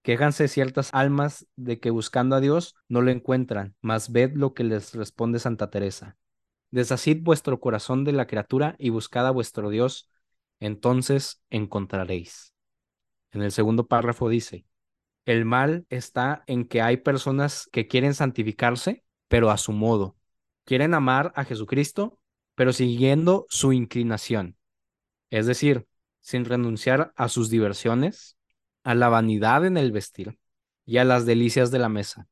Quéjanse 0.00 0.48
ciertas 0.48 0.88
almas 0.94 1.46
de 1.56 1.78
que 1.78 1.90
buscando 1.90 2.36
a 2.36 2.40
Dios 2.40 2.74
no 2.88 3.02
lo 3.02 3.10
encuentran, 3.10 3.76
mas 3.82 4.12
ved 4.12 4.32
lo 4.32 4.54
que 4.54 4.64
les 4.64 4.94
responde 4.94 5.38
Santa 5.38 5.68
Teresa. 5.68 6.16
Deshacid 6.70 7.22
vuestro 7.22 7.60
corazón 7.60 8.04
de 8.04 8.12
la 8.12 8.26
criatura 8.26 8.76
y 8.78 8.90
buscad 8.90 9.26
a 9.26 9.30
vuestro 9.30 9.70
Dios, 9.70 10.10
entonces 10.60 11.42
encontraréis. 11.50 12.52
En 13.30 13.42
el 13.42 13.52
segundo 13.52 13.86
párrafo 13.86 14.28
dice, 14.28 14.66
el 15.24 15.44
mal 15.44 15.86
está 15.90 16.42
en 16.46 16.66
que 16.66 16.80
hay 16.80 16.98
personas 16.98 17.68
que 17.70 17.86
quieren 17.86 18.14
santificarse, 18.14 19.04
pero 19.28 19.50
a 19.50 19.58
su 19.58 19.72
modo. 19.72 20.16
Quieren 20.64 20.94
amar 20.94 21.32
a 21.36 21.44
Jesucristo, 21.44 22.18
pero 22.54 22.72
siguiendo 22.72 23.46
su 23.48 23.72
inclinación. 23.72 24.56
Es 25.30 25.46
decir, 25.46 25.86
sin 26.20 26.44
renunciar 26.44 27.12
a 27.16 27.28
sus 27.28 27.50
diversiones, 27.50 28.36
a 28.84 28.94
la 28.94 29.08
vanidad 29.08 29.66
en 29.66 29.76
el 29.76 29.92
vestir 29.92 30.38
y 30.86 30.98
a 30.98 31.04
las 31.04 31.26
delicias 31.26 31.70
de 31.70 31.78
la 31.78 31.88
mesa. 31.88 32.26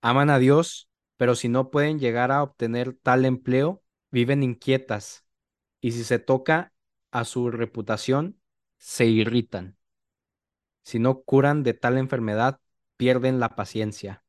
Aman 0.00 0.30
a 0.30 0.38
Dios 0.38 0.87
pero 1.18 1.34
si 1.34 1.50
no 1.50 1.70
pueden 1.70 1.98
llegar 1.98 2.32
a 2.32 2.42
obtener 2.42 2.94
tal 2.94 3.26
empleo, 3.26 3.82
viven 4.10 4.42
inquietas 4.42 5.26
y 5.80 5.92
si 5.92 6.04
se 6.04 6.18
toca 6.18 6.72
a 7.10 7.24
su 7.24 7.50
reputación, 7.50 8.40
se 8.78 9.06
irritan. 9.06 9.76
Si 10.84 10.98
no 10.98 11.20
curan 11.20 11.64
de 11.64 11.74
tal 11.74 11.98
enfermedad, 11.98 12.60
pierden 12.96 13.40
la 13.40 13.56
paciencia. 13.56 14.24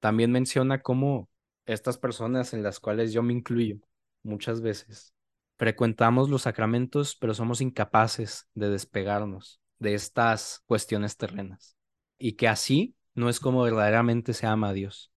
También 0.00 0.30
menciona 0.32 0.82
cómo 0.82 1.30
estas 1.64 1.96
personas 1.96 2.52
en 2.52 2.62
las 2.62 2.80
cuales 2.80 3.12
yo 3.12 3.22
me 3.22 3.32
incluyo 3.32 3.78
muchas 4.22 4.60
veces, 4.60 5.14
frecuentamos 5.56 6.28
los 6.28 6.42
sacramentos, 6.42 7.16
pero 7.16 7.34
somos 7.34 7.60
incapaces 7.60 8.48
de 8.54 8.68
despegarnos 8.68 9.60
de 9.78 9.94
estas 9.94 10.62
cuestiones 10.66 11.16
terrenas. 11.16 11.76
Y 12.18 12.32
que 12.32 12.48
así 12.48 12.96
no 13.14 13.28
es 13.28 13.38
como 13.38 13.62
verdaderamente 13.62 14.34
se 14.34 14.46
ama 14.46 14.70
a 14.70 14.72
Dios. 14.72 15.12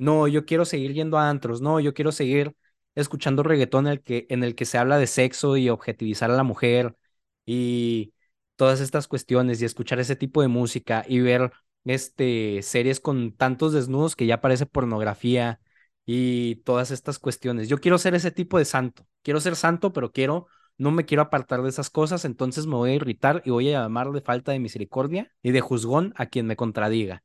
No, 0.00 0.26
yo 0.28 0.46
quiero 0.46 0.64
seguir 0.64 0.94
yendo 0.94 1.18
a 1.18 1.28
antros. 1.28 1.60
No, 1.60 1.78
yo 1.80 1.92
quiero 1.92 2.10
seguir 2.12 2.56
escuchando 2.94 3.42
reggaetón 3.42 3.86
en 3.86 3.92
el 3.92 4.02
que, 4.02 4.26
en 4.30 4.42
el 4.44 4.54
que 4.54 4.64
se 4.64 4.78
habla 4.78 4.96
de 4.98 5.06
sexo 5.06 5.56
y 5.58 5.68
objetivizar 5.68 6.30
a 6.30 6.36
la 6.36 6.42
mujer 6.42 6.96
y 7.44 8.14
todas 8.56 8.80
estas 8.80 9.08
cuestiones 9.08 9.60
y 9.60 9.66
escuchar 9.66 10.00
ese 10.00 10.16
tipo 10.16 10.40
de 10.42 10.48
música 10.48 11.04
y 11.06 11.20
ver 11.20 11.52
este, 11.84 12.62
series 12.62 12.98
con 13.00 13.32
tantos 13.36 13.72
desnudos 13.74 14.16
que 14.16 14.24
ya 14.26 14.40
parece 14.40 14.64
pornografía 14.66 15.60
y 16.06 16.56
todas 16.64 16.90
estas 16.90 17.18
cuestiones. 17.18 17.68
Yo 17.68 17.78
quiero 17.78 17.98
ser 17.98 18.14
ese 18.14 18.30
tipo 18.30 18.56
de 18.58 18.64
santo. 18.64 19.06
Quiero 19.22 19.40
ser 19.40 19.54
santo, 19.54 19.92
pero 19.92 20.12
quiero, 20.12 20.46
no 20.78 20.90
me 20.92 21.04
quiero 21.04 21.22
apartar 21.22 21.60
de 21.62 21.68
esas 21.68 21.90
cosas, 21.90 22.24
entonces 22.24 22.66
me 22.66 22.76
voy 22.76 22.90
a 22.92 22.94
irritar 22.94 23.42
y 23.44 23.50
voy 23.50 23.68
a 23.68 23.82
llamar 23.82 24.10
de 24.12 24.22
falta 24.22 24.52
de 24.52 24.60
misericordia 24.60 25.30
y 25.42 25.50
de 25.52 25.60
juzgón 25.60 26.14
a 26.16 26.24
quien 26.26 26.46
me 26.46 26.56
contradiga. 26.56 27.22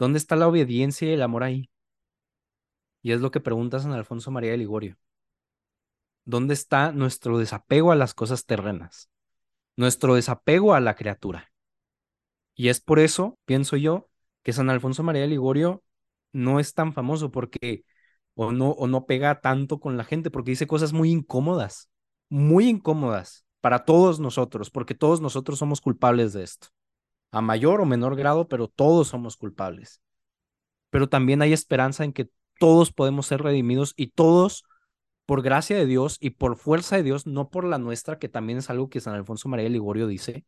¿Dónde 0.00 0.16
está 0.16 0.34
la 0.34 0.48
obediencia 0.48 1.06
y 1.06 1.12
el 1.12 1.20
amor 1.20 1.42
ahí? 1.42 1.68
Y 3.02 3.12
es 3.12 3.20
lo 3.20 3.30
que 3.30 3.40
pregunta 3.40 3.80
San 3.80 3.92
Alfonso 3.92 4.30
María 4.30 4.52
de 4.52 4.56
Ligorio. 4.56 4.96
¿Dónde 6.24 6.54
está 6.54 6.90
nuestro 6.90 7.36
desapego 7.36 7.92
a 7.92 7.96
las 7.96 8.14
cosas 8.14 8.46
terrenas? 8.46 9.10
Nuestro 9.76 10.14
desapego 10.14 10.72
a 10.72 10.80
la 10.80 10.94
criatura. 10.94 11.52
Y 12.54 12.68
es 12.68 12.80
por 12.80 12.98
eso, 12.98 13.38
pienso 13.44 13.76
yo, 13.76 14.08
que 14.42 14.54
San 14.54 14.70
Alfonso 14.70 15.02
María 15.02 15.20
de 15.20 15.28
Ligorio 15.28 15.84
no 16.32 16.60
es 16.60 16.72
tan 16.72 16.94
famoso 16.94 17.30
porque 17.30 17.84
o 18.32 18.52
no, 18.52 18.70
o 18.70 18.86
no 18.86 19.04
pega 19.04 19.42
tanto 19.42 19.80
con 19.80 19.98
la 19.98 20.04
gente 20.04 20.30
porque 20.30 20.52
dice 20.52 20.66
cosas 20.66 20.94
muy 20.94 21.10
incómodas, 21.10 21.90
muy 22.30 22.70
incómodas 22.70 23.44
para 23.60 23.84
todos 23.84 24.18
nosotros, 24.18 24.70
porque 24.70 24.94
todos 24.94 25.20
nosotros 25.20 25.58
somos 25.58 25.82
culpables 25.82 26.32
de 26.32 26.44
esto, 26.44 26.68
a 27.30 27.40
mayor 27.40 27.80
o 27.80 27.86
menor 27.86 28.16
grado, 28.16 28.48
pero 28.48 28.68
todos 28.68 29.08
somos 29.08 29.36
culpables. 29.36 30.00
Pero 30.90 31.08
también 31.08 31.42
hay 31.42 31.52
esperanza 31.52 32.04
en 32.04 32.12
que 32.12 32.30
todos 32.58 32.92
podemos 32.92 33.26
ser 33.26 33.42
redimidos 33.42 33.94
y 33.96 34.08
todos, 34.08 34.64
por 35.26 35.42
gracia 35.42 35.76
de 35.76 35.86
Dios 35.86 36.18
y 36.20 36.30
por 36.30 36.56
fuerza 36.56 36.96
de 36.96 37.02
Dios, 37.02 37.26
no 37.26 37.50
por 37.50 37.64
la 37.64 37.78
nuestra, 37.78 38.18
que 38.18 38.28
también 38.28 38.58
es 38.58 38.70
algo 38.70 38.88
que 38.88 39.00
San 39.00 39.14
Alfonso 39.14 39.48
María 39.48 39.64
de 39.64 39.70
Ligorio 39.70 40.06
dice, 40.06 40.44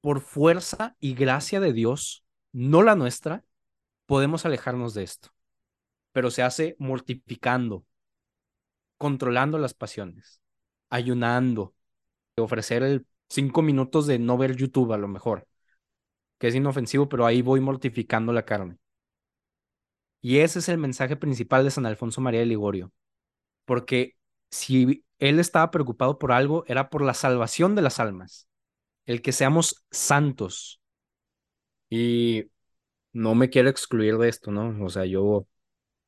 por 0.00 0.20
fuerza 0.20 0.96
y 1.00 1.14
gracia 1.14 1.60
de 1.60 1.72
Dios, 1.72 2.24
no 2.52 2.82
la 2.82 2.94
nuestra, 2.96 3.44
podemos 4.06 4.46
alejarnos 4.46 4.94
de 4.94 5.02
esto. 5.02 5.30
Pero 6.12 6.30
se 6.30 6.42
hace 6.42 6.76
mortificando, 6.78 7.84
controlando 8.96 9.58
las 9.58 9.74
pasiones, 9.74 10.40
ayunando, 10.90 11.74
ofrecer 12.36 12.82
el 12.82 13.06
cinco 13.28 13.62
minutos 13.62 14.06
de 14.06 14.18
no 14.18 14.38
ver 14.38 14.56
YouTube 14.56 14.92
a 14.92 14.98
lo 14.98 15.08
mejor, 15.08 15.47
que 16.38 16.48
es 16.48 16.54
inofensivo, 16.54 17.08
pero 17.08 17.26
ahí 17.26 17.42
voy 17.42 17.60
mortificando 17.60 18.32
la 18.32 18.44
carne. 18.44 18.78
Y 20.20 20.38
ese 20.38 20.58
es 20.60 20.68
el 20.68 20.78
mensaje 20.78 21.16
principal 21.16 21.64
de 21.64 21.70
San 21.70 21.86
Alfonso 21.86 22.20
María 22.20 22.40
de 22.40 22.46
Ligorio, 22.46 22.92
porque 23.66 24.16
si 24.50 25.04
él 25.18 25.40
estaba 25.40 25.70
preocupado 25.70 26.18
por 26.18 26.32
algo, 26.32 26.64
era 26.68 26.90
por 26.90 27.02
la 27.02 27.14
salvación 27.14 27.74
de 27.76 27.82
las 27.82 28.00
almas, 28.00 28.48
el 29.06 29.22
que 29.22 29.32
seamos 29.32 29.86
santos. 29.92 30.80
Y 31.90 32.50
no 33.14 33.34
me 33.34 33.50
quiero 33.50 33.70
excluir 33.70 34.18
de 34.18 34.28
esto, 34.30 34.52
¿no? 34.52 34.84
O 34.86 34.90
sea, 34.90 35.06
yo, 35.06 35.48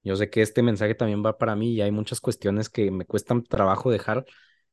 yo 0.04 0.16
sé 0.16 0.30
que 0.30 0.42
este 0.42 0.62
mensaje 0.62 0.96
también 0.96 1.24
va 1.26 1.38
para 1.38 1.56
mí 1.56 1.74
y 1.74 1.82
hay 1.82 1.92
muchas 1.92 2.20
cuestiones 2.22 2.70
que 2.70 2.92
me 2.92 3.06
cuestan 3.06 3.44
trabajo 3.44 3.90
dejar, 3.92 4.26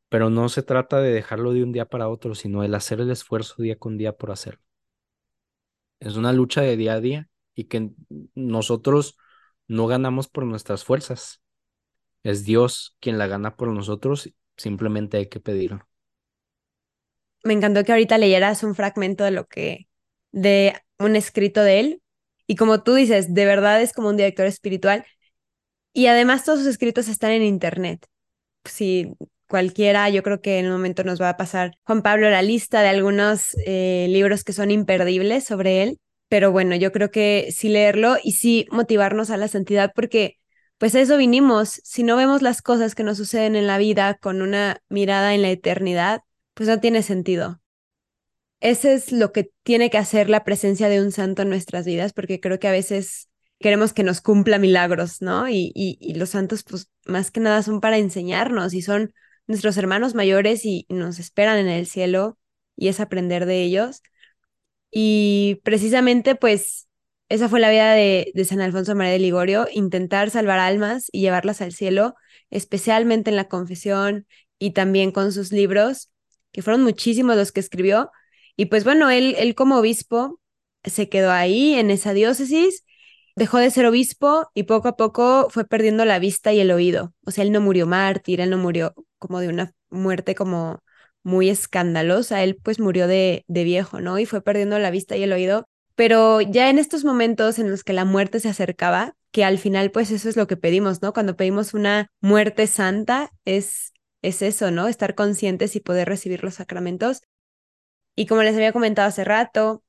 pero 0.10 0.32
no 0.32 0.50
se 0.50 0.64
trata 0.64 1.02
de 1.02 1.12
dejarlo 1.14 1.54
de 1.54 1.64
un 1.64 1.74
día 1.74 1.88
para 1.88 2.10
otro, 2.10 2.36
sino 2.36 2.64
el 2.66 2.76
hacer 2.76 3.02
el 3.02 3.12
esfuerzo 3.12 3.64
día 3.64 3.78
con 3.80 3.98
día 3.98 4.14
por 4.14 4.32
hacerlo. 4.32 4.62
Es 6.00 6.16
una 6.16 6.34
lucha 6.34 6.62
de 6.62 6.78
día 6.78 6.94
a 6.94 7.02
día 7.02 7.28
y 7.56 7.66
que 7.66 7.90
nosotros 8.36 9.18
no 9.68 9.88
ganamos 9.88 10.28
por 10.28 10.46
nuestras 10.46 10.84
fuerzas. 10.84 11.42
Es 12.24 12.44
Dios 12.46 12.96
quien 13.00 13.18
la 13.18 13.28
gana 13.28 13.56
por 13.56 13.70
nosotros, 13.70 14.32
simplemente 14.58 15.18
hay 15.18 15.28
que 15.28 15.40
pedirlo. 15.40 15.88
Me 17.44 17.54
encantó 17.54 17.84
que 17.84 17.92
ahorita 17.92 18.18
leyeras 18.18 18.64
un 18.64 18.76
fragmento 18.76 19.24
de 19.24 19.32
lo 19.32 19.48
que, 19.48 19.88
de 20.32 20.74
un 21.00 21.16
escrito 21.16 21.62
de 21.62 21.80
él. 21.80 22.02
Y 22.48 22.56
como 22.56 22.84
tú 22.84 22.94
dices, 22.94 23.34
de 23.34 23.46
verdad 23.46 23.82
es 23.82 23.94
como 23.94 24.10
un 24.10 24.18
director 24.18 24.46
espiritual. 24.46 25.06
Y 25.94 26.08
además 26.08 26.44
todos 26.46 26.60
sus 26.60 26.68
escritos 26.68 27.08
están 27.08 27.32
en 27.32 27.44
internet. 27.44 28.06
Si 28.66 29.14
cualquiera, 29.48 30.10
yo 30.10 30.24
creo 30.24 30.42
que 30.42 30.60
en 30.60 30.68
un 30.68 30.74
momento 30.74 31.04
nos 31.04 31.22
va 31.22 31.30
a 31.30 31.38
pasar 31.38 31.72
Juan 31.84 32.02
Pablo 32.02 32.30
la 32.30 32.42
lista 32.42 32.82
de 32.82 32.90
algunos 32.90 33.56
eh, 33.66 34.08
libros 34.10 34.44
que 34.44 34.54
son 34.54 34.72
imperdibles 34.72 35.46
sobre 35.46 35.84
él. 35.84 36.00
Pero 36.30 36.52
bueno, 36.52 36.76
yo 36.76 36.92
creo 36.92 37.10
que 37.10 37.50
sí 37.56 37.70
leerlo 37.70 38.18
y 38.22 38.34
sí 38.34 38.68
motivarnos 38.72 39.30
a 39.30 39.38
la 39.38 39.48
santidad 39.48 39.94
porque 39.96 40.38
pues 40.78 40.94
a 40.96 41.00
eso 41.00 41.18
vinimos. 41.18 41.82
Si 41.84 42.04
no 42.04 42.16
vemos 42.18 42.42
las 42.42 42.62
cosas 42.62 42.96
que 42.96 43.04
nos 43.04 43.18
suceden 43.18 43.56
en 43.56 43.68
la 43.68 43.78
vida 43.78 44.16
con 44.16 44.42
una 44.42 44.82
mirada 44.90 45.34
en 45.34 45.42
la 45.42 45.50
eternidad, 45.50 46.22
pues 46.54 46.70
no 46.70 46.80
tiene 46.80 47.02
sentido. 47.02 47.62
Ese 48.60 48.94
es 48.94 49.12
lo 49.12 49.32
que 49.32 49.52
tiene 49.64 49.90
que 49.90 49.98
hacer 49.98 50.30
la 50.30 50.44
presencia 50.44 50.90
de 50.90 51.02
un 51.02 51.12
santo 51.12 51.44
en 51.44 51.50
nuestras 51.50 51.86
vidas, 51.86 52.14
porque 52.14 52.40
creo 52.40 52.60
que 52.60 52.68
a 52.68 52.72
veces 52.72 53.30
queremos 53.60 53.94
que 53.94 54.04
nos 54.04 54.22
cumpla 54.22 54.58
milagros, 54.60 55.22
¿no? 55.22 55.48
Y, 55.50 55.72
y, 55.76 56.14
los 56.16 56.30
santos, 56.30 56.64
pues 56.64 56.90
más 57.06 57.32
que 57.32 57.40
nada 57.40 57.62
son 57.64 57.82
para 57.82 57.98
enseñarnos 57.98 58.74
y 58.74 58.82
son 58.82 59.14
nuestros 59.48 59.78
hermanos 59.78 60.14
mayores 60.16 60.66
y 60.66 60.86
nos 60.90 61.20
esperan 61.20 61.58
en 61.58 61.70
el 61.70 61.88
cielo 61.88 62.38
y 62.76 62.90
es 62.90 63.00
aprender 63.00 63.46
de 63.46 63.64
ellos. 63.64 64.02
Y 64.92 65.62
precisamente, 65.64 66.36
pues, 66.36 66.88
esa 67.30 67.50
fue 67.50 67.60
la 67.60 67.70
vida 67.70 67.92
de, 67.94 68.32
San 68.46 68.62
Alfonso 68.62 68.96
María 68.96 69.14
de 69.14 69.20
Ligorio, 69.20 69.68
intentar 69.74 70.30
salvar 70.30 70.60
almas 70.60 71.10
y 71.12 71.22
llevarlas 71.22 71.62
al 71.62 71.74
cielo, 71.74 72.16
especialmente 72.50 73.30
en 73.30 73.36
la 73.36 73.50
confesión 73.50 74.28
y 74.60 74.72
también 74.72 75.12
con 75.12 75.32
sus 75.32 75.52
libros, 75.52 76.10
que 76.52 76.62
fueron 76.62 76.84
muchísimos 76.84 77.36
los 77.36 77.52
que 77.52 77.60
escribió. 77.60 78.12
Y 78.56 78.68
pues 78.68 78.84
bueno, 78.84 79.10
él, 79.10 79.36
él 79.38 79.56
como 79.56 79.78
obispo 79.78 80.40
se 80.84 81.10
quedó 81.10 81.32
ahí 81.32 81.76
en 81.76 81.92
esa 81.92 82.14
diócesis, 82.14 82.86
dejó 83.38 83.60
de 83.60 83.70
ser 83.72 83.86
obispo 83.86 84.50
y 84.56 84.64
poco 84.64 84.88
a 84.90 84.98
poco 84.98 85.48
fue 85.52 85.66
perdiendo 85.66 86.06
la 86.06 86.18
vista 86.20 86.54
y 86.54 86.60
el 86.60 86.72
oído. 86.72 87.14
O 87.26 87.32
sea, 87.32 87.44
él 87.44 87.52
no 87.52 87.62
murió 87.62 87.86
mártir, 87.88 88.42
él 88.42 88.50
no 88.50 88.58
murió 88.58 88.96
como 89.20 89.40
de 89.40 89.50
una 89.50 89.74
muerte 89.92 90.34
como 90.36 90.82
muy 91.24 91.50
escandalosa. 91.50 92.44
Él 92.44 92.58
pues 92.64 92.80
murió 92.80 93.08
de, 93.08 93.46
de 93.48 93.64
viejo, 93.64 94.02
¿no? 94.02 94.18
Y 94.18 94.26
fue 94.26 94.42
perdiendo 94.42 94.80
la 94.80 94.90
vista 94.92 95.16
y 95.18 95.24
el 95.24 95.34
oído. 95.34 95.68
Pero 95.96 96.42
ya 96.42 96.70
en 96.70 96.80
estos 96.80 97.06
momentos 97.06 97.60
en 97.60 97.70
los 97.70 97.84
que 97.84 97.94
la 97.94 98.06
muerte 98.06 98.40
se 98.40 98.50
acercaba, 98.50 99.16
que 99.32 99.44
al 99.44 99.60
final 99.60 99.92
pues 99.92 100.10
eso 100.12 100.30
es 100.30 100.36
lo 100.36 100.48
que 100.48 100.58
pedimos, 100.58 101.02
¿no? 101.04 101.14
Cuando 101.14 101.36
pedimos 101.36 101.74
una 101.76 102.10
muerte 102.22 102.66
santa 102.66 103.32
es, 103.46 103.94
es 104.24 104.42
eso, 104.42 104.72
¿no? 104.72 104.88
Estar 104.88 105.14
conscientes 105.16 105.76
y 105.76 105.80
poder 105.80 106.08
recibir 106.10 106.44
los 106.44 106.56
sacramentos. 106.56 107.22
Y 108.16 108.26
como 108.26 108.42
les 108.44 108.56
había 108.56 108.74
comentado 108.74 109.08
hace 109.08 109.24
rato, 109.24 109.84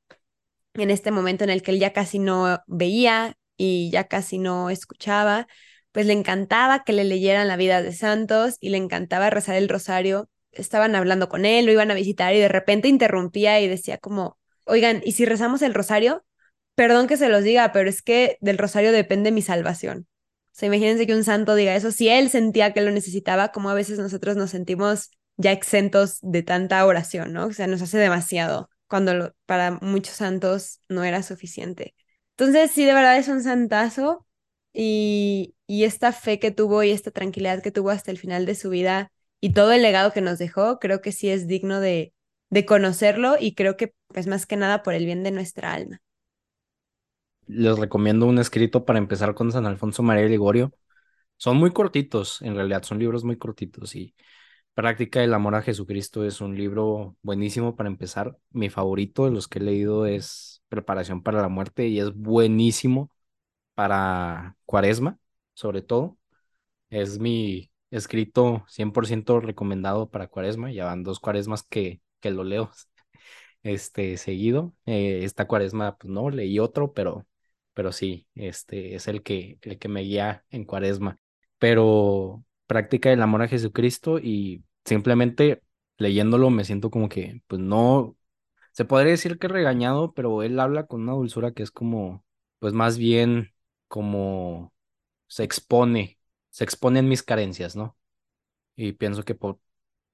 en 0.83 0.91
este 0.91 1.11
momento 1.11 1.45
en 1.45 1.51
el 1.51 1.63
que 1.63 1.73
él 1.73 1.79
ya 1.81 1.93
casi 1.93 2.19
no 2.19 2.61
veía 2.67 3.37
y 3.57 3.91
ya 3.91 4.05
casi 4.09 4.39
no 4.39 4.71
escuchaba, 4.71 5.47
pues 5.93 6.07
le 6.07 6.13
encantaba 6.13 6.85
que 6.85 6.93
le 6.93 7.05
leyeran 7.05 7.49
la 7.49 7.57
vida 7.57 7.83
de 7.83 7.93
santos 7.93 8.57
y 8.61 8.71
le 8.71 8.79
encantaba 8.79 9.31
rezar 9.31 9.57
el 9.57 9.69
rosario 9.69 10.29
estaban 10.53 10.95
hablando 10.95 11.29
con 11.29 11.45
él, 11.45 11.67
lo 11.67 11.73
iban 11.73 11.91
a 11.91 11.95
visitar 11.95 12.35
y 12.35 12.39
de 12.39 12.49
repente 12.49 12.89
interrumpía 12.89 13.61
y 13.61 13.69
decía 13.69 13.99
como, 13.99 14.39
oigan, 14.65 15.03
¿y 15.05 15.13
si 15.13 15.25
rezamos 15.25 15.63
el 15.63 15.75
rosario? 15.75 16.25
Perdón 16.75 17.07
que 17.07 17.17
se 17.17 17.29
los 17.29 17.43
diga, 17.43 17.73
pero 17.73 17.89
es 17.89 18.03
que 18.03 18.39
del 18.41 18.59
rosario 18.59 18.93
depende 18.93 19.33
mi 19.33 19.43
salvación. 19.43 20.07
O 20.47 20.59
sea, 20.59 20.67
imagínense 20.69 21.07
que 21.07 21.15
un 21.15 21.25
santo 21.25 21.55
diga 21.55 21.75
eso, 21.77 21.93
si 21.93 22.09
él 22.09 22.31
sentía 22.31 22.73
que 22.73 22.81
lo 22.81 22.91
necesitaba, 22.91 23.53
como 23.53 23.71
a 23.71 23.75
veces 23.75 23.99
nosotros 23.99 24.37
nos 24.37 24.51
sentimos 24.51 25.11
ya 25.37 25.53
exentos 25.53 26.19
de 26.23 26.43
tanta 26.43 26.85
oración, 26.85 27.33
¿no? 27.33 27.47
O 27.47 27.53
sea, 27.53 27.67
nos 27.69 27.83
hace 27.83 27.99
demasiado 27.99 28.69
cuando 28.89 29.35
para 29.47 29.73
muchos 29.83 30.17
santos 30.17 30.81
no 30.89 31.05
era 31.05 31.23
suficiente. 31.23 31.95
Entonces, 32.37 32.71
sí, 32.73 32.85
de 32.85 32.95
verdad 32.95 33.19
es 33.19 33.29
un 33.29 33.43
santazo 33.43 34.27
y, 34.73 35.55
y 35.67 35.85
esta 35.85 36.13
fe 36.13 36.39
que 36.39 36.51
tuvo 36.51 36.83
y 36.83 36.91
esta 36.91 37.11
tranquilidad 37.11 37.63
que 37.63 37.71
tuvo 37.73 37.91
hasta 37.91 38.11
el 38.11 38.19
final 38.19 38.47
de 38.47 38.55
su 38.55 38.71
vida 38.71 39.13
y 39.41 39.53
todo 39.53 39.73
el 39.73 39.83
legado 39.83 40.13
que 40.13 40.21
nos 40.21 40.39
dejó, 40.39 40.79
creo 40.79 41.01
que 41.01 41.13
sí 41.13 41.29
es 41.31 41.47
digno 41.49 41.81
de, 41.81 42.15
de 42.51 42.67
conocerlo 42.67 43.37
y 43.41 43.55
creo 43.55 43.77
que 43.77 43.95
pues 44.09 44.27
más 44.27 44.47
que 44.47 44.57
nada 44.57 44.83
por 44.83 44.95
el 44.95 45.05
bien 45.07 45.23
de 45.23 45.31
nuestra 45.33 45.73
alma. 45.75 46.01
Les 47.47 47.79
recomiendo 47.79 48.27
un 48.27 48.39
escrito 48.39 48.85
para 48.85 48.99
empezar 48.99 49.35
con 49.35 49.51
San 49.53 49.67
Alfonso 49.67 50.03
María 50.03 50.27
Ligorio. 50.27 50.73
Son 51.39 51.57
muy 51.59 51.73
cortitos, 51.73 52.43
en 52.43 52.55
realidad, 52.57 52.83
son 52.85 52.99
libros 53.01 53.25
muy 53.25 53.39
cortitos 53.39 53.95
y 53.97 54.15
Práctica 54.79 55.19
del 55.19 55.35
Amor 55.35 55.57
a 55.57 55.63
Jesucristo 55.63 56.25
es 56.25 56.41
un 56.41 56.57
libro 56.57 57.17
buenísimo 57.23 57.75
para 57.75 57.89
empezar. 57.89 58.39
Mi 58.51 58.71
favorito 58.71 59.25
de 59.25 59.33
los 59.33 59.49
que 59.49 59.59
he 59.59 59.63
leído 59.63 60.07
es 60.07 60.63
Preparación 60.69 61.25
para 61.25 61.43
la 61.43 61.49
Muerte 61.49 61.89
y 61.89 61.99
es 61.99 62.15
buenísimo 62.15 63.11
para 63.75 64.57
Cuaresma, 64.67 65.19
sobre 65.53 65.83
todo. 65.83 66.17
Es 66.91 67.19
mi 67.19 67.73
escrito 67.91 68.65
100% 68.69 69.41
recomendado 69.41 70.11
para 70.11 70.29
cuaresma, 70.29 70.71
ya 70.71 70.85
van 70.85 71.03
dos 71.03 71.19
cuaresmas 71.19 71.65
que, 71.65 72.01
que 72.21 72.31
lo 72.31 72.45
leo 72.45 72.71
este, 73.65 74.17
seguido. 74.17 74.75
Eh, 74.87 75.25
esta 75.25 75.49
cuaresma, 75.49 75.97
pues 75.97 76.13
no, 76.13 76.31
leí 76.31 76.61
otro, 76.61 76.93
pero, 76.93 77.27
pero 77.75 77.91
sí, 77.91 78.29
este 78.37 78.95
es 78.95 79.09
el 79.09 79.25
que, 79.25 79.59
el 79.63 79.81
que 79.81 79.89
me 79.89 80.03
guía 80.03 80.45
en 80.51 80.65
cuaresma. 80.65 81.19
Pero 81.59 82.45
práctica 82.69 83.13
el 83.13 83.23
amor 83.23 83.43
a 83.43 83.49
Jesucristo 83.49 84.21
y 84.21 84.63
simplemente 84.89 85.63
leyéndolo 85.99 86.51
me 86.51 86.65
siento 86.65 86.91
como 86.91 87.09
que, 87.09 87.43
pues 87.49 87.61
no, 87.61 88.17
se 88.73 88.85
podría 88.85 89.13
decir 89.13 89.39
que 89.39 89.49
regañado, 89.49 90.15
pero 90.15 90.43
él 90.43 90.61
habla 90.61 90.87
con 90.87 91.03
una 91.03 91.13
dulzura 91.15 91.53
que 91.53 91.63
es 91.65 91.71
como, 91.73 92.25
pues 92.61 92.73
más 92.75 92.99
bien 92.99 93.55
como 93.89 94.73
se 95.29 95.45
expone 95.45 96.19
se 96.51 96.65
exponen 96.65 97.09
mis 97.09 97.23
carencias, 97.23 97.77
¿no? 97.77 97.97
Y 98.77 98.93
pienso 98.93 99.25
que 99.25 99.37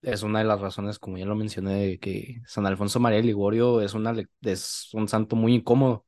es 0.02 0.22
una 0.22 0.40
de 0.40 0.44
las 0.44 0.60
razones, 0.60 0.98
como 0.98 1.18
ya 1.18 1.26
lo 1.26 1.34
mencioné, 1.36 1.74
de 1.86 1.98
que 1.98 2.42
San 2.46 2.66
Alfonso 2.66 3.00
María 3.00 3.18
de 3.18 3.24
Ligorio 3.24 3.80
es, 3.80 3.94
una, 3.94 4.14
es 4.42 4.88
un 4.94 5.08
santo 5.08 5.36
muy 5.36 5.54
incómodo, 5.54 6.06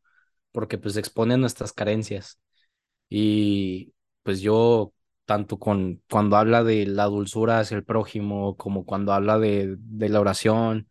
porque 0.52 0.78
pues 0.78 0.96
expone 0.96 1.36
nuestras 1.38 1.72
carencias. 1.72 2.40
Y 3.10 3.94
pues 4.22 4.40
yo 4.40 4.94
tanto 5.26 5.58
con 5.60 6.02
cuando 6.10 6.36
habla 6.38 6.64
de 6.64 6.86
la 6.86 7.06
dulzura 7.06 7.60
hacia 7.60 7.76
el 7.78 7.84
prójimo, 7.84 8.56
como 8.56 8.86
cuando 8.86 9.12
habla 9.14 9.38
de, 9.38 9.76
de 9.78 10.08
la 10.10 10.20
oración, 10.20 10.90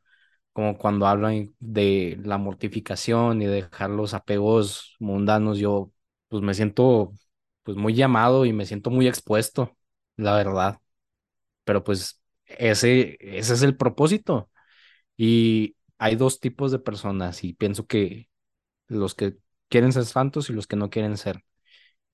como 0.53 0.77
cuando 0.77 1.07
habla 1.07 1.31
de 1.59 2.19
la 2.23 2.37
mortificación 2.37 3.41
y 3.41 3.47
dejar 3.47 3.89
los 3.91 4.13
apegos 4.13 4.95
mundanos, 4.99 5.59
yo 5.59 5.91
pues 6.29 6.43
me 6.43 6.53
siento 6.53 7.13
pues 7.63 7.77
muy 7.77 7.93
llamado 7.95 8.45
y 8.45 8.53
me 8.53 8.65
siento 8.65 8.89
muy 8.91 9.07
expuesto, 9.07 9.77
la 10.17 10.35
verdad. 10.35 10.79
Pero 11.63 11.83
pues 11.83 12.21
ese, 12.45 13.17
ese 13.19 13.53
es 13.53 13.61
el 13.61 13.77
propósito. 13.77 14.49
Y 15.17 15.77
hay 15.97 16.15
dos 16.15 16.39
tipos 16.41 16.71
de 16.73 16.79
personas 16.79 17.43
y 17.45 17.53
pienso 17.53 17.87
que 17.87 18.29
los 18.87 19.15
que 19.15 19.37
quieren 19.69 19.93
ser 19.93 20.05
santos 20.05 20.49
y 20.49 20.53
los 20.53 20.67
que 20.67 20.75
no 20.77 20.89
quieren 20.91 21.17
ser. 21.17 21.43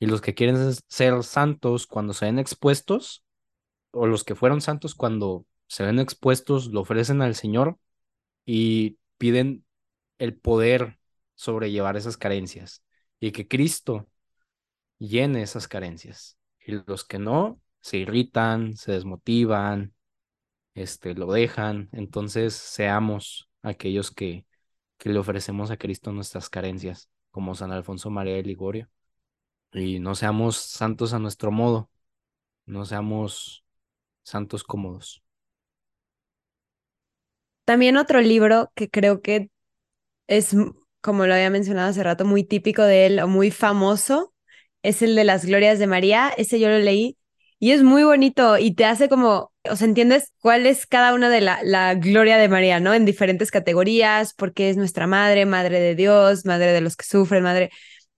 Y 0.02 0.08
los 0.08 0.20
que 0.20 0.34
quieren 0.34 0.58
ser 0.88 1.24
santos 1.24 1.86
cuando 1.86 2.14
se 2.14 2.26
ven 2.26 2.40
expuestos, 2.40 3.24
o 3.92 4.08
los 4.08 4.24
que 4.24 4.34
fueron 4.34 4.60
santos 4.60 4.96
cuando 4.96 5.46
se 5.68 5.84
ven 5.84 6.00
expuestos, 6.00 6.70
lo 6.70 6.82
ofrecen 6.82 7.22
al 7.22 7.36
Señor 7.36 7.78
y 8.44 8.98
piden 9.20 9.64
el 10.18 10.36
poder 10.36 10.98
sobrellevar 11.36 11.98
esas 11.98 12.18
carencias 12.18 12.84
y 13.20 13.32
que 13.32 13.48
Cristo 13.48 14.10
llene 14.98 15.44
esas 15.44 15.68
carencias. 15.68 16.36
Y 16.66 16.82
los 16.88 17.06
que 17.06 17.20
no, 17.20 17.62
se 17.80 17.98
irritan, 17.98 18.76
se 18.78 18.94
desmotivan, 18.94 19.94
este, 20.74 21.14
lo 21.14 21.32
dejan. 21.32 21.90
Entonces, 21.92 22.56
seamos 22.56 23.52
aquellos 23.62 24.10
que, 24.10 24.48
que 24.98 25.10
le 25.12 25.20
ofrecemos 25.20 25.70
a 25.70 25.78
Cristo 25.78 26.12
nuestras 26.12 26.50
carencias, 26.50 27.08
como 27.30 27.54
San 27.54 27.72
Alfonso 27.72 28.10
María 28.10 28.34
de 28.34 28.42
Ligorio. 28.44 28.90
Y 29.74 30.00
no 30.00 30.16
seamos 30.16 30.58
santos 30.58 31.14
a 31.14 31.20
nuestro 31.20 31.52
modo, 31.52 31.90
no 32.66 32.86
seamos 32.86 33.66
santos 34.24 34.64
cómodos. 34.66 35.24
También 37.66 37.98
otro 37.98 38.22
libro 38.22 38.72
que 38.76 38.90
creo 38.90 39.22
que 39.22 39.50
es, 40.28 40.56
como 41.02 41.28
lo 41.28 41.34
había 41.36 41.50
mencionado 41.50 41.90
hace 41.92 42.04
rato, 42.04 42.26
muy 42.26 42.44
típico 42.44 42.84
de 42.84 43.08
él 43.08 43.20
o 43.22 43.28
muy 43.28 43.52
famoso, 43.52 44.34
es 44.84 45.02
el 45.02 45.16
de 45.16 45.24
las 45.26 45.46
glorias 45.46 45.80
de 45.80 45.88
María. 45.88 46.32
Ese 46.38 46.60
yo 46.60 46.70
lo 46.70 46.80
leí 46.80 47.18
y 47.60 47.72
es 47.72 47.84
muy 47.84 48.04
bonito 48.04 48.58
y 48.58 48.76
te 48.76 48.86
hace 48.86 49.10
como, 49.10 49.54
o 49.70 49.78
sea, 49.78 49.88
entiendes 49.88 50.34
cuál 50.42 50.66
es 50.68 50.88
cada 50.88 51.14
una 51.16 51.30
de 51.30 51.42
la, 51.42 51.62
la 51.64 51.96
gloria 51.96 52.38
de 52.38 52.50
María, 52.50 52.80
¿no? 52.82 52.94
En 52.94 53.06
diferentes 53.06 53.52
categorías, 53.52 54.34
porque 54.36 54.70
es 54.70 54.78
nuestra 54.78 55.08
madre, 55.08 55.46
madre 55.46 55.80
de 55.82 55.96
Dios, 55.96 56.46
madre 56.46 56.74
de 56.74 56.82
los 56.82 56.98
que 56.98 57.06
sufren, 57.06 57.44
madre, 57.44 57.72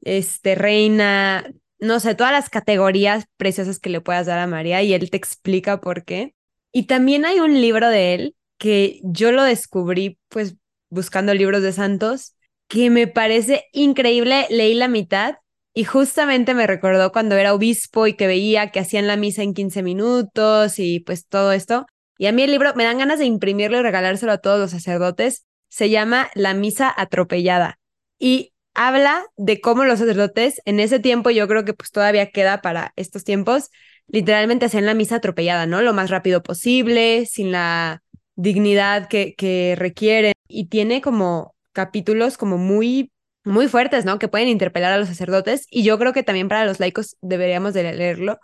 este, 0.03 0.55
reina, 0.55 1.51
no 1.79 1.99
sé, 1.99 2.15
todas 2.15 2.33
las 2.33 2.49
categorías 2.49 3.25
preciosas 3.37 3.79
que 3.79 3.89
le 3.89 4.01
puedas 4.01 4.27
dar 4.27 4.39
a 4.39 4.47
María 4.47 4.81
y 4.83 4.93
él 4.93 5.09
te 5.09 5.17
explica 5.17 5.81
por 5.81 6.03
qué. 6.05 6.35
Y 6.71 6.87
también 6.87 7.25
hay 7.25 7.39
un 7.39 7.59
libro 7.61 7.89
de 7.89 8.13
él 8.13 8.35
que 8.57 8.99
yo 9.03 9.31
lo 9.31 9.43
descubrí 9.43 10.19
pues 10.29 10.55
buscando 10.89 11.33
libros 11.33 11.61
de 11.63 11.73
santos, 11.73 12.35
que 12.67 12.89
me 12.89 13.07
parece 13.07 13.65
increíble, 13.73 14.47
leí 14.49 14.73
la 14.73 14.87
mitad 14.87 15.35
y 15.73 15.85
justamente 15.85 16.53
me 16.53 16.67
recordó 16.67 17.11
cuando 17.11 17.35
era 17.35 17.53
obispo 17.53 18.07
y 18.07 18.13
que 18.13 18.27
veía 18.27 18.71
que 18.71 18.79
hacían 18.79 19.07
la 19.07 19.17
misa 19.17 19.43
en 19.43 19.53
15 19.53 19.83
minutos 19.83 20.79
y 20.79 20.99
pues 20.99 21.27
todo 21.27 21.51
esto. 21.51 21.85
Y 22.17 22.27
a 22.27 22.31
mí 22.31 22.43
el 22.43 22.51
libro 22.51 22.73
me 22.75 22.83
dan 22.83 22.99
ganas 22.99 23.19
de 23.19 23.25
imprimirlo 23.25 23.79
y 23.79 23.81
regalárselo 23.81 24.31
a 24.31 24.37
todos 24.37 24.59
los 24.59 24.71
sacerdotes. 24.71 25.45
Se 25.67 25.89
llama 25.89 26.29
La 26.35 26.53
Misa 26.53 26.93
Atropellada 26.95 27.79
y 28.19 28.52
habla 28.73 29.23
de 29.37 29.61
cómo 29.61 29.85
los 29.85 29.99
sacerdotes 29.99 30.61
en 30.65 30.79
ese 30.79 30.99
tiempo, 30.99 31.29
yo 31.29 31.47
creo 31.47 31.65
que 31.65 31.73
pues 31.73 31.91
todavía 31.91 32.31
queda 32.31 32.61
para 32.61 32.93
estos 32.95 33.23
tiempos, 33.23 33.69
literalmente 34.07 34.65
hacían 34.65 34.85
la 34.85 34.93
misa 34.93 35.17
atropellada, 35.17 35.65
¿no? 35.65 35.81
Lo 35.81 35.93
más 35.93 36.09
rápido 36.09 36.43
posible, 36.43 37.25
sin 37.25 37.51
la 37.51 38.03
dignidad 38.35 39.07
que, 39.07 39.35
que 39.35 39.75
requiere. 39.77 40.33
Y 40.47 40.67
tiene 40.67 41.01
como 41.01 41.55
capítulos 41.73 42.37
como 42.37 42.57
muy 42.57 43.11
muy 43.43 43.67
fuertes, 43.67 44.05
¿no? 44.05 44.19
Que 44.19 44.27
pueden 44.27 44.47
interpelar 44.47 44.93
a 44.93 44.97
los 44.97 45.07
sacerdotes 45.09 45.67
y 45.69 45.83
yo 45.83 45.99
creo 45.99 46.13
que 46.13 46.23
también 46.23 46.47
para 46.47 46.65
los 46.65 46.79
laicos 46.79 47.17
deberíamos 47.21 47.73
de 47.73 47.93
leerlo, 47.93 48.39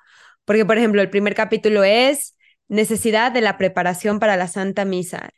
porque 0.45 0.65
por 0.65 0.77
ejemplo, 0.77 1.01
el 1.01 1.09
primer 1.09 1.36
capítulo 1.36 1.84
es 1.84 2.36
necesidad 2.67 3.32
de 3.32 3.41
la 3.41 3.57
preparación 3.57 4.19
para 4.19 4.38
la 4.38 4.47
Santa 4.47 4.86
Misa, 4.86 5.30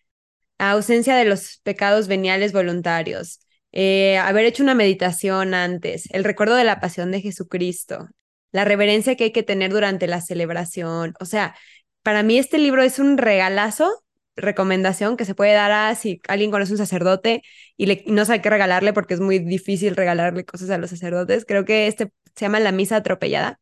ausencia 0.58 1.16
de 1.16 1.26
los 1.26 1.60
pecados 1.64 2.08
veniales 2.08 2.54
voluntarios, 2.54 3.40
eh, 3.72 4.18
haber 4.18 4.46
hecho 4.46 4.64
una 4.64 4.76
meditación 4.76 5.54
antes, 5.54 6.10
el 6.12 6.24
recuerdo 6.24 6.56
de 6.56 6.64
la 6.64 6.80
pasión 6.80 7.12
de 7.12 7.22
Jesucristo, 7.22 8.10
la 8.52 8.66
reverencia 8.66 9.16
que 9.16 9.26
hay 9.26 9.32
que 9.32 9.44
tener 9.44 9.72
durante 9.72 10.08
la 10.08 10.22
celebración. 10.22 11.14
O 11.20 11.26
sea, 11.26 11.56
para 12.04 12.24
mí 12.24 12.38
este 12.38 12.58
libro 12.58 12.84
es 12.84 13.00
un 13.00 13.18
regalazo 13.18 14.04
recomendación 14.36 15.18
que 15.18 15.26
se 15.26 15.36
puede 15.36 15.54
dar 15.54 15.72
a 15.72 15.96
si 15.96 16.22
alguien 16.28 16.52
conoce 16.52 16.74
un 16.74 16.78
sacerdote 16.78 17.44
y, 17.78 17.86
le, 17.86 18.04
no 18.08 18.26
sabe 18.26 18.42
qué 18.42 18.50
regalarle 18.50 18.94
porque 18.94 19.14
es 19.14 19.20
muy 19.20 19.40
difícil 19.40 19.96
regalarle 19.96 20.46
cosas 20.46 20.70
a 20.70 20.78
los 20.78 20.90
sacerdotes. 20.90 21.46
Creo 21.46 21.66
que 21.66 21.88
este 21.88 22.12
se 22.36 22.46
llama 22.46 22.60
La 22.60 22.72
Misa 22.72 22.98
Atropellada. 22.98 23.60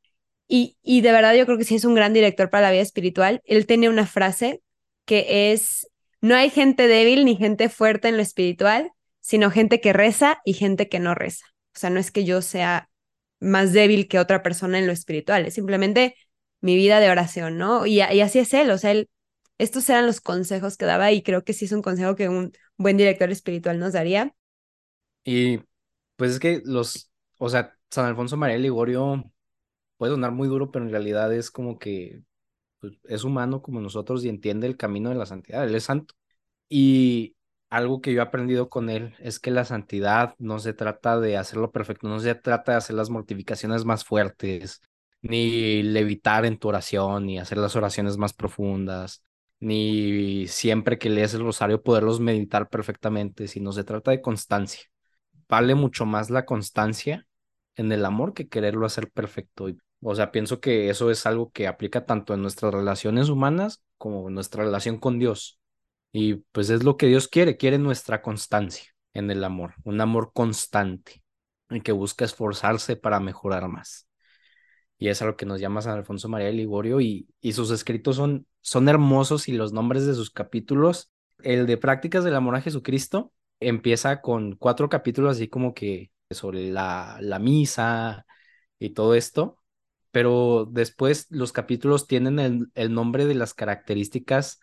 Y, 0.47 0.77
y 0.81 1.01
de 1.01 1.11
verdad 1.11 1.35
yo 1.35 1.45
creo 1.45 1.57
que 1.57 1.63
sí 1.63 1.75
es 1.75 1.85
un 1.85 1.95
gran 1.95 2.13
director 2.13 2.49
para 2.49 2.67
la 2.67 2.71
vida 2.71 2.81
espiritual. 2.81 3.41
Él 3.45 3.65
tiene 3.67 3.89
una 3.89 4.05
frase 4.05 4.61
que 5.05 5.51
es, 5.51 5.87
no 6.21 6.35
hay 6.35 6.49
gente 6.49 6.87
débil 6.87 7.25
ni 7.25 7.35
gente 7.35 7.69
fuerte 7.69 8.07
en 8.07 8.17
lo 8.17 8.23
espiritual, 8.23 8.91
sino 9.29 9.51
gente 9.51 9.79
que 9.79 9.93
reza 9.93 10.41
y 10.43 10.53
gente 10.53 10.89
que 10.89 10.97
no 10.97 11.13
reza. 11.13 11.45
O 11.75 11.77
sea, 11.79 11.91
no 11.91 11.99
es 11.99 12.09
que 12.09 12.25
yo 12.25 12.41
sea 12.41 12.89
más 13.39 13.73
débil 13.73 14.07
que 14.07 14.17
otra 14.17 14.41
persona 14.41 14.79
en 14.79 14.87
lo 14.87 14.91
espiritual, 14.91 15.45
es 15.45 15.53
simplemente 15.53 16.15
mi 16.61 16.75
vida 16.75 16.99
de 16.99 17.11
oración, 17.11 17.59
¿no? 17.59 17.85
Y, 17.85 18.01
así 18.01 18.39
es 18.39 18.51
él, 18.55 18.71
o 18.71 18.79
sea, 18.79 18.89
él 18.89 19.07
estos 19.59 19.87
eran 19.87 20.07
los 20.07 20.19
consejos 20.19 20.77
que 20.77 20.87
daba 20.87 21.11
y 21.11 21.21
creo 21.21 21.43
que 21.43 21.53
sí 21.53 21.65
es 21.65 21.73
un 21.73 21.83
consejo 21.83 22.15
que 22.15 22.27
un 22.27 22.53
buen 22.75 22.97
director 22.97 23.29
espiritual 23.29 23.77
nos 23.77 23.93
daría. 23.93 24.33
Y 25.23 25.59
pues 26.15 26.31
es 26.31 26.39
que 26.39 26.63
los, 26.65 27.11
o 27.37 27.49
sea, 27.49 27.77
San 27.91 28.07
Alfonso 28.07 28.35
María 28.35 28.57
Ligorio 28.57 29.31
puede 29.97 30.13
sonar 30.13 30.31
muy 30.31 30.47
duro, 30.47 30.71
pero 30.71 30.85
en 30.85 30.91
realidad 30.91 31.31
es 31.35 31.51
como 31.51 31.77
que 31.77 32.23
pues, 32.79 32.93
es 33.03 33.23
humano 33.23 33.61
como 33.61 33.79
nosotros 33.79 34.25
y 34.25 34.29
entiende 34.29 34.65
el 34.65 34.75
camino 34.75 35.09
de 35.09 35.15
la 35.15 35.27
santidad, 35.27 35.65
él 35.65 35.75
es 35.75 35.83
santo. 35.83 36.15
Y 36.67 37.35
algo 37.69 38.01
que 38.01 38.13
yo 38.13 38.19
he 38.19 38.23
aprendido 38.23 38.69
con 38.69 38.89
él 38.89 39.15
es 39.19 39.39
que 39.39 39.51
la 39.51 39.65
santidad 39.65 40.35
no 40.39 40.59
se 40.59 40.73
trata 40.73 41.19
de 41.19 41.37
hacerlo 41.37 41.71
perfecto, 41.71 42.07
no 42.07 42.19
se 42.19 42.35
trata 42.35 42.73
de 42.73 42.77
hacer 42.79 42.95
las 42.95 43.09
mortificaciones 43.09 43.85
más 43.85 44.03
fuertes, 44.05 44.81
ni 45.21 45.83
levitar 45.83 46.45
en 46.45 46.57
tu 46.57 46.69
oración, 46.69 47.25
ni 47.25 47.39
hacer 47.39 47.57
las 47.57 47.75
oraciones 47.75 48.17
más 48.17 48.33
profundas, 48.33 49.23
ni 49.59 50.47
siempre 50.47 50.97
que 50.97 51.09
lees 51.09 51.33
el 51.33 51.43
rosario 51.43 51.83
poderlos 51.83 52.19
meditar 52.19 52.69
perfectamente, 52.69 53.47
sino 53.47 53.71
se 53.71 53.83
trata 53.83 54.11
de 54.11 54.21
constancia. 54.21 54.83
Vale 55.47 55.75
mucho 55.75 56.05
más 56.05 56.29
la 56.29 56.45
constancia 56.45 57.27
en 57.75 57.91
el 57.91 58.05
amor 58.05 58.33
que 58.33 58.47
quererlo 58.47 58.85
hacer 58.85 59.11
perfecto. 59.11 59.67
O 60.01 60.15
sea, 60.15 60.31
pienso 60.31 60.59
que 60.59 60.89
eso 60.89 61.11
es 61.11 61.25
algo 61.25 61.51
que 61.51 61.67
aplica 61.67 62.05
tanto 62.05 62.33
en 62.33 62.41
nuestras 62.41 62.73
relaciones 62.73 63.29
humanas 63.29 63.81
como 63.97 64.27
en 64.29 64.35
nuestra 64.35 64.63
relación 64.63 64.97
con 64.97 65.19
Dios. 65.19 65.58
Y 66.11 66.35
pues 66.51 66.69
es 66.69 66.83
lo 66.83 66.97
que 66.97 67.07
Dios 67.07 67.27
quiere, 67.27 67.57
quiere 67.57 67.77
nuestra 67.77 68.21
constancia 68.21 68.85
en 69.13 69.29
el 69.31 69.43
amor, 69.43 69.75
un 69.83 70.01
amor 70.01 70.31
constante, 70.33 71.23
en 71.69 71.81
que 71.81 71.91
busca 71.91 72.25
esforzarse 72.25 72.95
para 72.95 73.19
mejorar 73.19 73.67
más. 73.67 74.07
Y 74.97 75.09
es 75.09 75.21
a 75.21 75.25
lo 75.25 75.37
que 75.37 75.45
nos 75.45 75.61
llama 75.61 75.81
San 75.81 75.97
Alfonso 75.97 76.27
María 76.29 76.47
de 76.47 76.53
Ligorio 76.53 76.99
y, 77.01 77.29
y 77.41 77.53
sus 77.53 77.71
escritos 77.71 78.17
son, 78.17 78.47
son 78.61 78.89
hermosos 78.89 79.47
y 79.47 79.53
los 79.53 79.71
nombres 79.71 80.05
de 80.05 80.13
sus 80.13 80.31
capítulos, 80.31 81.11
el 81.43 81.67
de 81.67 81.77
Prácticas 81.77 82.23
del 82.23 82.35
Amor 82.35 82.55
a 82.55 82.61
Jesucristo, 82.61 83.31
empieza 83.59 84.21
con 84.21 84.55
cuatro 84.55 84.89
capítulos 84.89 85.37
así 85.37 85.47
como 85.47 85.73
que 85.73 86.11
sobre 86.29 86.69
la, 86.69 87.17
la 87.21 87.39
misa 87.39 88.25
y 88.77 88.91
todo 88.91 89.15
esto, 89.15 89.59
pero 90.11 90.67
después 90.69 91.27
los 91.29 91.51
capítulos 91.53 92.07
tienen 92.07 92.39
el, 92.39 92.67
el 92.75 92.93
nombre 92.93 93.25
de 93.25 93.35
las 93.35 93.53
características 93.53 94.59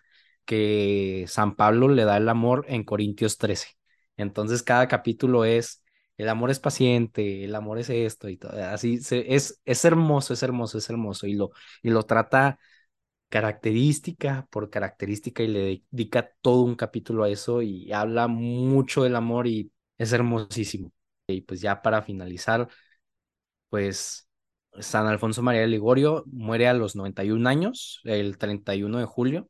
que 0.47 1.27
San 1.29 1.57
Pablo 1.57 1.89
le 1.89 2.05
da 2.05 2.17
al 2.17 2.29
amor 2.31 2.65
en 2.69 2.85
Corintios 2.85 3.39
13. 3.39 3.69
Entonces 4.17 4.63
cada 4.63 4.89
capítulo 4.89 5.45
es 5.45 5.83
el 6.19 6.29
amor 6.31 6.51
es 6.51 6.61
paciente, 6.61 7.45
el 7.45 7.55
amor 7.55 7.79
es 7.79 7.91
esto 7.91 8.29
y 8.31 8.39
todo, 8.39 8.53
así 8.65 9.01
es, 9.11 9.61
es 9.65 9.85
hermoso, 9.85 10.33
es 10.35 10.43
hermoso, 10.43 10.79
es 10.79 10.89
hermoso 10.91 11.27
y 11.27 11.35
lo, 11.35 11.51
y 11.83 11.91
lo 11.91 12.05
trata 12.05 12.59
característica 13.29 14.47
por 14.51 14.71
característica 14.71 15.43
y 15.43 15.49
le 15.49 15.83
dedica 15.93 16.31
todo 16.41 16.63
un 16.63 16.77
capítulo 16.77 17.25
a 17.25 17.31
eso 17.31 17.63
y 17.63 17.93
habla 17.93 18.29
mucho 18.29 19.03
del 19.03 19.17
amor 19.17 19.47
y 19.47 19.73
es 19.99 20.13
hermosísimo. 20.13 20.93
Y 21.27 21.41
pues 21.43 21.61
ya 21.61 21.83
para 21.83 22.03
finalizar, 22.03 22.69
pues 23.69 24.29
San 24.81 25.07
Alfonso 25.07 25.43
María 25.43 25.63
de 25.63 25.69
Ligorio 25.69 26.25
muere 26.27 26.69
a 26.69 26.75
los 26.75 26.97
91 26.97 27.47
años, 27.47 28.01
el 28.05 28.39
31 28.39 28.99
de 28.99 29.05
julio. 29.07 29.49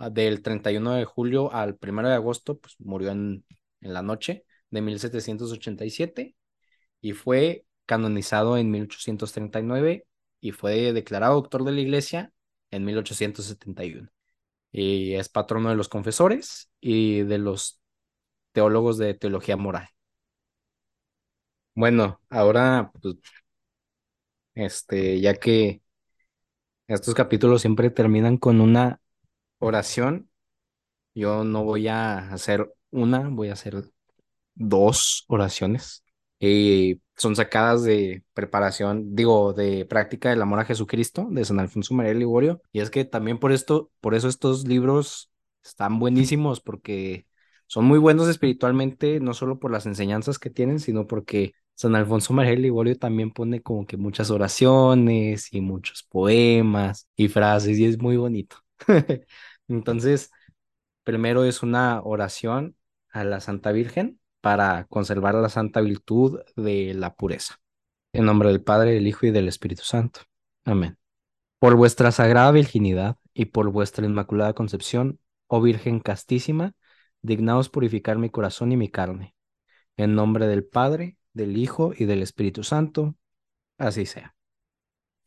Ah, 0.00 0.08
del 0.08 0.40
31 0.40 0.94
de 0.94 1.04
julio 1.04 1.52
al 1.52 1.78
1 1.78 2.08
de 2.08 2.14
agosto, 2.14 2.58
pues 2.58 2.74
murió 2.78 3.10
en, 3.10 3.44
en 3.82 3.92
la 3.92 4.00
noche 4.00 4.46
de 4.70 4.80
1787 4.80 6.34
y 7.02 7.12
fue 7.12 7.66
canonizado 7.84 8.56
en 8.56 8.70
1839 8.70 10.06
y 10.40 10.52
fue 10.52 10.94
declarado 10.94 11.34
doctor 11.34 11.64
de 11.64 11.72
la 11.72 11.80
iglesia 11.82 12.32
en 12.70 12.86
1871. 12.86 14.08
Y 14.72 15.12
es 15.16 15.28
patrono 15.28 15.68
de 15.68 15.76
los 15.76 15.90
confesores 15.90 16.70
y 16.80 17.20
de 17.24 17.36
los 17.36 17.78
teólogos 18.52 18.96
de 18.96 19.12
teología 19.12 19.58
moral. 19.58 19.86
Bueno, 21.74 22.22
ahora, 22.30 22.90
pues, 23.02 23.16
este, 24.54 25.20
ya 25.20 25.34
que 25.34 25.82
estos 26.86 27.14
capítulos 27.14 27.60
siempre 27.60 27.90
terminan 27.90 28.38
con 28.38 28.62
una 28.62 28.98
oración, 29.60 30.30
yo 31.14 31.44
no 31.44 31.64
voy 31.64 31.88
a 31.88 32.18
hacer 32.32 32.72
una, 32.90 33.28
voy 33.28 33.50
a 33.50 33.54
hacer 33.54 33.84
dos 34.54 35.24
oraciones. 35.28 36.04
Y 36.40 37.00
son 37.16 37.36
sacadas 37.36 37.84
de 37.84 38.24
preparación, 38.34 39.14
digo, 39.16 39.52
de 39.52 39.84
práctica 39.86 40.30
del 40.30 40.42
amor 40.42 40.60
a 40.60 40.64
Jesucristo, 40.64 41.28
de 41.30 41.44
San 41.44 41.60
Alfonso 41.60 41.94
María 41.94 42.14
Ligorio. 42.14 42.62
Y 42.72 42.80
es 42.80 42.90
que 42.90 43.04
también 43.04 43.38
por 43.38 43.52
esto, 43.52 43.90
por 44.00 44.14
eso 44.14 44.28
estos 44.28 44.66
libros 44.66 45.30
están 45.64 45.98
buenísimos, 45.98 46.60
porque 46.60 47.26
son 47.66 47.84
muy 47.84 47.98
buenos 47.98 48.28
espiritualmente, 48.28 49.20
no 49.20 49.34
solo 49.34 49.58
por 49.58 49.70
las 49.70 49.86
enseñanzas 49.86 50.38
que 50.38 50.50
tienen, 50.50 50.80
sino 50.80 51.06
porque 51.06 51.52
San 51.74 51.94
Alfonso 51.94 52.32
María 52.32 52.54
Ligorio 52.56 52.96
también 52.98 53.30
pone 53.32 53.62
como 53.62 53.86
que 53.86 53.96
muchas 53.96 54.30
oraciones 54.30 55.52
y 55.52 55.60
muchos 55.60 56.02
poemas 56.04 57.08
y 57.16 57.28
frases, 57.28 57.78
y 57.78 57.84
es 57.86 57.98
muy 57.98 58.16
bonito. 58.16 58.56
Entonces, 59.70 60.30
primero 61.04 61.44
es 61.44 61.62
una 61.62 62.02
oración 62.02 62.76
a 63.10 63.24
la 63.24 63.40
Santa 63.40 63.72
Virgen 63.72 64.20
para 64.40 64.86
conservar 64.86 65.34
la 65.34 65.48
santa 65.48 65.80
virtud 65.80 66.40
de 66.56 66.94
la 66.94 67.14
pureza. 67.14 67.60
En 68.12 68.24
nombre 68.24 68.48
del 68.48 68.62
Padre, 68.62 68.92
del 68.92 69.06
Hijo 69.06 69.26
y 69.26 69.30
del 69.30 69.48
Espíritu 69.48 69.84
Santo. 69.84 70.22
Amén. 70.64 70.98
Por 71.58 71.76
vuestra 71.76 72.10
sagrada 72.10 72.50
virginidad 72.50 73.16
y 73.32 73.46
por 73.46 73.70
vuestra 73.70 74.06
inmaculada 74.06 74.54
concepción, 74.54 75.20
oh 75.46 75.60
Virgen 75.60 76.00
castísima, 76.00 76.72
dignaos 77.22 77.68
purificar 77.68 78.18
mi 78.18 78.30
corazón 78.30 78.72
y 78.72 78.76
mi 78.76 78.88
carne. 78.88 79.36
En 79.96 80.14
nombre 80.14 80.48
del 80.48 80.64
Padre, 80.64 81.16
del 81.32 81.56
Hijo 81.56 81.92
y 81.96 82.06
del 82.06 82.22
Espíritu 82.22 82.64
Santo, 82.64 83.14
así 83.78 84.06
sea. 84.06 84.34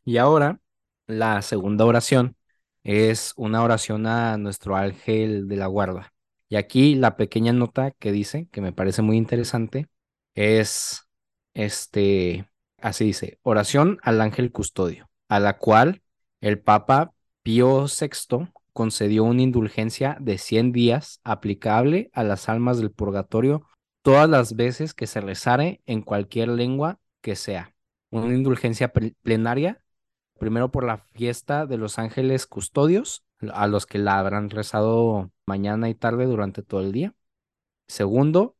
Y 0.03 0.17
ahora, 0.17 0.59
la 1.07 1.41
segunda 1.41 1.85
oración 1.85 2.35
es 2.83 3.33
una 3.37 3.63
oración 3.63 4.07
a 4.07 4.37
nuestro 4.37 4.75
ángel 4.75 5.47
de 5.47 5.55
la 5.57 5.67
guarda. 5.67 6.13
Y 6.49 6.55
aquí 6.55 6.95
la 6.95 7.17
pequeña 7.17 7.53
nota 7.53 7.91
que 7.91 8.11
dice, 8.11 8.47
que 8.51 8.61
me 8.61 8.73
parece 8.73 9.01
muy 9.01 9.17
interesante, 9.17 9.87
es 10.35 11.07
este, 11.53 12.49
así 12.79 13.05
dice, 13.05 13.39
oración 13.43 13.99
al 14.03 14.21
ángel 14.21 14.51
custodio, 14.51 15.09
a 15.29 15.39
la 15.39 15.57
cual 15.57 16.01
el 16.41 16.59
Papa 16.59 17.13
Pío 17.43 17.85
VI 17.85 18.49
concedió 18.73 19.23
una 19.23 19.41
indulgencia 19.41 20.17
de 20.19 20.37
100 20.37 20.71
días 20.71 21.19
aplicable 21.23 22.09
a 22.13 22.23
las 22.23 22.49
almas 22.49 22.77
del 22.77 22.91
purgatorio 22.91 23.65
todas 24.01 24.29
las 24.29 24.55
veces 24.55 24.93
que 24.93 25.07
se 25.07 25.21
rezare 25.21 25.81
en 25.85 26.01
cualquier 26.01 26.49
lengua 26.49 26.99
que 27.21 27.35
sea. 27.35 27.73
Una 28.09 28.33
indulgencia 28.35 28.91
plenaria, 29.23 29.82
primero 30.43 30.71
por 30.71 30.83
la 30.83 30.97
fiesta 30.97 31.65
de 31.65 31.77
los 31.77 31.97
ángeles 31.99 32.47
custodios, 32.47 33.23
a 33.53 33.65
los 33.67 33.85
que 33.85 33.97
la 33.97 34.19
habrán 34.19 34.49
rezado 34.49 35.31
mañana 35.45 35.89
y 35.89 35.95
tarde 35.95 36.25
durante 36.25 36.63
todo 36.63 36.81
el 36.81 36.91
día. 36.91 37.15
Segundo, 37.87 38.57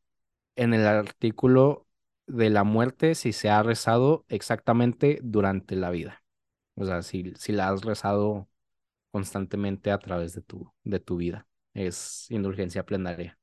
en 0.56 0.74
el 0.74 0.88
artículo 0.88 1.86
de 2.26 2.50
la 2.50 2.64
muerte, 2.64 3.16
si 3.16 3.34
se 3.34 3.50
ha 3.50 3.62
rezado 3.64 4.26
exactamente 4.30 5.20
durante 5.24 5.76
la 5.76 5.90
vida. 5.90 6.24
O 6.76 6.86
sea, 6.86 7.02
si, 7.02 7.34
si 7.38 7.52
la 7.52 7.68
has 7.68 7.84
rezado 7.84 8.48
constantemente 9.12 9.92
a 9.92 10.00
través 10.00 10.34
de 10.36 10.42
tu, 10.42 10.72
de 10.86 11.02
tu 11.02 11.18
vida. 11.18 11.48
Es 11.74 12.32
indulgencia 12.32 12.86
plenaria 12.86 13.38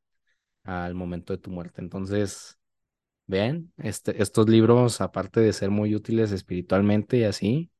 al 0.64 0.95
momento 0.95 1.34
de 1.34 1.38
tu 1.41 1.51
muerte. 1.51 1.82
Entonces, 1.82 2.59
vean, 3.26 3.72
este, 3.78 4.22
estos 4.22 4.49
libros, 4.49 5.03
aparte 5.03 5.41
de 5.41 5.53
ser 5.53 5.70
muy 5.70 5.95
útiles 5.95 6.32
espiritualmente 6.32 7.18
y 7.18 7.24
así, 7.24 7.70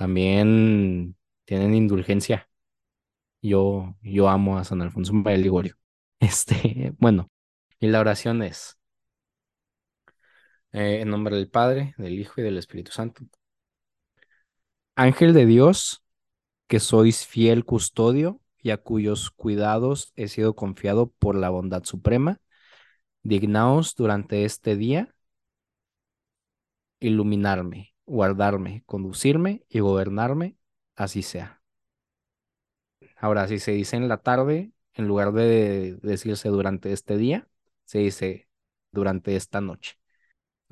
también 0.00 1.14
tienen 1.44 1.74
indulgencia 1.74 2.48
yo, 3.42 3.96
yo 4.00 4.30
amo 4.30 4.56
a 4.56 4.64
San 4.64 4.80
Alfonso 4.80 5.12
María 5.12 5.38
Ligorio. 5.38 5.76
Este, 6.20 6.94
bueno, 6.98 7.30
y 7.78 7.88
la 7.88 8.00
oración 8.00 8.42
es, 8.42 8.78
eh, 10.72 11.00
en 11.02 11.10
nombre 11.10 11.36
del 11.36 11.50
Padre, 11.50 11.94
del 11.98 12.18
Hijo 12.18 12.40
y 12.40 12.44
del 12.44 12.56
Espíritu 12.56 12.92
Santo. 12.92 13.24
Ángel 14.94 15.34
de 15.34 15.44
Dios, 15.44 16.02
que 16.66 16.80
sois 16.80 17.26
fiel 17.26 17.66
custodio 17.66 18.40
y 18.62 18.70
a 18.70 18.78
cuyos 18.78 19.30
cuidados 19.30 20.12
he 20.16 20.28
sido 20.28 20.56
confiado 20.56 21.10
por 21.18 21.36
la 21.36 21.50
bondad 21.50 21.84
suprema, 21.84 22.40
dignaos 23.22 23.94
durante 23.96 24.46
este 24.46 24.76
día 24.76 25.14
iluminarme, 27.00 27.94
guardarme, 28.10 28.82
conducirme 28.86 29.64
y 29.68 29.78
gobernarme, 29.78 30.56
así 30.96 31.22
sea. 31.22 31.62
Ahora, 33.16 33.46
si 33.46 33.60
se 33.60 33.70
dice 33.70 33.96
en 33.96 34.08
la 34.08 34.18
tarde, 34.18 34.72
en 34.94 35.06
lugar 35.06 35.32
de 35.32 35.96
decirse 36.02 36.48
durante 36.48 36.92
este 36.92 37.16
día, 37.16 37.48
se 37.84 37.98
dice 37.98 38.48
durante 38.90 39.36
esta 39.36 39.60
noche. 39.60 39.96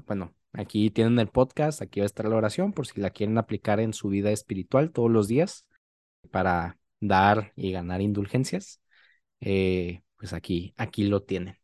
Bueno, 0.05 0.35
aquí 0.53 0.91
tienen 0.91 1.19
el 1.21 1.29
podcast, 1.29 1.81
aquí 1.81 2.01
va 2.01 2.05
a 2.05 2.07
estar 2.07 2.27
la 2.27 2.37
oración 2.37 2.73
por 2.73 2.89
si 2.89 3.01
la 3.01 3.11
quieren 3.11 3.39
aplicar 3.39 3.79
en 3.79 3.93
su 3.93 4.09
vida 4.09 4.33
espiritual 4.33 4.91
todos 4.91 5.11
los 5.11 5.29
días 5.29 5.65
para 6.33 6.77
dar 6.99 7.53
y 7.55 7.71
ganar 7.71 8.01
indulgencias. 8.01 8.81
Eh, 9.41 10.03
pues 10.17 10.33
aquí, 10.33 10.75
aquí 10.77 11.05
lo 11.05 11.23
tienen. 11.23 11.57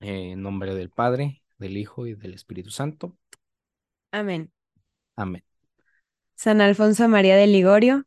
En 0.00 0.42
nombre 0.42 0.74
del 0.74 0.90
Padre, 0.90 1.42
del 1.56 1.78
Hijo 1.78 2.06
y 2.06 2.14
del 2.14 2.34
Espíritu 2.34 2.70
Santo. 2.70 3.16
Amén. 4.12 4.52
Amén. 5.18 5.42
San 6.36 6.60
Alfonso 6.60 7.08
María 7.08 7.36
de 7.36 7.48
Ligorio 7.48 8.06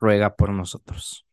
ruega 0.00 0.34
por 0.34 0.50
nosotros. 0.50 1.24